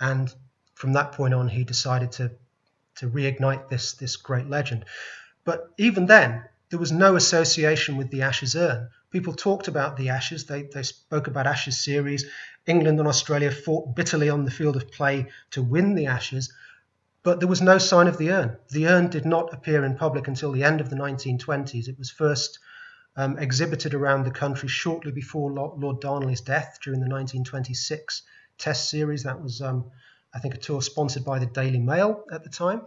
and 0.00 0.34
from 0.74 0.94
that 0.94 1.12
point 1.12 1.34
on, 1.34 1.46
he 1.46 1.62
decided 1.62 2.10
to 2.12 2.32
to 2.96 3.08
reignite 3.08 3.68
this 3.68 3.92
this 3.92 4.16
great 4.16 4.48
legend. 4.48 4.84
But 5.44 5.70
even 5.78 6.06
then, 6.06 6.44
there 6.70 6.78
was 6.78 6.92
no 6.92 7.16
association 7.16 7.96
with 7.96 8.10
the 8.10 8.22
Ashes 8.22 8.54
urn. 8.54 8.88
People 9.10 9.34
talked 9.34 9.66
about 9.66 9.96
the 9.96 10.08
Ashes. 10.10 10.46
They 10.46 10.62
they 10.62 10.84
spoke 10.84 11.26
about 11.26 11.46
Ashes 11.46 11.84
series. 11.84 12.24
England 12.66 12.98
and 13.00 13.08
Australia 13.08 13.50
fought 13.50 13.96
bitterly 13.96 14.30
on 14.30 14.44
the 14.44 14.50
field 14.50 14.76
of 14.76 14.90
play 14.92 15.26
to 15.50 15.62
win 15.62 15.94
the 15.94 16.06
Ashes, 16.06 16.52
but 17.22 17.40
there 17.40 17.48
was 17.48 17.60
no 17.60 17.78
sign 17.78 18.06
of 18.06 18.18
the 18.18 18.30
urn. 18.30 18.56
The 18.68 18.86
urn 18.86 19.08
did 19.08 19.26
not 19.26 19.52
appear 19.52 19.84
in 19.84 19.96
public 19.96 20.28
until 20.28 20.52
the 20.52 20.62
end 20.62 20.80
of 20.80 20.90
the 20.90 20.96
1920s. 20.96 21.88
It 21.88 21.98
was 21.98 22.10
first 22.10 22.58
um, 23.16 23.36
exhibited 23.38 23.92
around 23.92 24.24
the 24.24 24.30
country 24.30 24.68
shortly 24.68 25.10
before 25.10 25.50
Lord 25.52 26.00
Darnley's 26.00 26.40
death 26.40 26.78
during 26.82 27.00
the 27.00 27.08
1926 27.08 28.22
Test 28.58 28.90
series. 28.90 29.24
That 29.24 29.42
was, 29.42 29.60
um, 29.60 29.90
I 30.34 30.38
think, 30.38 30.54
a 30.54 30.58
tour 30.58 30.82
sponsored 30.82 31.24
by 31.24 31.38
the 31.38 31.46
Daily 31.46 31.80
Mail 31.80 32.24
at 32.30 32.44
the 32.44 32.50
time. 32.50 32.82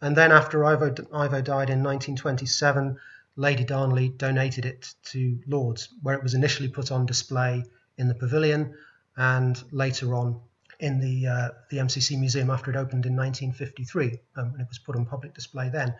And 0.00 0.16
then 0.16 0.32
after 0.32 0.64
Ivo, 0.64 0.94
Ivo 1.12 1.42
died 1.42 1.68
in 1.68 1.84
1927, 1.84 2.98
Lady 3.36 3.64
Darnley 3.64 4.08
donated 4.08 4.66
it 4.66 4.94
to 5.04 5.38
Lords, 5.46 5.88
where 6.02 6.16
it 6.16 6.22
was 6.22 6.34
initially 6.34 6.68
put 6.68 6.90
on 6.90 7.06
display 7.06 7.64
in 7.96 8.08
the 8.08 8.14
pavilion 8.14 8.74
and 9.16 9.62
later 9.72 10.14
on 10.14 10.40
in 10.78 10.98
the 10.98 11.26
uh, 11.26 11.48
the 11.70 11.76
MCC 11.78 12.18
museum 12.18 12.50
after 12.50 12.70
it 12.70 12.76
opened 12.76 13.06
in 13.06 13.14
1953, 13.14 14.18
um, 14.36 14.52
and 14.52 14.60
it 14.60 14.68
was 14.68 14.78
put 14.78 14.96
on 14.96 15.06
public 15.06 15.34
display 15.34 15.68
then. 15.68 15.94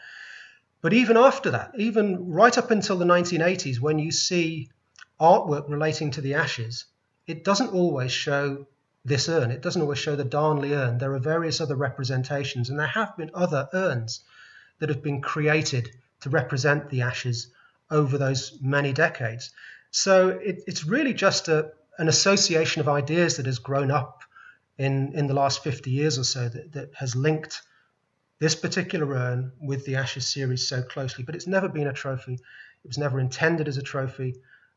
But 0.80 0.92
even 0.94 1.16
after 1.16 1.50
that, 1.50 1.72
even 1.76 2.30
right 2.30 2.56
up 2.56 2.70
until 2.70 2.96
the 2.96 3.04
1980s, 3.04 3.78
when 3.78 3.98
you 3.98 4.10
see 4.10 4.70
artwork 5.20 5.68
relating 5.68 6.10
to 6.12 6.22
the 6.22 6.34
Ashes, 6.34 6.86
it 7.26 7.44
doesn't 7.44 7.74
always 7.74 8.10
show 8.10 8.66
this 9.04 9.28
urn. 9.28 9.50
It 9.50 9.60
doesn't 9.60 9.82
always 9.82 9.98
show 9.98 10.16
the 10.16 10.24
Darnley 10.24 10.72
urn. 10.72 10.98
There 10.98 11.14
are 11.14 11.18
various 11.18 11.60
other 11.60 11.76
representations, 11.76 12.70
and 12.70 12.78
there 12.78 12.86
have 12.86 13.16
been 13.16 13.30
other 13.34 13.68
urns 13.74 14.24
that 14.78 14.88
have 14.88 15.02
been 15.02 15.20
created 15.20 15.90
to 16.20 16.30
represent 16.30 16.90
the 16.90 17.02
Ashes 17.02 17.48
over 17.90 18.18
those 18.18 18.58
many 18.60 18.92
decades. 18.92 19.50
So 19.90 20.28
it, 20.28 20.62
it's 20.66 20.84
really 20.84 21.14
just 21.14 21.48
a, 21.48 21.72
an 21.98 22.08
association 22.08 22.80
of 22.80 22.88
ideas 22.88 23.36
that 23.36 23.46
has 23.46 23.58
grown 23.58 23.90
up 23.90 24.22
in, 24.78 25.12
in 25.14 25.26
the 25.26 25.34
last 25.34 25.62
50 25.62 25.90
years 25.90 26.18
or 26.18 26.24
so 26.24 26.48
that, 26.48 26.72
that 26.72 26.94
has 26.94 27.16
linked 27.16 27.62
this 28.38 28.54
particular 28.54 29.12
urn 29.12 29.52
with 29.60 29.84
the 29.84 29.96
Ashes 29.96 30.26
series 30.26 30.66
so 30.66 30.82
closely. 30.82 31.24
But 31.24 31.34
it's 31.34 31.46
never 31.46 31.68
been 31.68 31.88
a 31.88 31.92
trophy. 31.92 32.34
It 32.34 32.88
was 32.88 32.98
never 32.98 33.20
intended 33.20 33.68
as 33.68 33.76
a 33.76 33.82
trophy, 33.82 34.36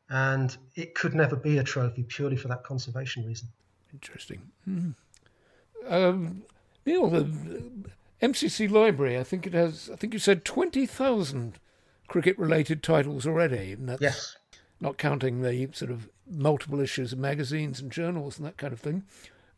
and 0.09 0.55
it 0.75 0.93
could 0.93 1.13
never 1.13 1.37
be 1.37 1.57
a 1.57 1.63
trophy 1.63 2.03
purely 2.03 2.35
for 2.35 2.49
that 2.49 2.63
conservation 2.63 3.25
reason. 3.25 3.47
Interesting. 3.93 4.41
Mm. 4.67 4.95
Um, 5.87 6.43
Neil, 6.85 7.09
the 7.09 7.31
MCC 8.24 8.71
library, 8.71 9.19
I 9.19 9.24
think 9.24 9.45
it 9.45 9.53
has, 9.53 9.89
I 9.91 9.97
think 9.97 10.13
you 10.13 10.19
said 10.19 10.45
20,000 10.45 11.59
cricket 12.07 12.39
related 12.39 12.82
titles 12.82 13.28
already. 13.28 13.74
And 13.74 13.89
that's 13.89 14.01
yes. 14.01 14.38
Not 14.80 14.97
counting 14.97 15.41
the 15.41 15.69
sort 15.74 15.91
of 15.91 16.09
multiple 16.30 16.80
issues 16.80 17.13
of 17.13 17.19
magazines 17.19 17.80
and 17.80 17.91
journals 17.91 18.38
and 18.38 18.47
that 18.47 18.57
kind 18.57 18.74
of 18.74 18.80
thing. 18.80 19.03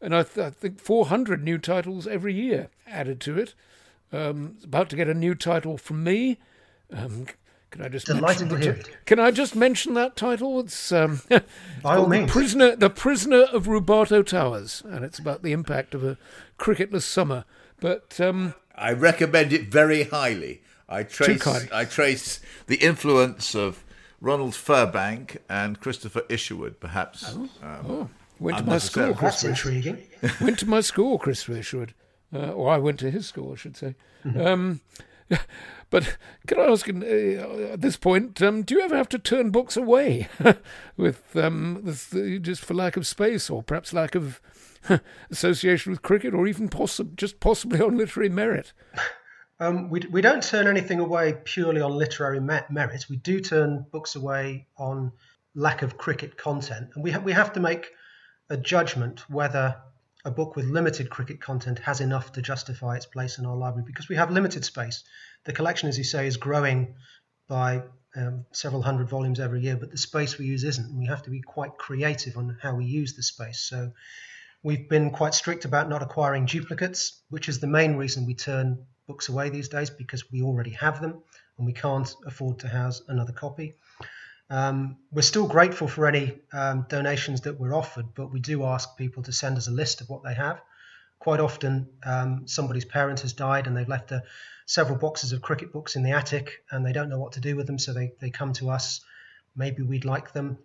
And 0.02 0.16
I, 0.16 0.24
th- 0.24 0.48
I 0.48 0.50
think 0.50 0.80
400 0.80 1.44
new 1.44 1.58
titles 1.58 2.06
every 2.06 2.34
year 2.34 2.70
added 2.86 3.22
to 3.22 3.38
it. 3.38 3.54
Um, 4.12 4.58
about 4.64 4.90
to 4.90 4.96
get 4.96 5.08
a 5.08 5.14
new 5.14 5.36
title 5.36 5.78
from 5.78 6.04
me. 6.04 6.38
Um, 6.92 7.26
can 7.72 7.84
I 7.84 7.90
just 7.90 8.06
delighted 8.06 8.50
to 8.50 8.58
hear 8.58 8.72
it? 8.74 8.90
Can 9.06 9.20
I 9.20 9.32
just 9.32 9.56
mention 9.56 9.96
that 9.96 10.16
title? 10.16 10.60
It's 10.60 10.92
um, 10.92 11.22
by 11.82 11.98
all 11.98 12.08
means. 12.08 12.28
The 12.28 12.32
prisoner, 12.32 12.76
the 12.76 12.90
prisoner 12.90 13.44
of 13.52 13.66
Rubato 13.66 14.26
Towers, 14.26 14.82
and 14.86 15.04
it's 15.04 15.20
about 15.20 15.44
the 15.44 15.52
impact 15.52 15.94
of 15.94 16.04
a 16.04 16.18
cricketless 16.58 17.02
summer. 17.02 17.46
But 17.80 18.20
um, 18.20 18.54
I 18.76 18.94
recommend 18.94 19.54
it 19.54 19.68
very 19.68 20.04
highly. 20.04 20.62
I 20.88 21.04
trace 21.04 21.46
I 21.72 21.86
trace 21.86 22.40
the 22.68 22.76
influence 22.76 23.56
of 23.56 23.84
Ronald 24.22 24.54
Firbank 24.54 25.38
and 25.50 25.80
Christopher 25.80 26.24
Isherwood, 26.30 26.80
perhaps. 26.80 27.26
Oh. 27.36 27.50
Um, 27.62 27.86
oh. 27.88 28.10
Went 28.40 28.58
to 28.58 28.64
my 28.66 28.78
school, 28.80 29.14
Chris 29.14 29.42
That's 29.42 29.66
intriguing. 29.66 30.04
went 30.42 30.60
to 30.60 30.66
my 30.66 30.82
school, 30.82 31.18
Chris 31.18 31.48
Isherwood. 31.48 31.94
Uh, 32.34 32.52
or 32.52 32.70
I 32.70 32.78
went 32.78 33.00
to 33.00 33.12
his 33.12 33.28
school, 33.28 33.54
I 33.54 33.56
should 33.56 33.78
say. 33.78 33.96
Um, 34.38 34.82
but 35.90 36.18
can 36.48 36.60
I 36.60 36.64
ask, 36.64 36.88
uh, 36.90 37.72
at 37.72 37.82
this 37.82 37.98
point, 37.98 38.42
um, 38.42 38.64
do 38.64 38.76
you 38.76 38.82
ever 38.82 38.98
have 38.98 39.10
to 39.10 39.20
turn 39.20 39.52
books 39.52 39.78
away 39.78 40.28
with, 40.98 41.36
um, 41.36 41.82
with 41.84 42.14
uh, 42.14 42.40
just 42.40 42.66
for 42.66 42.74
lack 42.74 42.98
of 42.98 43.08
space, 43.08 43.50
or 43.50 43.64
perhaps 43.64 43.94
lack 43.94 44.16
of 44.16 44.42
association 45.32 45.92
with 45.92 46.02
cricket, 46.02 46.34
or 46.34 46.48
even 46.48 46.70
possi- 46.70 47.16
just 47.16 47.40
possibly 47.40 47.82
on 47.86 47.98
literary 47.98 48.30
merit? 48.30 48.74
Um, 49.58 49.90
we, 49.90 50.02
we 50.12 50.22
don't 50.22 50.44
turn 50.44 50.68
anything 50.68 51.00
away 51.00 51.34
purely 51.46 51.80
on 51.80 51.94
literary 51.94 52.42
merit. 52.42 53.06
We 53.10 53.16
do 53.16 53.40
turn 53.40 53.86
books 53.90 54.18
away 54.18 54.68
on 54.78 55.14
lack 55.54 55.82
of 55.82 55.98
cricket 55.98 56.38
content, 56.38 56.90
and 56.94 57.02
we 57.02 57.12
ha- 57.12 57.22
we 57.22 57.32
have 57.32 57.54
to 57.54 57.62
make 57.62 57.90
a 58.50 58.58
judgment 58.58 59.30
whether 59.30 59.78
a 60.26 60.32
book 60.32 60.56
with 60.56 60.66
limited 60.66 61.10
cricket 61.10 61.40
content 61.40 61.80
has 61.80 62.02
enough 62.02 62.34
to 62.34 62.42
justify 62.42 62.96
its 62.96 63.06
place 63.06 63.38
in 63.38 63.46
our 63.46 63.56
library 63.56 63.86
because 63.86 64.10
we 64.10 64.16
have 64.16 64.32
limited 64.32 64.66
space. 64.66 65.04
The 65.46 65.54
collection, 65.54 65.88
as 65.88 65.98
you 65.98 66.04
say, 66.04 66.28
is 66.28 66.36
growing 66.36 66.96
by 67.48 67.84
um, 68.16 68.46
several 68.52 68.82
hundred 68.82 69.08
volumes 69.08 69.40
every 69.40 69.62
year, 69.62 69.78
but 69.78 69.92
the 69.92 69.98
space 69.98 70.38
we 70.38 70.46
use 70.46 70.64
isn't, 70.64 70.90
and 70.90 70.98
we 70.98 71.06
have 71.06 71.24
to 71.24 71.30
be 71.30 71.42
quite 71.42 71.78
creative 71.78 72.38
on 72.38 72.58
how 72.62 72.76
we 72.76 72.86
use 72.86 73.14
the 73.16 73.24
space. 73.24 73.60
So 73.60 73.92
we've 74.66 74.90
been 74.90 75.12
quite 75.12 75.36
strict 75.36 75.64
about 75.64 75.88
not 75.88 76.02
acquiring 76.02 76.48
duplicates, 76.48 77.22
which 77.30 77.48
is 77.48 77.60
the 77.60 77.68
main 77.68 77.96
reason 77.98 78.26
we 78.26 78.34
turn 78.34 78.84
books 79.08 79.30
away 79.30 79.48
these 79.48 79.70
days 79.70 79.92
because 79.92 80.32
we 80.32 80.42
already 80.42 80.72
have 80.72 81.00
them 81.00 81.22
and 81.58 81.68
we 81.68 81.72
can't 81.72 82.16
afford 82.26 82.58
to 82.58 82.68
house 82.68 83.04
another 83.08 83.32
copy. 83.32 83.76
Um, 84.50 84.98
we're 85.12 85.22
still 85.22 85.48
grateful 85.48 85.88
for 85.88 86.08
any 86.08 86.40
um, 86.52 86.88
donations 86.90 87.42
that 87.42 87.60
we're 87.60 87.76
offered, 87.76 88.16
but 88.16 88.34
we 88.34 88.40
do 88.40 88.66
ask 88.66 88.98
people 88.98 89.22
to 89.24 89.32
send 89.32 89.56
us 89.60 89.68
a 89.68 89.72
list 89.72 90.02
of 90.02 90.10
what 90.10 90.24
they 90.24 90.34
have. 90.34 90.60
Quite 91.20 91.40
often, 91.40 91.88
um, 92.04 92.48
somebody's 92.48 92.86
parent 92.86 93.20
has 93.20 93.34
died 93.34 93.68
and 93.68 93.78
they've 93.78 93.88
left 93.88 94.12
a, 94.12 94.24
several 94.66 94.98
boxes 94.98 95.32
of 95.32 95.44
cricket 95.44 95.72
books 95.72 95.96
in 95.96 96.02
the 96.02 96.12
attic 96.12 96.64
and 96.72 96.84
they 96.84 96.92
don't 96.92 97.10
know 97.10 97.20
what 97.20 97.34
to 97.34 97.40
do 97.40 97.56
with 97.56 97.68
them, 97.68 97.78
so 97.78 97.94
they, 97.94 98.14
they 98.20 98.32
come 98.32 98.54
to 98.54 98.72
us. 98.72 99.02
Maybe 99.56 99.84
we'd 99.84 100.06
like 100.06 100.34
them. 100.34 100.58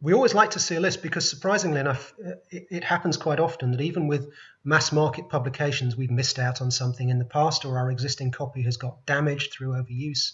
We 0.00 0.12
always 0.12 0.34
like 0.34 0.50
to 0.50 0.60
see 0.60 0.74
a 0.74 0.80
list 0.80 1.02
because, 1.02 1.28
surprisingly 1.28 1.80
enough, 1.80 2.12
it, 2.50 2.66
it 2.70 2.84
happens 2.84 3.16
quite 3.16 3.40
often 3.40 3.70
that 3.70 3.80
even 3.80 4.06
with 4.06 4.28
mass 4.62 4.92
market 4.92 5.28
publications, 5.28 5.96
we've 5.96 6.10
missed 6.10 6.38
out 6.38 6.60
on 6.60 6.70
something 6.70 7.08
in 7.08 7.18
the 7.18 7.24
past 7.24 7.64
or 7.64 7.78
our 7.78 7.90
existing 7.90 8.30
copy 8.30 8.62
has 8.62 8.76
got 8.76 9.06
damaged 9.06 9.52
through 9.52 9.72
overuse. 9.72 10.32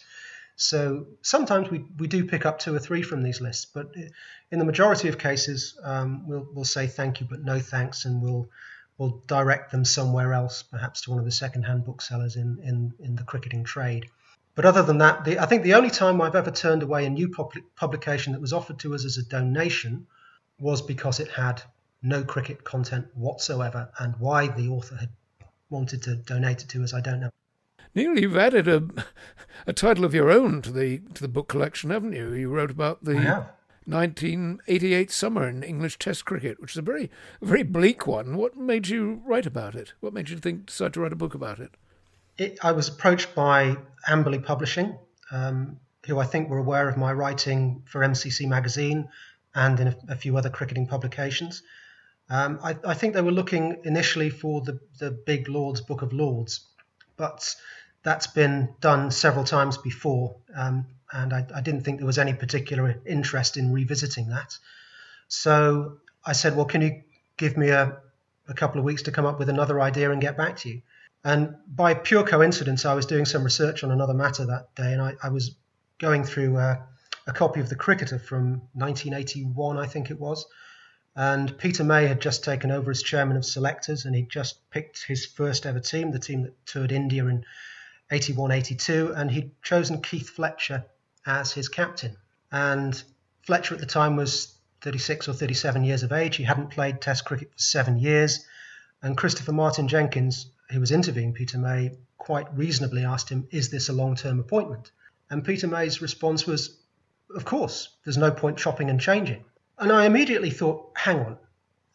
So 0.56 1.06
sometimes 1.22 1.70
we, 1.70 1.84
we 1.98 2.06
do 2.06 2.24
pick 2.24 2.44
up 2.44 2.58
two 2.58 2.74
or 2.74 2.78
three 2.78 3.02
from 3.02 3.22
these 3.22 3.40
lists, 3.40 3.64
but 3.64 3.94
in 4.50 4.58
the 4.58 4.64
majority 4.64 5.08
of 5.08 5.18
cases, 5.18 5.78
um, 5.82 6.26
we'll, 6.26 6.46
we'll 6.52 6.64
say 6.64 6.86
thank 6.86 7.20
you, 7.20 7.26
but 7.30 7.42
no 7.42 7.60
thanks, 7.60 8.04
and 8.04 8.20
we'll, 8.20 8.50
we'll 8.98 9.22
direct 9.26 9.70
them 9.70 9.84
somewhere 9.84 10.34
else, 10.34 10.62
perhaps 10.62 11.02
to 11.02 11.10
one 11.10 11.18
of 11.18 11.24
the 11.24 11.30
second-hand 11.32 11.84
booksellers 11.84 12.36
in, 12.36 12.58
in, 12.62 12.92
in 12.98 13.16
the 13.16 13.22
cricketing 13.22 13.64
trade. 13.64 14.10
But 14.54 14.64
other 14.64 14.82
than 14.82 14.98
that, 14.98 15.24
the, 15.24 15.38
I 15.38 15.46
think 15.46 15.62
the 15.62 15.74
only 15.74 15.90
time 15.90 16.20
I've 16.20 16.34
ever 16.34 16.50
turned 16.50 16.82
away 16.82 17.06
a 17.06 17.10
new 17.10 17.28
public 17.28 17.64
publication 17.76 18.32
that 18.32 18.40
was 18.40 18.52
offered 18.52 18.78
to 18.80 18.94
us 18.94 19.04
as 19.04 19.16
a 19.16 19.22
donation 19.22 20.06
was 20.58 20.82
because 20.82 21.20
it 21.20 21.28
had 21.28 21.62
no 22.02 22.24
cricket 22.24 22.64
content 22.64 23.06
whatsoever, 23.14 23.90
and 23.98 24.14
why 24.18 24.48
the 24.48 24.68
author 24.68 24.96
had 24.96 25.10
wanted 25.68 26.02
to 26.02 26.16
donate 26.16 26.62
it 26.62 26.68
to 26.70 26.82
us, 26.82 26.92
I 26.94 27.00
don't 27.00 27.20
know. 27.20 27.30
Neil, 27.94 28.18
you've 28.18 28.36
added 28.36 28.68
a, 28.68 28.88
a 29.66 29.72
title 29.72 30.04
of 30.04 30.14
your 30.14 30.30
own 30.30 30.62
to 30.62 30.70
the 30.70 30.98
to 31.14 31.22
the 31.22 31.28
book 31.28 31.48
collection, 31.48 31.90
haven't 31.90 32.12
you? 32.12 32.32
You 32.32 32.48
wrote 32.48 32.70
about 32.70 33.04
the 33.04 33.14
1988 33.84 35.10
summer 35.10 35.48
in 35.48 35.62
English 35.62 35.98
Test 35.98 36.24
cricket, 36.24 36.60
which 36.60 36.72
is 36.72 36.78
a 36.78 36.82
very 36.82 37.10
a 37.42 37.46
very 37.46 37.62
bleak 37.62 38.06
one. 38.06 38.36
What 38.36 38.56
made 38.56 38.88
you 38.88 39.22
write 39.24 39.46
about 39.46 39.74
it? 39.74 39.94
What 40.00 40.12
made 40.12 40.30
you 40.30 40.38
think 40.38 40.66
decide 40.66 40.94
to 40.94 41.00
write 41.00 41.12
a 41.12 41.16
book 41.16 41.34
about 41.34 41.58
it? 41.58 41.76
It, 42.40 42.58
I 42.62 42.72
was 42.72 42.88
approached 42.88 43.34
by 43.34 43.76
Amberley 44.08 44.42
Publishing, 44.42 44.98
um, 45.30 45.78
who 46.06 46.18
I 46.18 46.24
think 46.24 46.48
were 46.48 46.56
aware 46.56 46.88
of 46.88 46.96
my 46.96 47.12
writing 47.12 47.82
for 47.84 48.00
MCC 48.00 48.48
Magazine 48.48 49.10
and 49.54 49.78
in 49.78 49.88
a, 49.88 49.96
a 50.08 50.16
few 50.16 50.38
other 50.38 50.48
cricketing 50.48 50.86
publications. 50.86 51.62
Um, 52.30 52.58
I, 52.62 52.76
I, 52.82 52.94
think 52.94 53.12
they 53.12 53.20
were 53.20 53.30
looking 53.30 53.82
initially 53.84 54.30
for 54.30 54.62
the, 54.62 54.80
the 54.98 55.10
big 55.10 55.50
Lords 55.50 55.82
Book 55.82 56.00
of 56.00 56.14
Lords, 56.14 56.60
but 57.18 57.54
that's 58.04 58.28
been 58.28 58.74
done 58.80 59.10
several 59.10 59.44
times 59.44 59.76
before, 59.76 60.36
um, 60.56 60.86
and 61.12 61.34
I, 61.34 61.46
I, 61.54 61.60
didn't 61.60 61.82
think 61.82 61.98
there 61.98 62.06
was 62.06 62.16
any 62.16 62.32
particular 62.32 63.02
interest 63.04 63.58
in 63.58 63.70
revisiting 63.70 64.30
that. 64.30 64.56
So 65.28 65.98
I 66.24 66.32
said, 66.32 66.56
Well, 66.56 66.64
can 66.64 66.80
you 66.80 67.02
give 67.36 67.58
me 67.58 67.68
a, 67.68 67.98
a 68.48 68.54
couple 68.54 68.78
of 68.78 68.86
weeks 68.86 69.02
to 69.02 69.12
come 69.12 69.26
up 69.26 69.38
with 69.38 69.50
another 69.50 69.78
idea 69.78 70.10
and 70.10 70.22
get 70.22 70.38
back 70.38 70.56
to 70.58 70.70
you? 70.70 70.80
And 71.22 71.56
by 71.66 71.94
pure 71.94 72.24
coincidence, 72.24 72.86
I 72.86 72.94
was 72.94 73.06
doing 73.06 73.26
some 73.26 73.44
research 73.44 73.84
on 73.84 73.90
another 73.90 74.14
matter 74.14 74.46
that 74.46 74.74
day, 74.74 74.92
and 74.92 75.02
I, 75.02 75.16
I 75.22 75.28
was 75.28 75.54
going 75.98 76.24
through 76.24 76.56
a, 76.56 76.82
a, 77.26 77.32
copy 77.32 77.60
of 77.60 77.68
The 77.68 77.76
Cricketer 77.76 78.18
from 78.18 78.62
1981, 78.72 79.76
I 79.76 79.86
think 79.86 80.10
it 80.10 80.18
was. 80.18 80.46
And 81.14 81.58
Peter 81.58 81.84
May 81.84 82.06
had 82.06 82.22
just 82.22 82.42
taken 82.42 82.70
over 82.70 82.90
as 82.90 83.02
chairman 83.02 83.36
of 83.36 83.44
selectors, 83.44 84.06
and 84.06 84.16
he'd 84.16 84.30
just 84.30 84.70
picked 84.70 85.04
his 85.04 85.26
first 85.26 85.66
ever 85.66 85.80
team, 85.80 86.10
the 86.10 86.18
team 86.18 86.42
that 86.42 86.66
toured 86.66 86.92
India 86.92 87.26
in 87.26 87.44
81 88.10 88.50
82, 88.50 89.12
and 89.14 89.30
he'd 89.30 89.62
chosen 89.62 90.00
Keith 90.00 90.30
Fletcher 90.30 90.84
as 91.26 91.52
his 91.52 91.68
captain. 91.68 92.16
And 92.50 93.00
Fletcher 93.42 93.74
at 93.74 93.80
the 93.80 93.86
time 93.86 94.16
was 94.16 94.54
36 94.80 95.28
or 95.28 95.34
37 95.34 95.84
years 95.84 96.02
of 96.02 96.12
age. 96.12 96.36
He 96.36 96.44
hadn't 96.44 96.70
played 96.70 97.00
Test 97.00 97.24
cricket 97.24 97.52
for 97.52 97.58
seven 97.58 97.98
years. 97.98 98.46
And 99.02 99.16
Christopher 99.16 99.52
Martin 99.52 99.88
Jenkins, 99.88 100.46
who 100.70 100.80
was 100.80 100.90
interviewing 100.90 101.32
Peter 101.32 101.58
May, 101.58 101.92
quite 102.18 102.56
reasonably 102.56 103.04
asked 103.04 103.28
him, 103.28 103.46
Is 103.50 103.70
this 103.70 103.88
a 103.88 103.92
long 103.92 104.14
term 104.14 104.40
appointment? 104.40 104.90
And 105.30 105.44
Peter 105.44 105.66
May's 105.66 106.02
response 106.02 106.46
was, 106.46 106.78
Of 107.34 107.44
course, 107.44 107.88
there's 108.04 108.18
no 108.18 108.30
point 108.30 108.58
chopping 108.58 108.90
and 108.90 109.00
changing. 109.00 109.44
And 109.78 109.90
I 109.92 110.06
immediately 110.06 110.50
thought, 110.50 110.92
Hang 110.96 111.20
on. 111.20 111.38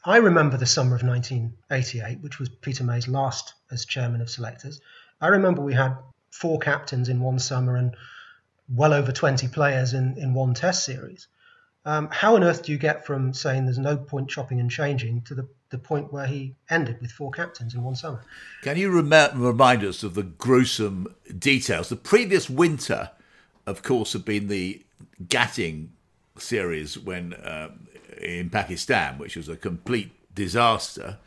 I 0.04 0.18
remember 0.18 0.58
the 0.58 0.66
summer 0.66 0.96
of 0.96 1.04
1988, 1.04 2.22
which 2.22 2.40
was 2.40 2.50
Peter 2.50 2.84
May's 2.84 3.08
last 3.08 3.54
as 3.72 3.86
chairman 3.86 4.22
of 4.22 4.30
selectors. 4.30 4.82
I 5.20 5.28
remember 5.30 5.62
we 5.62 5.74
had 5.74 5.98
four 6.32 6.60
captains 6.60 7.10
in 7.10 7.20
one 7.22 7.40
summer 7.40 7.76
and 7.76 7.96
well 8.70 8.94
over 8.94 9.12
20 9.12 9.48
players 9.48 9.94
in, 9.94 10.18
in 10.18 10.34
one 10.34 10.54
test 10.54 10.84
series. 10.84 11.28
Um, 11.86 12.10
how 12.12 12.36
on 12.36 12.44
earth 12.44 12.64
do 12.64 12.72
you 12.72 12.78
get 12.78 13.06
from 13.06 13.34
saying 13.34 13.66
there's 13.66 13.78
no 13.78 13.96
point 13.96 14.30
chopping 14.30 14.60
and 14.60 14.72
changing 14.72 15.22
to 15.24 15.36
the, 15.36 15.48
the 15.76 15.88
point 15.88 16.14
where 16.14 16.26
he 16.26 16.56
ended 16.70 17.02
with 17.02 17.12
four 17.12 17.32
captains 17.32 17.76
in 17.76 17.84
one 17.84 17.96
summer? 17.96 18.22
Can 18.64 18.78
you 18.78 18.90
rem- 18.90 19.42
remind 19.42 19.84
us 19.84 20.04
of 20.04 20.14
the 20.14 20.24
gruesome 20.24 21.14
details? 21.38 21.90
The 21.90 21.98
previous 21.98 22.50
winter, 22.50 23.12
of 23.66 23.84
course, 23.84 24.14
had 24.14 24.24
been 24.24 24.48
the 24.48 24.82
Gatting 25.28 25.90
series 26.38 26.98
when 26.98 27.34
uh, 27.34 27.70
in 28.22 28.50
Pakistan, 28.50 29.18
which 29.18 29.36
was 29.36 29.50
a 29.50 29.56
complete 29.56 30.12
disaster. 30.34 31.18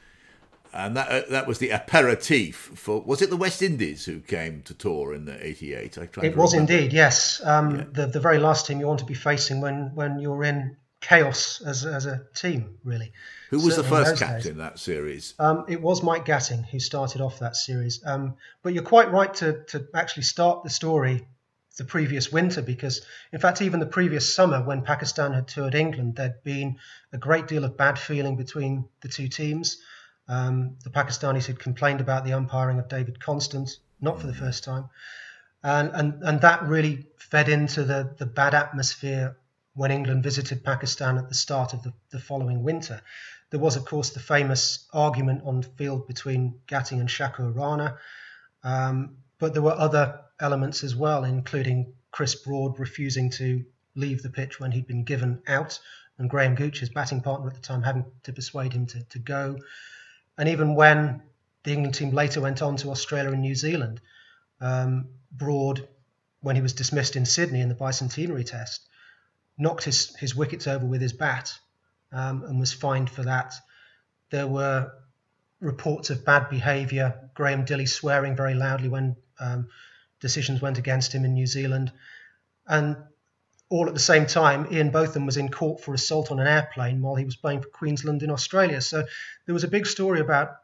And 0.73 0.97
that 0.97 1.09
uh, 1.09 1.23
that 1.31 1.47
was 1.47 1.59
the 1.59 1.71
aperitif 1.71 2.55
for 2.75 3.01
was 3.01 3.23
it 3.23 3.31
the 3.31 3.37
West 3.37 3.63
Indies 3.63 4.05
who 4.05 4.21
came 4.21 4.61
to 4.63 4.75
tour 4.75 5.15
in 5.15 5.25
the 5.25 5.47
'88? 5.47 5.99
I 5.99 6.09
it 6.23 6.37
was 6.37 6.53
indeed 6.53 6.93
yes. 6.93 7.41
Um, 7.45 7.77
yeah. 7.77 7.85
The 7.93 8.07
the 8.07 8.21
very 8.21 8.39
last 8.39 8.67
team 8.67 8.79
you 8.79 8.87
want 8.87 9.01
to 9.01 9.07
be 9.07 9.15
facing 9.15 9.63
when 9.63 9.95
when 9.95 10.19
you're 10.19 10.45
in 10.45 10.77
chaos 11.01 11.61
as 11.61 11.85
as 11.85 12.07
a 12.07 12.23
team, 12.35 12.79
really. 12.85 13.13
Who 13.51 13.57
was 13.57 13.77
Certainly 13.77 13.83
the 13.83 14.05
first 14.05 14.23
captain 14.23 14.53
in 14.53 14.59
that 14.59 14.79
series? 14.79 15.35
Um, 15.39 15.65
it 15.69 15.81
was 15.81 16.03
Mike 16.03 16.27
Gatting 16.27 16.65
who 16.65 16.81
started 16.81 17.21
off 17.21 17.39
that 17.39 17.57
series. 17.57 18.03
Um, 18.05 18.35
but 18.63 18.75
you're 18.75 18.83
quite 18.83 19.11
right 19.11 19.33
to 19.35 19.65
to 19.69 19.87
actually 19.95 20.25
start 20.25 20.65
the 20.65 20.71
story 20.71 21.27
the 21.79 21.85
previous 21.85 22.31
winter 22.31 22.61
because, 22.61 23.03
in 23.33 23.39
fact, 23.39 23.63
even 23.63 23.81
the 23.81 23.87
previous 23.87 24.35
summer 24.35 24.63
when 24.63 24.83
Pakistan 24.83 25.33
had 25.33 25.49
toured 25.49 25.75
England, 25.75 26.17
there'd 26.17 26.43
been 26.43 26.77
a 27.13 27.19
great 27.19 27.47
deal 27.47 27.65
of 27.65 27.77
bad 27.77 27.99
feeling 27.99 28.37
between 28.37 28.89
the 29.01 29.09
two 29.09 29.29
teams. 29.29 29.81
Um, 30.29 30.77
the 30.85 30.91
Pakistanis 30.91 31.47
had 31.47 31.59
complained 31.59 32.01
about 32.01 32.25
the 32.25 32.35
umpiring 32.35 32.79
of 32.79 32.89
David 32.89 33.21
Constant, 33.21 33.79
not 34.01 34.21
for 34.21 34.27
the 34.27 34.35
first 34.35 34.65
time. 34.65 34.91
And, 35.63 35.91
and, 35.95 36.23
and 36.23 36.41
that 36.43 36.65
really 36.65 37.07
fed 37.17 37.49
into 37.49 37.85
the, 37.85 38.15
the 38.19 38.27
bad 38.27 38.55
atmosphere 38.55 39.37
when 39.79 39.93
England 39.93 40.25
visited 40.25 40.65
Pakistan 40.65 41.19
at 41.19 41.29
the 41.29 41.37
start 41.37 41.73
of 41.73 41.85
the, 41.85 41.93
the 42.11 42.19
following 42.19 42.65
winter. 42.65 43.01
There 43.51 43.61
was, 43.61 43.77
of 43.77 43.85
course, 43.85 44.11
the 44.11 44.19
famous 44.19 44.89
argument 44.93 45.43
on 45.45 45.63
field 45.63 46.09
between 46.09 46.59
Gatting 46.67 46.99
and 46.99 47.09
Shakoor 47.09 47.55
Rana. 47.55 47.97
Um, 48.65 49.19
but 49.39 49.53
there 49.53 49.63
were 49.63 49.79
other 49.79 50.19
elements 50.41 50.83
as 50.83 50.97
well, 50.97 51.23
including 51.23 51.93
Chris 52.11 52.35
Broad 52.35 52.81
refusing 52.81 53.31
to 53.31 53.65
leave 53.95 54.21
the 54.21 54.31
pitch 54.31 54.59
when 54.59 54.73
he'd 54.73 54.89
been 54.89 55.05
given 55.05 55.43
out, 55.47 55.79
and 56.19 56.29
Graham 56.29 56.57
Gooch, 56.57 56.81
his 56.81 56.91
batting 56.91 57.21
partner 57.21 57.47
at 57.47 57.55
the 57.55 57.61
time, 57.61 57.85
having 57.85 58.05
to 58.25 58.33
persuade 58.33 58.73
him 58.73 58.87
to, 58.87 59.05
to 59.05 59.21
go. 59.21 59.59
And 60.37 60.49
even 60.49 60.75
when 60.75 61.23
the 61.63 61.73
England 61.73 61.95
team 61.95 62.11
later 62.11 62.41
went 62.41 62.63
on 62.63 62.75
to 62.79 62.91
Australia 62.91 63.31
and 63.31 63.43
New 63.43 63.55
Zealand, 63.55 64.01
um, 64.61 65.11
Broad, 65.31 65.87
when 66.41 66.57
he 66.57 66.63
was 66.63 66.73
dismissed 66.73 67.15
in 67.15 67.25
Sydney 67.25 67.61
in 67.61 67.69
the 67.69 67.77
bicentenary 67.77 68.45
test, 68.45 68.88
knocked 69.59 69.85
his, 69.85 70.15
his 70.17 70.35
wickets 70.35 70.67
over 70.67 70.87
with 70.87 71.01
his 71.01 71.13
bat 71.13 71.53
um, 72.13 72.45
and 72.45 72.61
was 72.61 72.73
fined 72.73 73.11
for 73.11 73.25
that. 73.25 73.55
There 74.31 74.47
were 74.47 74.93
reports 75.61 76.11
of 76.11 76.25
bad 76.25 76.49
behaviour, 76.49 77.31
Graham 77.35 77.65
Dilley 77.65 77.89
swearing 77.89 78.37
very 78.37 78.55
loudly 78.55 78.89
when 78.89 79.17
um, 79.41 79.69
decisions 80.21 80.61
went 80.63 80.79
against 80.79 81.13
him 81.13 81.25
in 81.25 81.35
New 81.35 81.47
Zealand. 81.47 81.93
And 82.67 82.97
all 83.69 83.89
at 83.89 83.95
the 83.95 84.01
same 84.01 84.27
time, 84.27 84.67
Ian 84.71 84.91
Botham 84.91 85.27
was 85.27 85.37
in 85.37 85.51
court 85.51 85.81
for 85.81 85.93
assault 85.95 86.31
on 86.31 86.39
an 86.39 86.47
airplane 86.47 87.03
while 87.03 87.17
he 87.17 87.25
was 87.25 87.37
playing 87.37 87.63
for 87.63 87.69
Queensland 87.69 88.23
in 88.23 88.31
Australia. 88.31 88.81
So 88.81 89.05
there 89.47 89.53
was 89.53 89.65
a 89.65 89.69
big 89.69 89.87
story 89.87 90.21
about 90.21 90.57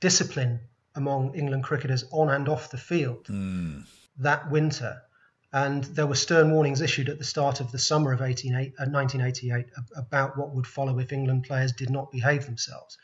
discipline 0.00 0.60
among 0.94 1.34
England 1.34 1.64
cricketers 1.64 2.04
on 2.10 2.28
and 2.28 2.48
off 2.48 2.70
the 2.70 2.76
field 2.78 3.26
Hmm. 3.26 3.80
that 4.18 4.50
winter. 4.50 5.02
And 5.52 5.84
there 5.84 6.06
were 6.06 6.14
stern 6.14 6.50
warnings 6.50 6.82
issued 6.82 7.08
at 7.08 7.18
the 7.18 7.24
start 7.24 7.60
of 7.60 7.72
the 7.72 7.78
summer 7.78 8.12
of 8.12 8.20
18, 8.20 8.54
uh, 8.54 8.58
1988 8.58 9.66
about 9.96 10.36
what 10.36 10.54
would 10.54 10.66
follow 10.66 10.98
if 10.98 11.12
England 11.12 11.44
players 11.44 11.72
did 11.72 11.88
not 11.88 12.12
behave 12.12 12.44
themselves. 12.44 12.98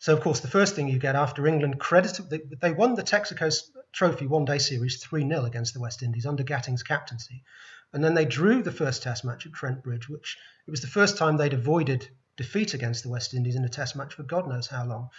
So, 0.00 0.14
of 0.14 0.20
course, 0.20 0.40
the 0.40 0.48
first 0.48 0.74
thing 0.74 0.88
you 0.88 0.98
get 0.98 1.14
after 1.14 1.46
England 1.46 1.78
credited, 1.78 2.30
they, 2.30 2.40
they 2.60 2.72
won 2.72 2.94
the 2.94 3.02
Texaco 3.02 3.54
Trophy 3.92 4.26
one 4.26 4.46
day 4.46 4.58
series 4.58 5.02
3 5.02 5.28
0 5.28 5.44
against 5.44 5.74
the 5.74 5.80
West 5.80 6.02
Indies 6.02 6.26
under 6.26 6.42
Gatting's 6.42 6.82
captaincy. 6.82 7.44
And 7.92 8.02
then 8.02 8.14
they 8.14 8.24
drew 8.24 8.62
the 8.62 8.72
first 8.72 9.02
test 9.02 9.24
match 9.24 9.46
at 9.46 9.52
Trent 9.52 9.82
Bridge, 9.82 10.08
which 10.08 10.38
it 10.66 10.70
was 10.70 10.80
the 10.80 10.86
first 10.86 11.16
time 11.16 11.36
they'd 11.36 11.52
avoided 11.52 12.08
defeat 12.36 12.74
against 12.74 13.02
the 13.02 13.10
West 13.10 13.34
Indies 13.34 13.56
in 13.56 13.64
a 13.64 13.68
test 13.68 13.94
match 13.94 14.14
for 14.14 14.22
God 14.22 14.48
knows 14.48 14.66
how 14.66 14.86
long. 14.86 15.10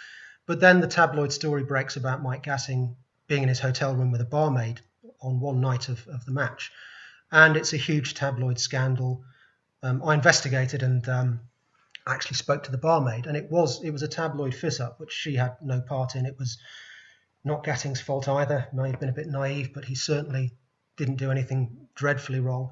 But 0.46 0.60
then 0.60 0.80
the 0.80 0.88
tabloid 0.88 1.32
story 1.32 1.62
breaks 1.62 1.96
about 1.96 2.22
Mike 2.22 2.42
Gatting 2.42 2.96
being 3.28 3.44
in 3.44 3.48
his 3.48 3.60
hotel 3.60 3.94
room 3.94 4.10
with 4.10 4.20
a 4.20 4.26
barmaid 4.26 4.80
on 5.22 5.40
one 5.40 5.60
night 5.60 5.88
of, 5.88 6.06
of 6.08 6.24
the 6.24 6.32
match. 6.32 6.70
And 7.30 7.56
it's 7.56 7.72
a 7.72 7.78
huge 7.78 8.14
tabloid 8.14 8.58
scandal. 8.58 9.24
Um, 9.82 10.02
I 10.04 10.14
investigated 10.14 10.82
and 10.82 11.08
um, 11.08 11.40
actually 12.06 12.36
spoke 12.36 12.62
to 12.64 12.70
the 12.70 12.78
barmaid, 12.78 13.26
and 13.26 13.36
it 13.36 13.50
was 13.50 13.82
it 13.82 13.90
was 13.90 14.02
a 14.02 14.08
tabloid 14.08 14.54
fit 14.54 14.80
up, 14.80 15.00
which 15.00 15.12
she 15.12 15.34
had 15.36 15.56
no 15.62 15.80
part 15.80 16.14
in. 16.14 16.26
It 16.26 16.38
was 16.38 16.58
not 17.44 17.64
Gatting's 17.64 18.00
fault 18.00 18.28
either. 18.28 18.68
May 18.72 18.90
have 18.90 19.00
been 19.00 19.08
a 19.08 19.12
bit 19.14 19.26
naive, 19.28 19.72
but 19.74 19.84
he 19.84 19.94
certainly 19.94 20.52
didn't 20.96 21.16
do 21.16 21.30
anything 21.30 21.88
dreadfully 21.94 22.40
wrong. 22.40 22.70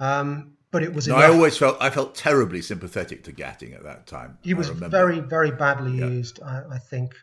Um, 0.00 0.54
but 0.70 0.82
it 0.82 0.92
was 0.94 1.06
No. 1.06 1.16
I 1.16 1.26
always 1.28 1.56
felt 1.58 1.76
I 1.80 1.90
felt 1.90 2.14
terribly 2.14 2.62
sympathetic 2.62 3.24
to 3.24 3.32
Gatting 3.32 3.74
at 3.74 3.82
that 3.84 4.06
time. 4.06 4.38
He 4.42 4.52
I 4.54 4.56
was 4.56 4.68
remember. 4.70 4.88
very, 4.88 5.20
very 5.20 5.50
badly 5.50 5.98
Yeah. 5.98 6.06
used, 6.06 6.42
I, 6.42 6.62
I 6.72 6.78
think, 6.78 7.14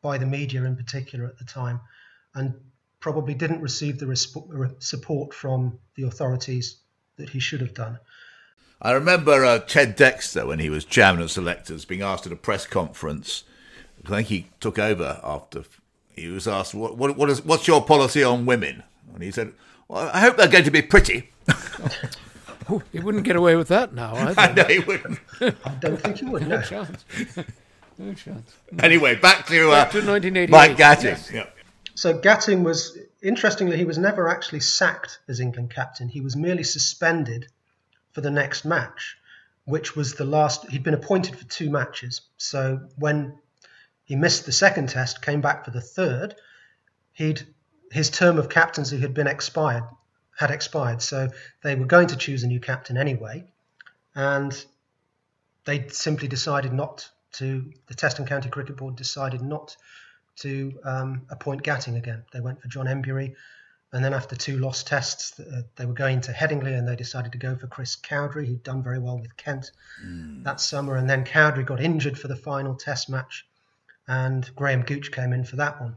by 0.00 0.16
the 0.18 0.26
media 0.26 0.64
in 0.64 0.74
particular 0.74 1.26
at 1.26 1.38
the 1.38 1.44
time, 1.44 1.80
and 2.34 2.54
probably 3.04 3.34
didn't 3.34 3.60
receive 3.60 3.98
the 3.98 4.06
resp- 4.06 4.46
re- 4.48 4.70
support 4.78 5.34
from 5.34 5.78
the 5.94 6.04
authorities 6.04 6.76
that 7.18 7.28
he 7.28 7.38
should 7.38 7.60
have 7.60 7.74
done. 7.74 7.98
I 8.80 8.92
remember 8.92 9.44
uh, 9.44 9.58
Ted 9.58 9.94
Dexter 9.94 10.46
when 10.46 10.58
he 10.58 10.70
was 10.70 10.86
chairman 10.86 11.22
of 11.22 11.30
selectors 11.30 11.84
being 11.84 12.00
asked 12.00 12.24
at 12.24 12.32
a 12.32 12.36
press 12.36 12.66
conference. 12.66 13.44
I 14.06 14.08
think 14.08 14.28
he 14.28 14.46
took 14.58 14.78
over 14.78 15.20
after 15.22 15.64
he 16.16 16.28
was 16.28 16.48
asked, 16.48 16.74
"What, 16.74 16.96
what, 16.96 17.14
what 17.14 17.28
is, 17.28 17.44
what's 17.44 17.68
your 17.68 17.84
policy 17.84 18.24
on 18.24 18.46
women?" 18.46 18.82
And 19.12 19.22
he 19.22 19.30
said, 19.30 19.52
"Well, 19.86 20.10
I 20.10 20.20
hope 20.20 20.38
they're 20.38 20.48
going 20.48 20.64
to 20.64 20.70
be 20.70 20.82
pretty." 20.82 21.30
Oh, 22.70 22.82
he 22.92 22.98
wouldn't 22.98 23.24
get 23.24 23.36
away 23.36 23.56
with 23.56 23.68
that 23.68 23.92
now, 23.92 24.14
I 24.38 24.50
know 24.54 24.64
he 24.64 24.78
wouldn't. 24.78 25.18
I 25.42 25.70
don't 25.80 26.00
think 26.00 26.16
he 26.16 26.24
would. 26.24 26.48
No. 26.48 26.56
no 26.56 26.62
chance. 26.62 27.04
No 27.98 28.14
chance. 28.14 28.56
Anyway, 28.80 29.16
back 29.16 29.46
to, 29.48 29.68
uh, 29.68 29.84
Back 29.84 29.92
to 29.92 29.98
1988. 29.98 30.50
Mike 30.50 30.76
Gatting. 30.78 31.04
Yes. 31.04 31.30
Yeah. 31.30 31.46
So 31.94 32.18
Gatting 32.18 32.64
was, 32.64 32.98
interestingly, 33.22 33.76
he 33.76 33.84
was 33.84 33.98
never 33.98 34.28
actually 34.28 34.60
sacked 34.60 35.20
as 35.28 35.40
England 35.40 35.70
captain. 35.70 36.08
He 36.08 36.20
was 36.20 36.34
merely 36.34 36.64
suspended 36.64 37.46
for 38.12 38.20
the 38.20 38.30
next 38.30 38.64
match, 38.64 39.16
which 39.64 39.94
was 39.94 40.14
the 40.14 40.24
last. 40.24 40.68
He'd 40.70 40.82
been 40.82 40.94
appointed 40.94 41.38
for 41.38 41.44
two 41.44 41.70
matches. 41.70 42.22
So 42.36 42.88
when 42.96 43.38
he 44.04 44.16
missed 44.16 44.44
the 44.44 44.52
second 44.52 44.88
test, 44.88 45.22
came 45.22 45.40
back 45.40 45.64
for 45.64 45.70
the 45.70 45.80
third, 45.80 46.34
he'd 47.12 47.46
his 47.92 48.10
term 48.10 48.38
of 48.38 48.48
captaincy 48.48 48.98
had 48.98 49.14
been 49.14 49.28
expired, 49.28 49.84
had 50.36 50.50
expired. 50.50 51.00
So 51.00 51.28
they 51.62 51.76
were 51.76 51.84
going 51.84 52.08
to 52.08 52.16
choose 52.16 52.42
a 52.42 52.48
new 52.48 52.58
captain 52.58 52.96
anyway, 52.96 53.44
and 54.16 54.64
they 55.64 55.86
simply 55.88 56.26
decided 56.26 56.72
not 56.72 57.08
to. 57.34 57.72
The 57.86 57.94
Test 57.94 58.18
and 58.18 58.26
County 58.26 58.48
Cricket 58.48 58.76
Board 58.76 58.96
decided 58.96 59.42
not 59.42 59.76
to 60.36 60.78
um, 60.84 61.22
appoint 61.30 61.62
Gatting 61.62 61.96
again. 61.96 62.24
They 62.32 62.40
went 62.40 62.60
for 62.60 62.68
John 62.68 62.86
Emburey, 62.86 63.34
and 63.92 64.04
then 64.04 64.12
after 64.12 64.34
two 64.34 64.58
lost 64.58 64.88
tests, 64.88 65.38
uh, 65.38 65.62
they 65.76 65.86
were 65.86 65.94
going 65.94 66.20
to 66.22 66.32
Headingley, 66.32 66.76
and 66.76 66.86
they 66.86 66.96
decided 66.96 67.32
to 67.32 67.38
go 67.38 67.54
for 67.54 67.68
Chris 67.68 67.94
Cowdrey, 67.94 68.46
who'd 68.46 68.64
done 68.64 68.82
very 68.82 68.98
well 68.98 69.18
with 69.18 69.36
Kent 69.36 69.70
that 70.42 70.60
summer. 70.60 70.96
And 70.96 71.08
then 71.08 71.24
Cowdrey 71.24 71.62
got 71.64 71.80
injured 71.80 72.18
for 72.18 72.26
the 72.28 72.36
final 72.36 72.74
Test 72.74 73.08
match, 73.08 73.46
and 74.08 74.48
Graham 74.56 74.82
Gooch 74.82 75.12
came 75.12 75.32
in 75.32 75.44
for 75.44 75.56
that 75.56 75.80
one. 75.80 75.96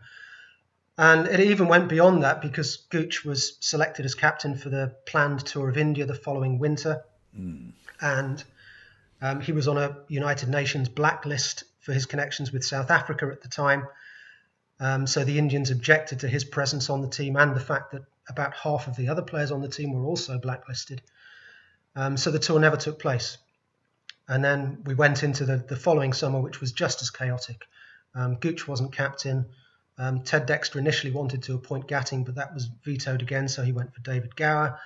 And 0.99 1.27
it 1.27 1.39
even 1.39 1.67
went 1.67 1.89
beyond 1.89 2.23
that 2.23 2.41
because 2.41 2.77
Gooch 2.89 3.23
was 3.25 3.57
selected 3.59 4.05
as 4.05 4.15
captain 4.15 4.55
for 4.55 4.69
the 4.69 4.95
planned 5.05 5.45
tour 5.45 5.69
of 5.69 5.77
India 5.77 6.05
the 6.05 6.15
following 6.15 6.59
winter, 6.59 7.03
and 8.01 8.43
um, 9.21 9.41
he 9.41 9.51
was 9.51 9.67
on 9.67 9.77
a 9.77 9.97
United 10.07 10.49
Nations 10.49 10.89
blacklist 10.89 11.63
for 11.79 11.93
his 11.93 12.05
connections 12.05 12.51
with 12.51 12.63
South 12.63 12.91
Africa 12.91 13.27
at 13.31 13.41
the 13.41 13.47
time. 13.47 13.87
Um, 14.79 15.07
so 15.07 15.23
the 15.23 15.39
Indians 15.39 15.71
objected 15.71 16.19
to 16.19 16.27
his 16.27 16.43
presence 16.43 16.89
on 16.89 17.01
the 17.01 17.09
team 17.09 17.35
and 17.35 17.55
the 17.55 17.59
fact 17.59 17.91
that 17.91 18.03
about 18.29 18.53
half 18.53 18.87
of 18.87 18.95
the 18.95 19.09
other 19.09 19.21
players 19.21 19.51
on 19.51 19.61
the 19.61 19.67
team 19.67 19.93
were 19.93 20.05
also 20.05 20.37
blacklisted. 20.37 21.01
Um, 21.95 22.17
so 22.17 22.29
the 22.29 22.39
tour 22.39 22.59
never 22.59 22.77
took 22.77 22.99
place. 22.99 23.37
And 24.27 24.43
then 24.43 24.79
we 24.85 24.93
went 24.93 25.23
into 25.23 25.45
the, 25.45 25.57
the 25.57 25.75
following 25.75 26.13
summer, 26.13 26.39
which 26.39 26.61
was 26.61 26.71
just 26.71 27.01
as 27.01 27.09
chaotic. 27.09 27.65
Um, 28.13 28.35
Gooch 28.35 28.67
wasn't 28.67 28.91
captain. 28.93 29.47
Um, 29.97 30.21
Ted 30.21 30.45
Dexter 30.45 30.77
initially 30.77 31.11
wanted 31.11 31.43
to 31.43 31.55
appoint 31.55 31.87
Gatting, 31.87 32.23
but 32.23 32.35
that 32.35 32.53
was 32.53 32.65
vetoed 32.83 33.21
again, 33.21 33.47
so 33.47 33.63
he 33.63 33.71
went 33.71 33.93
for 33.93 34.01
David 34.01 34.35
Gower. 34.35 34.79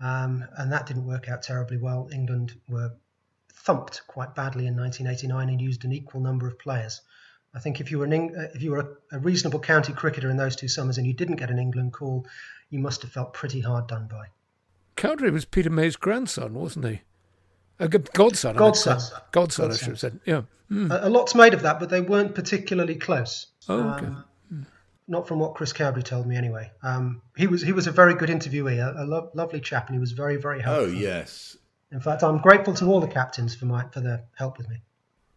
Um, 0.00 0.44
and 0.56 0.72
that 0.72 0.86
didn't 0.86 1.06
work 1.06 1.28
out 1.28 1.42
terribly 1.42 1.78
well. 1.78 2.08
England 2.12 2.54
were 2.68 2.92
thumped 3.52 4.02
quite 4.06 4.34
badly 4.34 4.66
in 4.66 4.76
1989 4.76 5.48
and 5.48 5.60
used 5.60 5.84
an 5.84 5.92
equal 5.92 6.20
number 6.20 6.46
of 6.46 6.58
players. 6.58 7.00
I 7.54 7.58
think 7.58 7.80
if 7.80 7.90
you 7.90 7.98
were 7.98 8.04
an 8.06 8.12
Eng- 8.12 8.36
uh, 8.36 8.48
if 8.54 8.62
you 8.62 8.70
were 8.70 8.78
a, 8.80 9.16
a 9.16 9.18
reasonable 9.18 9.60
county 9.60 9.92
cricketer 9.92 10.30
in 10.30 10.36
those 10.36 10.56
two 10.56 10.68
summers 10.68 10.98
and 10.98 11.06
you 11.06 11.12
didn't 11.12 11.36
get 11.36 11.50
an 11.50 11.58
England 11.58 11.92
call, 11.92 12.26
you 12.70 12.78
must 12.78 13.02
have 13.02 13.12
felt 13.12 13.34
pretty 13.34 13.60
hard 13.60 13.86
done 13.86 14.06
by. 14.10 14.26
Cowdrey 14.96 15.30
was 15.30 15.44
Peter 15.44 15.70
May's 15.70 15.96
grandson, 15.96 16.54
wasn't 16.54 16.86
he? 16.86 17.00
A 17.78 17.88
g- 17.88 17.98
godson. 18.14 18.56
I 18.56 18.60
meant 18.60 18.74
Godson. 18.84 19.18
Godson, 19.32 19.70
I 19.70 19.74
should 19.76 19.88
have 19.88 20.00
said. 20.00 20.20
Yeah. 20.24 20.42
A, 20.70 21.08
a 21.08 21.10
lot's 21.10 21.34
made 21.34 21.52
of 21.54 21.62
that, 21.62 21.78
but 21.80 21.90
they 21.90 22.00
weren't 22.00 22.34
particularly 22.34 22.94
close. 22.94 23.48
Oh, 23.68 23.80
okay. 23.90 24.06
Um, 24.06 24.26
not 25.08 25.28
from 25.28 25.38
what 25.40 25.54
Chris 25.54 25.72
Cowdrey 25.72 26.02
told 26.02 26.26
me, 26.26 26.36
anyway. 26.36 26.70
Um, 26.82 27.20
he 27.36 27.46
was 27.46 27.60
he 27.60 27.72
was 27.72 27.86
a 27.86 27.90
very 27.92 28.14
good 28.14 28.30
interviewee, 28.30 28.78
a, 28.78 29.02
a 29.02 29.04
lo- 29.04 29.30
lovely 29.34 29.60
chap, 29.60 29.88
and 29.88 29.94
he 29.94 30.00
was 30.00 30.12
very 30.12 30.36
very 30.36 30.62
helpful. 30.62 30.86
Oh 30.86 30.88
yes, 30.88 31.56
In 31.90 32.00
fact, 32.00 32.22
I'm 32.22 32.38
grateful 32.38 32.72
to 32.74 32.86
all 32.86 33.00
the 33.00 33.08
captains 33.08 33.54
for 33.54 33.66
my 33.66 33.84
for 33.92 34.00
their 34.00 34.24
help 34.36 34.56
with 34.58 34.68
me. 34.70 34.76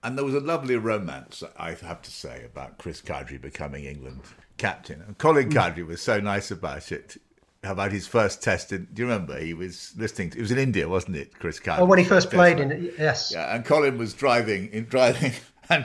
And 0.05 0.15
there 0.15 0.23
was 0.23 0.35
a 0.35 0.39
lovely 0.39 0.75
romance, 0.75 1.43
I 1.57 1.71
have 1.71 2.01
to 2.03 2.11
say, 2.11 2.43
about 2.45 2.77
Chris 2.77 3.01
Cowdrey 3.01 3.39
becoming 3.39 3.85
England 3.85 4.21
captain. 4.57 5.01
And 5.01 5.17
Colin 5.17 5.47
hmm. 5.47 5.53
Cowdrey 5.53 5.83
was 5.83 6.01
so 6.01 6.19
nice 6.19 6.51
about 6.51 6.91
it. 6.91 7.17
About 7.63 7.91
his 7.91 8.05
first 8.05 8.43
test, 8.43 8.71
in, 8.71 8.87
do 8.93 9.01
you 9.01 9.07
remember? 9.07 9.39
He 9.39 9.55
was 9.55 9.93
listening. 9.97 10.29
To, 10.29 10.37
it 10.37 10.41
was 10.41 10.51
in 10.51 10.59
India, 10.59 10.87
wasn't 10.87 11.15
it, 11.15 11.33
Chris 11.39 11.59
Cowdrey? 11.59 11.81
Oh, 11.81 11.85
when 11.87 11.97
he 11.97 12.05
first 12.05 12.29
played 12.29 12.59
in 12.59 12.71
it, 12.71 12.93
yes. 12.99 13.31
Yeah, 13.33 13.55
and 13.55 13.65
Colin 13.65 13.97
was 13.97 14.13
driving 14.13 14.71
in 14.71 14.85
driving, 14.85 15.31
and 15.71 15.83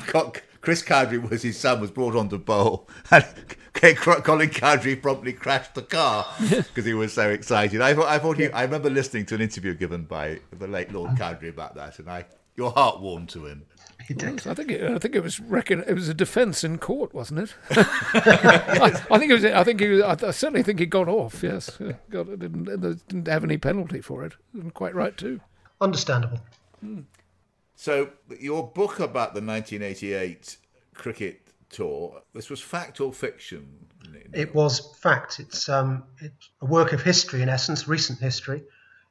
Chris 0.60 0.82
Cowdrey 0.82 1.16
was 1.16 1.40
his 1.40 1.58
son 1.58 1.80
was 1.80 1.90
brought 1.90 2.14
on 2.14 2.28
to 2.28 2.36
bowl, 2.36 2.86
and 3.10 3.24
Colin 3.72 4.50
Cowdrey 4.50 4.94
promptly 4.94 5.32
crashed 5.32 5.74
the 5.74 5.80
car 5.80 6.26
because 6.50 6.84
he 6.84 6.92
was 6.92 7.14
so 7.14 7.30
excited. 7.30 7.80
I 7.80 7.94
thought, 7.94 8.08
I 8.08 8.18
thought 8.18 8.36
he, 8.36 8.50
I 8.50 8.64
remember 8.64 8.90
listening 8.90 9.24
to 9.26 9.36
an 9.36 9.40
interview 9.40 9.72
given 9.72 10.02
by 10.02 10.40
the 10.52 10.66
late 10.66 10.92
Lord 10.92 11.12
uh-huh. 11.12 11.16
Cowdrey 11.18 11.48
about 11.48 11.76
that, 11.76 11.98
and 11.98 12.10
I, 12.10 12.26
your 12.56 12.72
heart 12.72 13.00
warmed 13.00 13.30
to 13.30 13.46
him. 13.46 13.64
He 14.06 14.14
did. 14.14 14.46
I 14.46 14.54
think 14.54 14.70
it, 14.70 14.90
I 14.90 14.98
think 14.98 15.14
it 15.14 15.22
was 15.22 15.40
reckon 15.40 15.84
it 15.86 15.94
was 15.94 16.08
a 16.08 16.14
defence 16.14 16.64
in 16.64 16.78
court, 16.78 17.14
wasn't 17.14 17.40
it? 17.40 17.54
I, 17.70 19.02
I 19.10 19.18
think 19.18 19.30
it 19.30 19.34
was. 19.34 19.44
I 19.44 19.64
think 19.64 19.80
he. 19.80 19.88
Was, 19.88 20.02
I, 20.02 20.28
I 20.28 20.30
certainly 20.30 20.62
think 20.62 20.80
he 20.80 20.86
got 20.86 21.08
off. 21.08 21.42
Yes, 21.42 21.78
got 22.10 22.28
it. 22.28 22.38
Didn't, 22.38 22.64
didn't 23.08 23.28
have 23.28 23.44
any 23.44 23.58
penalty 23.58 24.00
for 24.00 24.24
it. 24.24 24.34
And 24.54 24.72
quite 24.74 24.94
right 24.94 25.16
too. 25.16 25.40
Understandable. 25.80 26.40
So 27.74 28.10
your 28.38 28.66
book 28.66 29.00
about 29.00 29.34
the 29.34 29.40
1988 29.40 30.56
cricket 30.94 31.40
tour, 31.70 32.22
this 32.34 32.50
was 32.50 32.60
fact 32.60 33.00
or 33.00 33.12
fiction? 33.12 33.86
It 34.32 34.54
was 34.54 34.94
fact. 34.96 35.40
It's 35.40 35.68
um, 35.68 36.04
it's 36.18 36.50
a 36.60 36.66
work 36.66 36.92
of 36.92 37.02
history 37.02 37.42
in 37.42 37.48
essence, 37.48 37.88
recent 37.88 38.18
history, 38.18 38.62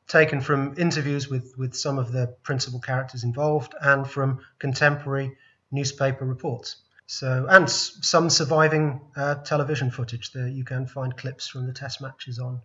taken 0.10 0.42
from 0.42 0.74
interviews 0.78 1.30
with 1.30 1.54
with 1.58 1.74
some 1.76 1.98
of 2.00 2.12
the 2.12 2.28
principal 2.44 2.80
characters 2.82 3.24
involved 3.24 3.74
and 3.80 4.10
from 4.10 4.42
contemporary 4.58 5.38
newspaper 5.72 6.26
reports. 6.26 6.78
So 7.06 7.46
and 7.50 7.66
s- 7.66 7.98
some 8.02 8.30
surviving 8.30 9.02
uh, 9.16 9.36
television 9.36 9.92
footage. 9.92 10.32
There 10.34 10.48
you 10.48 10.66
can 10.66 10.88
find 10.88 11.16
clips 11.16 11.48
from 11.48 11.68
the 11.68 11.74
Test 11.74 12.02
matches 12.02 12.40
on 12.40 12.62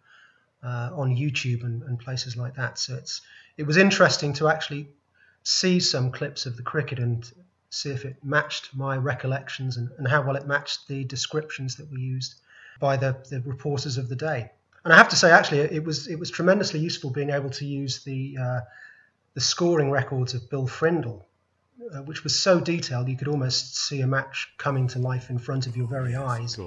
uh, 0.63 0.91
on 0.95 1.15
YouTube 1.15 1.63
and, 1.63 1.83
and 1.83 1.99
places 1.99 2.37
like 2.37 2.57
that. 2.57 2.79
So 2.79 2.97
it's 2.97 3.21
it 3.57 3.65
was 3.67 3.77
interesting 3.77 4.33
to 4.35 4.49
actually 4.49 4.89
see 5.43 5.79
some 5.79 6.11
clips 6.11 6.47
of 6.47 6.57
the 6.57 6.63
cricket 6.63 6.99
and 6.99 7.31
see 7.69 7.91
if 7.91 8.05
it 8.05 8.17
matched 8.25 8.75
my 8.75 8.97
recollections 8.97 9.77
and, 9.77 9.91
and 9.99 10.09
how 10.09 10.23
well 10.23 10.37
it 10.37 10.47
matched 10.47 10.89
the 10.89 11.05
descriptions 11.05 11.77
that 11.77 11.91
were 11.91 11.99
used 11.99 12.37
by 12.81 12.97
the, 12.97 13.17
the 13.31 13.41
reporters 13.41 13.99
of 13.99 14.09
the 14.09 14.17
day. 14.17 14.51
And 14.85 14.93
I 14.93 14.97
have 14.97 15.09
to 15.11 15.17
say, 15.17 15.31
actually, 15.31 15.61
it 15.61 15.83
was 15.83 16.09
it 16.09 16.19
was 16.19 16.31
tremendously 16.31 16.81
useful 16.81 17.11
being 17.11 17.31
able 17.31 17.51
to 17.51 17.65
use 17.65 18.05
the 18.05 18.37
uh, 18.41 18.61
the 19.33 19.41
scoring 19.41 19.91
records 19.91 20.35
of 20.35 20.51
Bill 20.51 20.69
Frindall, 20.69 21.25
uh, 21.93 22.03
which 22.03 22.23
was 22.23 22.39
so 22.39 22.61
detailed 22.61 23.09
you 23.09 23.17
could 23.17 23.29
almost 23.29 23.77
see 23.77 24.03
a 24.03 24.07
match 24.07 24.53
coming 24.59 24.89
to 24.89 24.99
life 24.99 25.31
in 25.31 25.39
front 25.39 25.67
of 25.67 25.77
your 25.77 25.87
very 25.87 26.15
eyes. 26.15 26.59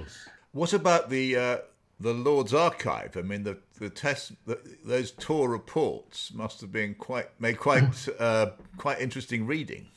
What 0.52 0.74
about 0.74 1.12
the 1.12 1.36
uh, 1.36 1.58
the 2.00 2.14
Lord's 2.14 2.56
Archive? 2.56 3.16
I 3.18 3.22
mean, 3.22 3.44
the 3.44 3.60
the 3.78 3.90
test 3.92 4.32
the, 4.48 4.60
those 4.84 5.12
tour 5.12 5.48
reports 5.48 6.34
must 6.34 6.62
have 6.62 6.72
been 6.72 6.96
quite 6.96 7.30
made 7.40 7.60
quite 7.60 8.08
uh, 8.20 8.52
quite 8.78 9.00
interesting 9.00 9.46
reading. 9.46 9.88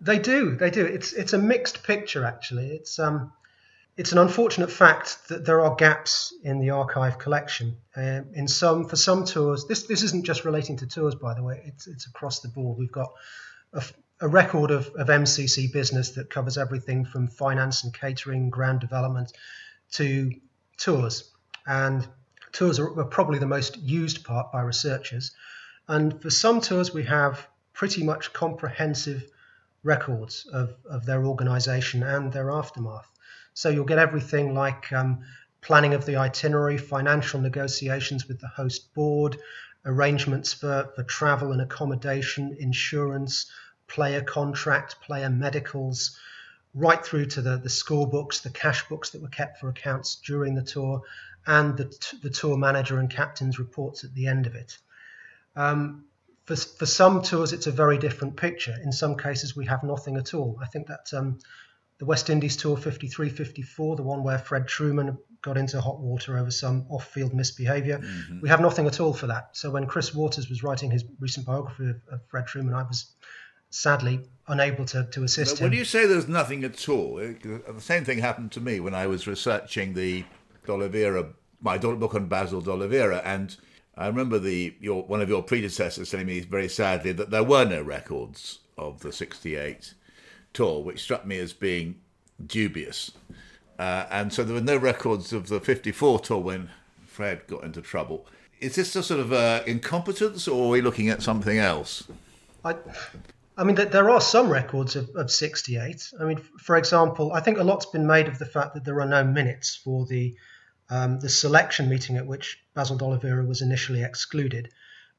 They 0.00 0.18
do, 0.18 0.56
they 0.56 0.70
do. 0.70 0.84
It's 0.84 1.12
it's 1.12 1.32
a 1.32 1.38
mixed 1.38 1.84
picture 1.84 2.24
actually. 2.24 2.70
It's 2.70 2.98
um 2.98 3.32
it's 3.96 4.12
an 4.12 4.18
unfortunate 4.18 4.70
fact 4.70 5.28
that 5.28 5.44
there 5.44 5.60
are 5.60 5.74
gaps 5.74 6.34
in 6.42 6.58
the 6.60 6.70
archive 6.70 7.18
collection. 7.18 7.76
Uh, 7.96 8.22
in 8.32 8.48
some, 8.48 8.86
for 8.88 8.96
some 8.96 9.24
tours, 9.24 9.66
this 9.66 9.82
this 9.84 10.02
isn't 10.02 10.24
just 10.24 10.44
relating 10.44 10.78
to 10.78 10.86
tours, 10.86 11.14
by 11.14 11.34
the 11.34 11.42
way. 11.42 11.62
It's 11.66 11.86
it's 11.86 12.06
across 12.06 12.40
the 12.40 12.48
board. 12.48 12.78
We've 12.78 12.90
got 12.90 13.12
a, 13.74 13.84
a 14.20 14.28
record 14.28 14.70
of, 14.70 14.86
of 14.94 15.08
MCC 15.08 15.72
business 15.72 16.12
that 16.12 16.30
covers 16.30 16.56
everything 16.56 17.04
from 17.04 17.28
finance 17.28 17.84
and 17.84 17.92
catering, 17.92 18.48
ground 18.48 18.80
development, 18.80 19.32
to 19.92 20.30
tours. 20.78 21.30
And 21.66 22.06
tours 22.52 22.78
are, 22.78 22.98
are 22.98 23.04
probably 23.04 23.38
the 23.40 23.46
most 23.46 23.76
used 23.76 24.24
part 24.24 24.52
by 24.52 24.62
researchers. 24.62 25.32
And 25.86 26.22
for 26.22 26.30
some 26.30 26.60
tours, 26.60 26.94
we 26.94 27.04
have 27.04 27.46
pretty 27.74 28.04
much 28.04 28.32
comprehensive 28.32 29.24
records 29.82 30.46
of, 30.52 30.74
of 30.88 31.04
their 31.04 31.26
organisation 31.26 32.02
and 32.02 32.32
their 32.32 32.50
aftermath. 32.50 33.08
So 33.54 33.68
you'll 33.68 33.84
get 33.84 33.98
everything 33.98 34.54
like 34.54 34.92
um, 34.92 35.20
planning 35.60 35.94
of 35.94 36.04
the 36.06 36.16
itinerary, 36.16 36.78
financial 36.78 37.40
negotiations 37.40 38.26
with 38.26 38.40
the 38.40 38.48
host 38.48 38.92
board, 38.94 39.38
arrangements 39.84 40.52
for, 40.52 40.90
for 40.94 41.02
travel 41.04 41.52
and 41.52 41.60
accommodation, 41.60 42.56
insurance, 42.58 43.50
player 43.88 44.22
contract, 44.22 45.00
player 45.00 45.30
medicals, 45.30 46.18
right 46.74 47.04
through 47.04 47.26
to 47.26 47.42
the, 47.42 47.58
the 47.58 47.68
score 47.68 48.08
books, 48.08 48.40
the 48.40 48.50
cash 48.50 48.88
books 48.88 49.10
that 49.10 49.22
were 49.22 49.28
kept 49.28 49.58
for 49.58 49.68
accounts 49.68 50.16
during 50.26 50.54
the 50.54 50.62
tour, 50.62 51.02
and 51.46 51.76
the, 51.76 52.16
the 52.22 52.30
tour 52.30 52.56
manager 52.56 52.98
and 52.98 53.10
captain's 53.10 53.58
reports 53.58 54.04
at 54.04 54.14
the 54.14 54.26
end 54.26 54.46
of 54.46 54.54
it. 54.54 54.78
Um, 55.54 56.06
for, 56.46 56.56
for 56.56 56.86
some 56.86 57.22
tours, 57.22 57.52
it's 57.52 57.66
a 57.66 57.72
very 57.72 57.98
different 57.98 58.36
picture. 58.36 58.74
In 58.82 58.92
some 58.92 59.16
cases, 59.16 59.54
we 59.54 59.66
have 59.66 59.82
nothing 59.82 60.16
at 60.16 60.34
all. 60.34 60.58
I 60.60 60.66
think 60.66 60.86
that 60.86 61.12
um, 61.12 61.38
the 62.02 62.06
West 62.06 62.30
Indies 62.30 62.56
Tour 62.56 62.76
53 62.76 63.28
54, 63.28 63.94
the 63.94 64.02
one 64.02 64.24
where 64.24 64.36
Fred 64.36 64.66
Trueman 64.66 65.16
got 65.40 65.56
into 65.56 65.80
hot 65.80 66.00
water 66.00 66.36
over 66.36 66.50
some 66.50 66.84
off 66.88 67.06
field 67.06 67.32
misbehavior. 67.32 67.98
Mm-hmm. 67.98 68.40
We 68.40 68.48
have 68.48 68.60
nothing 68.60 68.88
at 68.88 68.98
all 68.98 69.14
for 69.14 69.28
that. 69.28 69.50
So 69.52 69.70
when 69.70 69.86
Chris 69.86 70.12
Waters 70.12 70.48
was 70.48 70.64
writing 70.64 70.90
his 70.90 71.04
recent 71.20 71.46
biography 71.46 71.90
of, 71.90 72.00
of 72.10 72.20
Fred 72.26 72.46
Trueman, 72.48 72.74
I 72.74 72.82
was 72.82 73.14
sadly 73.70 74.18
unable 74.48 74.84
to, 74.86 75.04
to 75.12 75.22
assist 75.22 75.52
but 75.52 75.60
him. 75.60 75.70
When 75.70 75.78
you 75.78 75.84
say 75.84 76.04
there's 76.06 76.26
nothing 76.26 76.64
at 76.64 76.88
all, 76.88 77.18
the 77.18 77.62
same 77.78 78.04
thing 78.04 78.18
happened 78.18 78.50
to 78.52 78.60
me 78.60 78.80
when 78.80 78.96
I 78.96 79.06
was 79.06 79.28
researching 79.28 79.94
the 79.94 80.24
D'Oliveira, 80.66 81.28
my 81.60 81.78
book 81.78 82.16
on 82.16 82.26
Basil 82.26 82.60
D'Oliveira, 82.60 83.22
and 83.24 83.56
I 83.96 84.08
remember 84.08 84.40
the 84.40 84.74
your 84.80 85.04
one 85.04 85.22
of 85.22 85.28
your 85.28 85.44
predecessors 85.44 86.10
telling 86.10 86.26
me 86.26 86.40
very 86.40 86.68
sadly 86.68 87.12
that 87.12 87.30
there 87.30 87.44
were 87.44 87.64
no 87.64 87.80
records 87.80 88.58
of 88.76 89.02
the 89.02 89.12
'68 89.12 89.94
tour, 90.52 90.82
which 90.82 91.00
struck 91.00 91.26
me 91.26 91.38
as 91.38 91.52
being 91.52 92.00
dubious. 92.46 93.12
Uh, 93.78 94.06
and 94.10 94.32
so 94.32 94.44
there 94.44 94.54
were 94.54 94.60
no 94.60 94.76
records 94.76 95.32
of 95.32 95.48
the 95.48 95.60
54 95.60 96.20
tour 96.20 96.38
when 96.38 96.70
Fred 97.06 97.46
got 97.46 97.64
into 97.64 97.80
trouble. 97.80 98.26
Is 98.60 98.76
this 98.76 98.94
a 98.94 99.02
sort 99.02 99.20
of 99.20 99.32
uh, 99.32 99.62
incompetence, 99.66 100.46
or 100.46 100.66
are 100.66 100.70
we 100.70 100.80
looking 100.80 101.08
at 101.08 101.22
something 101.22 101.58
else? 101.58 102.04
I, 102.64 102.76
I 103.56 103.64
mean, 103.64 103.74
there 103.74 104.08
are 104.08 104.20
some 104.20 104.50
records 104.50 104.96
of, 104.96 105.10
of 105.16 105.30
68. 105.30 106.12
I 106.20 106.24
mean, 106.24 106.38
for 106.58 106.76
example, 106.76 107.32
I 107.32 107.40
think 107.40 107.58
a 107.58 107.64
lot's 107.64 107.86
been 107.86 108.06
made 108.06 108.28
of 108.28 108.38
the 108.38 108.46
fact 108.46 108.74
that 108.74 108.84
there 108.84 109.00
are 109.00 109.06
no 109.06 109.24
minutes 109.24 109.76
for 109.76 110.06
the 110.06 110.36
um, 110.90 111.20
the 111.20 111.28
selection 111.28 111.88
meeting 111.88 112.18
at 112.18 112.26
which 112.26 112.62
Basil 112.74 112.96
D'Oliveira 112.96 113.44
was 113.44 113.62
initially 113.62 114.02
excluded. 114.02 114.68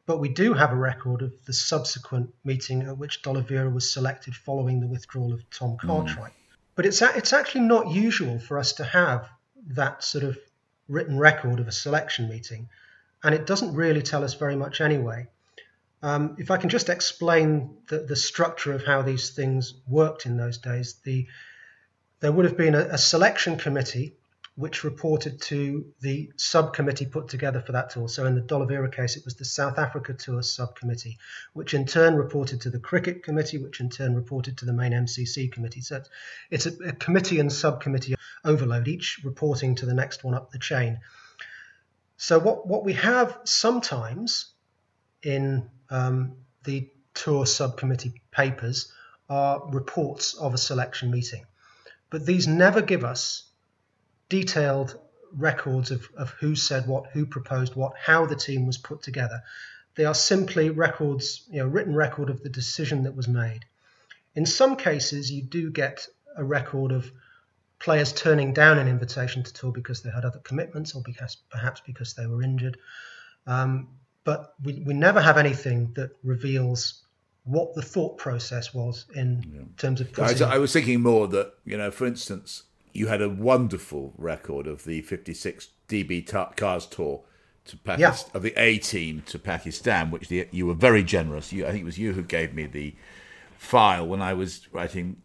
But 0.06 0.20
we 0.20 0.30
do 0.30 0.54
have 0.54 0.72
a 0.72 0.76
record 0.76 1.22
of 1.22 1.34
the 1.46 1.54
subsequent 1.54 2.34
meeting 2.44 2.82
at 2.84 2.98
which 2.98 3.22
D'Oliveira 3.22 3.70
was 3.70 3.92
selected 3.92 4.36
following 4.36 4.82
the 4.82 4.88
withdrawal 4.88 5.34
of 5.34 5.50
Tom 5.50 5.78
hmm. 5.80 5.88
Cartwright. 5.88 6.34
Mm. 6.34 6.56
But 6.76 6.86
it's 6.86 7.02
it's 7.02 7.34
actually 7.34 7.66
not 7.66 7.92
usual 7.92 8.40
for 8.40 8.58
us 8.58 8.74
to 8.74 8.84
have 8.84 9.30
that 9.68 10.04
sort 10.04 10.24
of 10.24 10.38
written 10.88 11.18
record 11.18 11.60
of 11.60 11.68
a 11.68 11.72
selection 11.72 12.28
meeting, 12.28 12.68
and 13.24 13.34
it 13.34 13.46
doesn't 13.46 13.76
really 13.76 14.02
tell 14.02 14.24
us 14.24 14.34
very 14.34 14.56
much 14.56 14.82
anyway. 14.82 15.28
Um, 16.02 16.36
if 16.38 16.52
I 16.52 16.58
can 16.58 16.70
just 16.70 16.90
explain 16.90 17.78
the, 17.88 18.00
the 18.00 18.16
structure 18.16 18.74
of 18.74 18.84
how 18.84 19.04
these 19.04 19.30
things 19.30 19.76
worked 19.88 20.26
in 20.26 20.36
those 20.36 20.58
days, 20.58 20.96
the 21.06 21.28
there 22.20 22.32
would 22.32 22.46
have 22.46 22.58
been 22.58 22.76
a, 22.76 22.80
a 22.80 22.98
selection 22.98 23.58
committee 23.58 24.16
which 24.56 24.84
reported 24.84 25.42
to 25.42 25.86
the 26.02 26.32
subcommittee 26.38 27.08
put 27.08 27.28
together 27.28 27.60
for 27.60 27.72
that 27.72 27.90
tour. 27.90 28.08
So 28.08 28.26
in 28.28 28.36
the 28.36 28.42
D'Oliveira 28.42 28.90
case, 28.92 29.18
it 29.18 29.26
was 29.26 29.36
the 29.36 29.46
South 29.46 29.80
Africa 29.80 30.14
Tour 30.14 30.44
subcommittee, 30.44 31.18
which 31.54 31.74
in 31.74 31.88
turn 31.88 32.16
reported 32.16 32.62
to 32.62 32.70
the 32.70 32.80
Cricket 32.80 33.24
Committee, 33.24 33.58
which 33.58 33.80
in 33.80 33.90
turn 33.90 34.16
reported 34.16 34.58
to 34.60 34.66
the 34.66 34.74
main 34.74 34.92
MCC 34.92 35.52
committee. 35.52 35.82
So 35.82 36.04
it's 36.52 36.68
a, 36.68 36.90
a 36.90 36.92
committee 36.94 37.40
and 37.40 37.52
subcommittee 37.52 38.14
overload, 38.46 38.88
each 38.88 39.22
reporting 39.24 39.74
to 39.76 39.88
the 39.88 39.96
next 39.96 40.24
one 40.24 40.36
up 40.36 40.52
the 40.52 40.60
chain. 40.60 41.00
So 42.18 42.38
what, 42.38 42.68
what 42.68 42.86
we 42.86 42.94
have 42.94 43.40
sometimes 43.46 44.54
in 45.24 45.68
um, 45.90 46.34
the 46.64 46.90
tour 47.16 47.48
subcommittee 47.48 48.22
papers 48.32 48.92
are 49.30 49.68
reports 49.72 50.36
of 50.36 50.54
a 50.54 50.60
selection 50.60 51.10
meeting. 51.10 51.46
But 52.12 52.26
these 52.28 52.48
never 52.48 52.84
give 52.84 53.04
us 53.04 53.50
detailed 54.34 55.00
records 55.38 55.92
of, 55.92 56.10
of 56.18 56.32
who 56.32 56.56
said 56.56 56.88
what, 56.88 57.06
who 57.14 57.24
proposed 57.24 57.76
what, 57.76 57.94
how 57.96 58.26
the 58.26 58.36
team 58.36 58.66
was 58.66 58.80
put 58.80 59.04
together. 59.04 59.44
They 59.94 60.06
are 60.06 60.16
simply 60.16 60.72
records, 60.72 61.44
you 61.52 61.60
know, 61.60 61.68
written 61.68 61.94
record 61.94 62.32
of 62.32 62.42
the 62.42 62.50
decision 62.50 63.04
that 63.04 63.16
was 63.16 63.28
made. 63.28 63.60
In 64.34 64.48
some 64.48 64.76
cases, 64.76 65.32
you 65.32 65.44
do 65.44 65.70
get 65.70 66.08
a 66.36 66.44
record 66.44 66.92
of 66.92 67.12
players 67.78 68.12
turning 68.12 68.54
down 68.54 68.80
an 68.80 68.88
invitation 68.88 69.44
to 69.44 69.54
tour 69.54 69.72
because 69.72 70.02
they 70.02 70.10
had 70.10 70.26
other 70.26 70.40
commitments 70.40 70.96
or 70.96 71.04
because 71.04 71.38
perhaps 71.52 71.80
because 71.86 72.16
they 72.16 72.26
were 72.26 72.42
injured. 72.42 72.78
Um, 73.46 73.90
but 74.24 74.56
we, 74.64 74.82
we 74.84 74.96
never 74.96 75.22
have 75.22 75.38
anything 75.38 75.94
that 75.94 76.10
reveals 76.24 77.04
what 77.44 77.76
the 77.76 77.84
thought 77.84 78.18
process 78.18 78.74
was 78.74 79.06
in 79.14 79.44
yeah. 79.54 79.62
terms 79.78 80.02
of. 80.02 80.08
I, 80.18 80.56
I 80.56 80.58
was 80.58 80.74
thinking 80.74 81.04
more 81.04 81.28
that 81.28 81.54
you 81.66 81.78
know, 81.78 81.92
for 81.92 82.08
instance, 82.08 82.64
you 82.94 83.08
had 83.08 83.22
a 83.22 83.30
wonderful 83.30 84.14
record 84.18 84.68
of 84.68 84.86
the 84.86 85.02
56 85.02 85.70
DB 85.90 86.56
Cars 86.56 86.86
Tour 86.86 87.24
to 87.66 87.78
Pakistan, 87.78 88.30
yeah. 88.32 88.38
of 88.38 88.44
the 88.44 88.54
A 88.58 88.78
team 88.78 89.24
to 89.26 89.40
Pakistan, 89.40 90.12
which 90.12 90.28
the, 90.28 90.48
you 90.52 90.68
were 90.68 90.74
very 90.74 91.04
generous. 91.04 91.52
You, 91.52 91.66
I 91.66 91.72
think 91.72 91.82
it 91.82 91.86
was 91.86 91.98
you 91.98 92.14
who 92.14 92.24
gave 92.24 92.54
me 92.54 92.66
the 92.66 92.96
file 93.58 94.08
when 94.08 94.22
I 94.22 94.34
was 94.34 94.68
writing, 94.72 95.18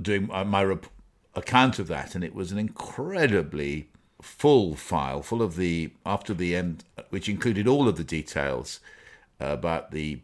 doing 0.00 0.28
my 0.28 0.64
rep- 0.64 0.86
account 1.34 1.78
of 1.78 1.88
that, 1.88 2.14
and 2.14 2.24
it 2.24 2.34
was 2.34 2.52
an 2.52 2.58
incredibly 2.58 3.90
full 4.22 4.76
file, 4.76 5.22
full 5.22 5.42
of 5.42 5.56
the 5.56 5.90
after 6.06 6.32
the 6.32 6.54
end, 6.54 6.84
which 7.10 7.28
included 7.28 7.66
all 7.66 7.88
of 7.88 7.96
the 7.96 8.04
details 8.04 8.80
uh, 9.40 9.46
about 9.46 9.90
the 9.90 10.20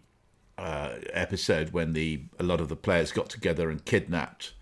uh, 0.57 0.95
episode 1.13 1.71
when 1.71 1.93
the 1.93 2.23
a 2.39 2.43
lot 2.43 2.61
of 2.61 2.69
the 2.69 2.77
players 2.77 3.13
got 3.13 3.29
together 3.29 3.69
and 3.69 3.85
kidnapped 3.85 4.53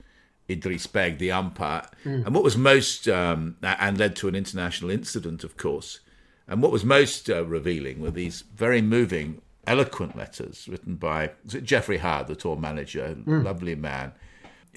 Idris 0.49 0.87
Beg, 0.87 1.19
the 1.19 1.33
umpire. 1.33 1.89
Mm. 2.05 2.27
And 2.27 2.35
what 2.35 2.45
was 2.45 2.57
most, 2.57 3.09
um, 3.09 3.57
and 3.63 3.99
led 3.99 4.17
to 4.17 4.29
an 4.29 4.35
international 4.35 4.91
incident, 4.91 5.45
of 5.45 5.57
course. 5.57 6.01
And 6.47 6.63
what 6.63 6.73
was 6.73 6.85
most 6.85 7.31
uh, 7.31 7.45
revealing 7.47 8.01
were 8.01 8.11
these 8.11 8.43
very 8.55 8.83
moving, 8.83 9.41
eloquent 9.67 10.17
letters 10.17 10.69
written 10.69 10.97
by 10.97 11.31
Geoffrey 11.47 11.99
Howard, 11.99 12.27
the 12.27 12.37
tour 12.37 12.57
manager, 12.57 13.17
mm. 13.19 13.45
lovely 13.45 13.75
man, 13.75 14.13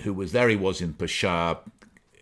who 0.04 0.14
was 0.14 0.32
there. 0.32 0.48
He 0.48 0.56
was 0.56 0.82
in 0.82 0.94
Peshawar. 0.94 1.60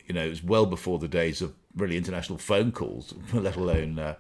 You 0.08 0.16
know, 0.16 0.26
it 0.26 0.30
was 0.30 0.44
well 0.44 0.66
before 0.66 0.98
the 1.00 1.08
days 1.08 1.42
of 1.42 1.54
really 1.76 1.98
international 1.98 2.40
phone 2.40 2.72
calls, 2.72 3.14
let 3.34 3.56
alone. 3.56 4.00
Uh, 4.00 4.16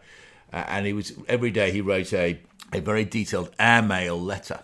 and 0.52 0.86
he 0.86 0.94
was 0.94 1.14
every 1.28 1.52
day 1.52 1.72
he 1.72 1.82
wrote 1.82 2.14
a 2.14 2.40
a 2.72 2.80
very 2.80 3.06
detailed 3.06 3.52
airmail 3.58 4.20
letter, 4.20 4.60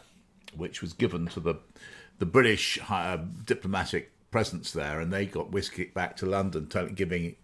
which 0.55 0.81
was 0.81 0.93
given 0.93 1.27
to 1.27 1.39
the 1.39 1.55
the 2.19 2.25
British 2.25 2.77
uh, 2.87 3.17
diplomatic 3.45 4.11
presence 4.31 4.71
there, 4.71 4.99
and 4.99 5.11
they 5.11 5.25
got 5.25 5.51
whisked 5.51 5.93
back 5.93 6.15
to 6.17 6.25
London, 6.25 6.67
telling, 6.67 6.95
giving 6.95 7.35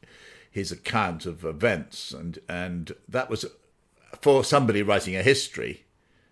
his 0.49 0.71
account 0.71 1.25
of 1.25 1.45
events, 1.45 2.11
and 2.11 2.39
and 2.49 2.93
that 3.07 3.29
was 3.29 3.45
for 4.21 4.43
somebody 4.43 4.81
writing 4.81 5.15
a 5.15 5.21
history, 5.21 5.85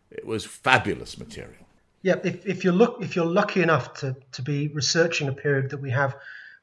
it 0.10 0.26
was 0.26 0.46
fabulous 0.46 1.18
material. 1.18 1.66
Yeah, 2.02 2.16
if, 2.24 2.46
if 2.46 2.64
you're 2.64 2.74
look 2.74 3.02
if 3.02 3.16
you're 3.16 3.26
lucky 3.26 3.62
enough 3.62 3.96
to, 3.96 4.16
to 4.34 4.42
be 4.42 4.70
researching 4.70 5.28
a 5.28 5.34
period 5.34 5.72
that 5.72 5.82
we 5.82 5.92
have 5.92 6.16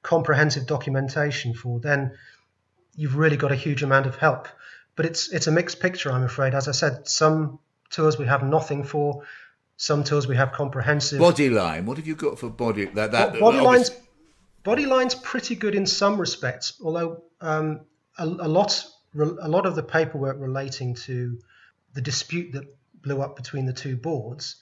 comprehensive 0.03 0.67
documentation 0.67 1.55
for, 1.55 1.81
then 1.81 2.13
you've 2.97 3.17
really 3.17 3.37
got 3.37 3.53
a 3.53 3.57
huge 3.57 3.83
amount 3.83 4.07
of 4.07 4.17
help. 4.17 4.49
But 4.97 5.07
it's 5.07 5.33
it's 5.33 5.47
a 5.47 5.53
mixed 5.53 5.81
picture, 5.81 6.11
I'm 6.11 6.25
afraid. 6.25 6.55
As 6.55 6.69
I 6.69 6.73
said, 6.73 7.09
some 7.09 7.59
tours 7.91 8.19
we 8.19 8.27
have 8.27 8.43
nothing 8.43 8.85
for, 8.85 9.25
some 9.77 10.05
tools 10.05 10.27
we 10.27 10.37
have 10.37 10.53
comprehensive. 10.53 11.21
Bodyline, 11.21 11.85
what 11.85 11.97
have 11.97 12.07
you 12.07 12.15
got 12.15 12.39
for 12.39 12.49
body 12.49 12.87
that 12.87 13.13
that 13.13 13.39
body 13.39 13.61
lines? 13.61 13.91
Body 14.63 14.87
lines 14.87 15.15
pretty 15.17 15.57
good 15.57 15.75
in 15.75 15.87
some 15.87 16.21
respects, 16.21 16.75
although 16.85 17.25
um, 17.41 17.81
a, 18.17 18.25
a 18.25 18.49
lot 18.49 18.85
a 19.19 19.49
lot 19.49 19.67
of 19.67 19.75
the 19.75 19.83
paperwork 19.83 20.37
relating 20.41 20.95
to 20.95 21.39
the 21.95 22.01
dispute 22.01 22.53
that 22.53 22.65
blew 23.03 23.21
up 23.21 23.37
between 23.37 23.67
the 23.67 23.73
two 23.73 23.97
boards, 23.97 24.57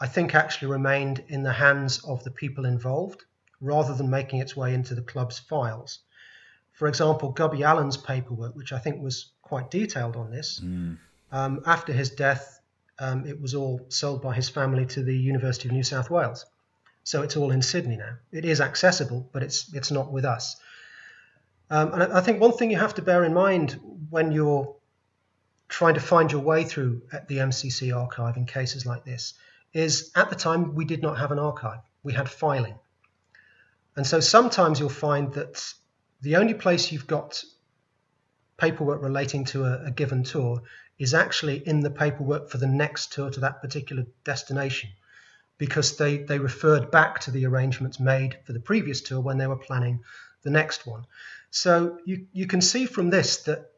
I 0.00 0.06
think 0.06 0.34
actually 0.34 0.68
remained 0.68 1.24
in 1.28 1.42
the 1.42 1.52
hands 1.52 2.04
of 2.04 2.22
the 2.24 2.30
people 2.30 2.64
involved 2.66 3.24
rather 3.60 3.94
than 3.94 4.10
making 4.10 4.40
its 4.40 4.56
way 4.56 4.74
into 4.74 4.94
the 4.94 5.02
club's 5.02 5.38
files. 5.38 6.00
For 6.72 6.86
example, 6.86 7.30
Gubby 7.30 7.64
Allen's 7.64 7.96
paperwork, 7.96 8.54
which 8.54 8.72
I 8.72 8.78
think 8.78 9.02
was 9.02 9.32
quite 9.42 9.70
detailed 9.70 10.16
on 10.16 10.30
this, 10.30 10.60
mm. 10.60 10.96
um, 11.32 11.62
after 11.66 11.92
his 11.92 12.10
death, 12.10 12.57
um, 12.98 13.26
it 13.26 13.40
was 13.40 13.54
all 13.54 13.86
sold 13.88 14.22
by 14.22 14.34
his 14.34 14.48
family 14.48 14.86
to 14.86 15.02
the 15.02 15.16
University 15.16 15.68
of 15.68 15.72
New 15.72 15.82
South 15.82 16.10
Wales. 16.10 16.44
So 17.04 17.22
it's 17.22 17.36
all 17.36 17.50
in 17.50 17.62
Sydney 17.62 17.96
now. 17.96 18.16
It 18.32 18.44
is 18.44 18.60
accessible, 18.60 19.28
but 19.32 19.42
it's 19.42 19.72
it's 19.72 19.90
not 19.90 20.12
with 20.12 20.24
us. 20.24 20.56
Um, 21.70 21.92
and 21.92 22.12
I 22.12 22.20
think 22.20 22.40
one 22.40 22.52
thing 22.52 22.70
you 22.70 22.78
have 22.78 22.94
to 22.94 23.02
bear 23.02 23.24
in 23.24 23.34
mind 23.34 23.78
when 24.10 24.32
you're 24.32 24.74
trying 25.68 25.94
to 25.94 26.00
find 26.00 26.32
your 26.32 26.40
way 26.40 26.64
through 26.64 27.02
the 27.28 27.38
MCC 27.38 27.94
archive 27.94 28.36
in 28.36 28.46
cases 28.46 28.86
like 28.86 29.04
this 29.04 29.34
is 29.74 30.10
at 30.16 30.30
the 30.30 30.36
time 30.36 30.74
we 30.74 30.84
did 30.84 31.02
not 31.02 31.18
have 31.18 31.30
an 31.30 31.38
archive, 31.38 31.80
we 32.02 32.14
had 32.14 32.28
filing. 32.28 32.74
And 33.96 34.06
so 34.06 34.20
sometimes 34.20 34.80
you'll 34.80 34.88
find 34.88 35.32
that 35.34 35.72
the 36.22 36.36
only 36.36 36.54
place 36.54 36.90
you've 36.90 37.06
got 37.06 37.42
paperwork 38.56 39.02
relating 39.02 39.44
to 39.46 39.64
a, 39.64 39.86
a 39.86 39.90
given 39.90 40.24
tour 40.24 40.62
is 40.98 41.14
actually 41.14 41.66
in 41.66 41.80
the 41.80 41.90
paperwork 41.90 42.50
for 42.50 42.58
the 42.58 42.66
next 42.66 43.12
tour 43.12 43.30
to 43.30 43.40
that 43.40 43.62
particular 43.62 44.04
destination 44.24 44.90
because 45.58 45.96
they, 45.96 46.18
they 46.18 46.38
referred 46.38 46.90
back 46.90 47.20
to 47.20 47.30
the 47.30 47.46
arrangements 47.46 47.98
made 48.00 48.38
for 48.44 48.52
the 48.52 48.60
previous 48.60 49.00
tour 49.00 49.20
when 49.20 49.38
they 49.38 49.46
were 49.46 49.56
planning 49.56 50.00
the 50.42 50.50
next 50.50 50.86
one. 50.86 51.04
So 51.50 51.98
you, 52.04 52.26
you 52.32 52.46
can 52.46 52.60
see 52.60 52.86
from 52.86 53.10
this 53.10 53.38
that 53.44 53.70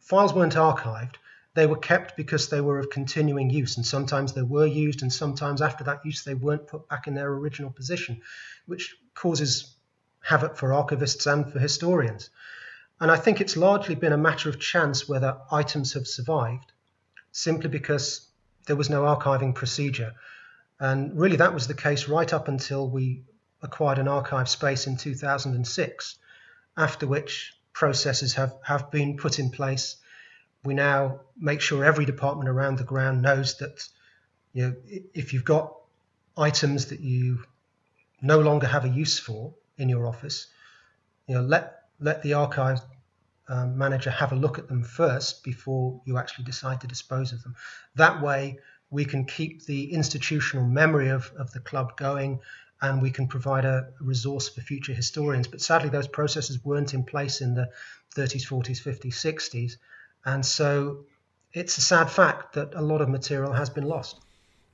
files 0.00 0.32
weren't 0.32 0.54
archived. 0.54 1.16
They 1.54 1.66
were 1.66 1.78
kept 1.78 2.16
because 2.16 2.48
they 2.48 2.60
were 2.60 2.78
of 2.78 2.90
continuing 2.90 3.48
use, 3.50 3.76
and 3.76 3.86
sometimes 3.86 4.34
they 4.34 4.42
were 4.42 4.66
used, 4.66 5.02
and 5.02 5.12
sometimes 5.12 5.62
after 5.62 5.84
that 5.84 6.04
use 6.04 6.22
they 6.22 6.34
weren't 6.34 6.66
put 6.66 6.88
back 6.88 7.06
in 7.06 7.14
their 7.14 7.32
original 7.32 7.70
position, 7.70 8.20
which 8.66 8.96
causes 9.14 9.74
havoc 10.20 10.56
for 10.56 10.70
archivists 10.70 11.30
and 11.30 11.50
for 11.50 11.58
historians. 11.58 12.30
And 13.00 13.10
I 13.10 13.16
think 13.16 13.40
it's 13.40 13.56
largely 13.56 13.94
been 13.94 14.12
a 14.12 14.18
matter 14.18 14.48
of 14.48 14.58
chance 14.58 15.08
whether 15.08 15.36
items 15.50 15.92
have 15.92 16.06
survived, 16.06 16.72
simply 17.30 17.68
because 17.68 18.26
there 18.66 18.76
was 18.76 18.88
no 18.88 19.02
archiving 19.02 19.54
procedure. 19.54 20.14
And 20.80 21.18
really, 21.18 21.36
that 21.36 21.54
was 21.54 21.66
the 21.66 21.74
case 21.74 22.08
right 22.08 22.32
up 22.32 22.48
until 22.48 22.88
we 22.88 23.22
acquired 23.62 23.98
an 23.98 24.08
archive 24.08 24.48
space 24.48 24.86
in 24.86 24.96
2006 24.96 26.16
after 26.76 27.06
which 27.06 27.54
processes 27.72 28.34
have, 28.34 28.54
have 28.62 28.90
been 28.90 29.16
put 29.16 29.38
in 29.38 29.50
place. 29.50 29.96
We 30.64 30.74
now 30.74 31.20
make 31.38 31.60
sure 31.60 31.84
every 31.84 32.04
department 32.04 32.48
around 32.48 32.78
the 32.78 32.84
ground 32.84 33.22
knows 33.22 33.58
that 33.58 33.88
you 34.52 34.62
know, 34.62 34.76
if 35.14 35.32
you've 35.32 35.44
got 35.44 35.74
items 36.36 36.86
that 36.86 37.00
you 37.00 37.44
no 38.22 38.40
longer 38.40 38.66
have 38.66 38.84
a 38.84 38.88
use 38.88 39.18
for 39.18 39.52
in 39.76 39.88
your 39.88 40.06
office, 40.06 40.46
you 41.26 41.34
know, 41.34 41.42
let 41.42 41.75
let 42.00 42.22
the 42.22 42.34
archive 42.34 42.80
um, 43.48 43.78
manager 43.78 44.10
have 44.10 44.32
a 44.32 44.36
look 44.36 44.58
at 44.58 44.68
them 44.68 44.82
first 44.82 45.44
before 45.44 46.00
you 46.04 46.18
actually 46.18 46.44
decide 46.44 46.80
to 46.80 46.86
dispose 46.86 47.32
of 47.32 47.42
them. 47.42 47.54
That 47.94 48.20
way, 48.20 48.58
we 48.90 49.04
can 49.04 49.24
keep 49.24 49.64
the 49.64 49.92
institutional 49.92 50.64
memory 50.64 51.08
of, 51.08 51.30
of 51.38 51.52
the 51.52 51.60
club 51.60 51.96
going 51.96 52.40
and 52.82 53.00
we 53.00 53.10
can 53.10 53.26
provide 53.26 53.64
a 53.64 53.88
resource 54.00 54.48
for 54.48 54.60
future 54.60 54.92
historians. 54.92 55.46
But 55.46 55.60
sadly, 55.60 55.88
those 55.88 56.08
processes 56.08 56.64
weren't 56.64 56.92
in 56.92 57.04
place 57.04 57.40
in 57.40 57.54
the 57.54 57.70
30s, 58.14 58.46
40s, 58.46 58.82
50s, 58.82 59.14
60s. 59.14 59.76
And 60.24 60.44
so 60.44 61.04
it's 61.52 61.78
a 61.78 61.80
sad 61.80 62.10
fact 62.10 62.52
that 62.54 62.74
a 62.74 62.82
lot 62.82 63.00
of 63.00 63.08
material 63.08 63.52
has 63.52 63.70
been 63.70 63.84
lost. 63.84 64.20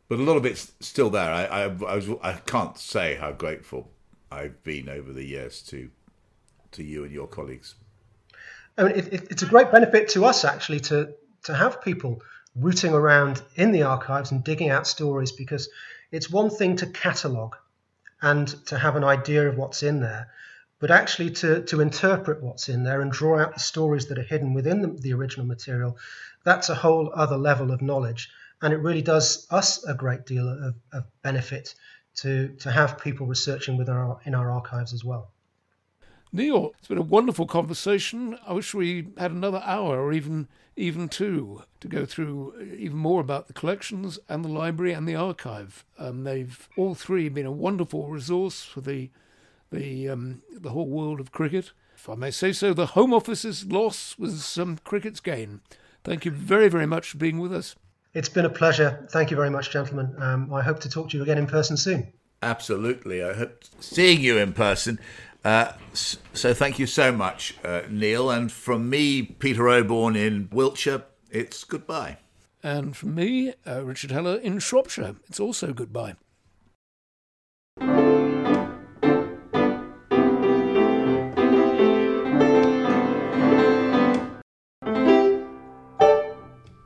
But 0.08 0.18
a 0.18 0.22
lot 0.22 0.36
of 0.36 0.44
it's 0.44 0.72
still 0.80 1.10
there. 1.10 1.30
I, 1.30 1.44
I, 1.44 1.62
I, 1.62 1.94
was, 1.94 2.08
I 2.22 2.32
can't 2.32 2.76
say 2.76 3.14
how 3.14 3.32
grateful 3.32 3.90
I've 4.30 4.62
been 4.64 4.88
over 4.88 5.12
the 5.12 5.24
years 5.24 5.62
to 5.64 5.90
to 6.72 6.82
you 6.82 7.04
and 7.04 7.12
your 7.12 7.26
colleagues. 7.26 7.74
I 8.76 8.84
mean, 8.84 8.92
it, 8.92 9.12
it, 9.12 9.30
it's 9.30 9.42
a 9.42 9.46
great 9.46 9.70
benefit 9.70 10.08
to 10.10 10.24
us 10.24 10.44
actually 10.44 10.80
to 10.80 11.14
to 11.44 11.54
have 11.54 11.82
people 11.82 12.22
rooting 12.54 12.94
around 12.94 13.42
in 13.56 13.72
the 13.72 13.82
archives 13.82 14.30
and 14.30 14.44
digging 14.44 14.70
out 14.70 14.86
stories 14.86 15.32
because 15.32 15.68
it's 16.10 16.30
one 16.30 16.50
thing 16.50 16.76
to 16.76 16.86
catalogue 16.86 17.56
and 18.20 18.46
to 18.66 18.78
have 18.78 18.94
an 18.94 19.04
idea 19.04 19.48
of 19.48 19.56
what's 19.56 19.82
in 19.82 20.00
there, 20.00 20.28
but 20.78 20.90
actually 20.90 21.30
to, 21.30 21.62
to 21.64 21.80
interpret 21.80 22.42
what's 22.42 22.68
in 22.68 22.84
there 22.84 23.00
and 23.00 23.10
draw 23.10 23.40
out 23.40 23.54
the 23.54 23.60
stories 23.60 24.06
that 24.06 24.18
are 24.18 24.22
hidden 24.22 24.54
within 24.54 24.82
the, 24.82 24.88
the 24.88 25.12
original 25.12 25.46
material, 25.46 25.96
that's 26.44 26.68
a 26.68 26.74
whole 26.74 27.10
other 27.14 27.36
level 27.36 27.72
of 27.72 27.82
knowledge. 27.82 28.30
And 28.60 28.72
it 28.72 28.76
really 28.76 29.02
does 29.02 29.46
us 29.50 29.82
a 29.84 29.94
great 29.94 30.26
deal 30.26 30.48
of, 30.48 30.74
of 30.92 31.04
benefit 31.22 31.74
to, 32.16 32.54
to 32.60 32.70
have 32.70 32.98
people 32.98 33.26
researching 33.26 33.76
within 33.76 33.96
our, 33.96 34.20
in 34.24 34.34
our 34.34 34.50
archives 34.52 34.92
as 34.92 35.02
well. 35.02 35.31
Neil, 36.32 36.72
it's 36.78 36.88
been 36.88 36.96
a 36.96 37.02
wonderful 37.02 37.46
conversation. 37.46 38.38
I 38.46 38.54
wish 38.54 38.72
we 38.72 39.08
had 39.18 39.32
another 39.32 39.62
hour 39.64 40.00
or 40.00 40.12
even 40.12 40.48
even 40.74 41.08
two 41.08 41.62
to 41.80 41.88
go 41.88 42.06
through 42.06 42.74
even 42.78 42.96
more 42.96 43.20
about 43.20 43.46
the 43.46 43.52
collections 43.52 44.18
and 44.30 44.42
the 44.42 44.48
library 44.48 44.94
and 44.94 45.06
the 45.06 45.14
archive. 45.14 45.84
Um, 45.98 46.24
they've 46.24 46.68
all 46.78 46.94
three 46.94 47.28
been 47.28 47.44
a 47.44 47.52
wonderful 47.52 48.08
resource 48.08 48.64
for 48.64 48.80
the 48.80 49.10
the 49.70 50.08
um, 50.08 50.42
the 50.50 50.70
whole 50.70 50.88
world 50.88 51.20
of 51.20 51.32
cricket. 51.32 51.72
If 51.94 52.08
I 52.08 52.14
may 52.14 52.30
say 52.30 52.52
so, 52.52 52.72
the 52.72 52.86
Home 52.86 53.12
Office's 53.12 53.66
loss 53.66 54.18
was 54.18 54.42
some 54.44 54.78
cricket's 54.78 55.20
gain. 55.20 55.60
Thank 56.02 56.24
you 56.24 56.30
very 56.30 56.68
very 56.70 56.86
much 56.86 57.10
for 57.10 57.18
being 57.18 57.40
with 57.40 57.52
us. 57.52 57.76
It's 58.14 58.30
been 58.30 58.46
a 58.46 58.50
pleasure. 58.50 59.06
Thank 59.10 59.30
you 59.30 59.36
very 59.36 59.50
much, 59.50 59.70
gentlemen. 59.70 60.14
Um, 60.18 60.52
I 60.52 60.62
hope 60.62 60.80
to 60.80 60.88
talk 60.88 61.10
to 61.10 61.16
you 61.18 61.22
again 61.22 61.38
in 61.38 61.46
person 61.46 61.76
soon. 61.76 62.12
Absolutely. 62.42 63.22
I 63.22 63.34
hope 63.34 63.64
seeing 63.80 64.20
you 64.20 64.36
in 64.38 64.52
person. 64.52 64.98
Uh, 65.44 65.72
so 65.92 66.54
thank 66.54 66.78
you 66.78 66.86
so 66.86 67.10
much, 67.12 67.56
uh, 67.64 67.82
Neil. 67.90 68.30
And 68.30 68.50
from 68.50 68.88
me, 68.88 69.22
Peter 69.22 69.68
Oborne 69.68 70.16
in 70.16 70.48
Wiltshire, 70.52 71.02
it's 71.30 71.64
goodbye. 71.64 72.18
And 72.62 72.96
from 72.96 73.14
me, 73.16 73.54
uh, 73.66 73.84
Richard 73.84 74.12
Heller 74.12 74.36
in 74.36 74.60
Shropshire, 74.60 75.16
it's 75.28 75.40
also 75.40 75.72
goodbye. 75.72 76.14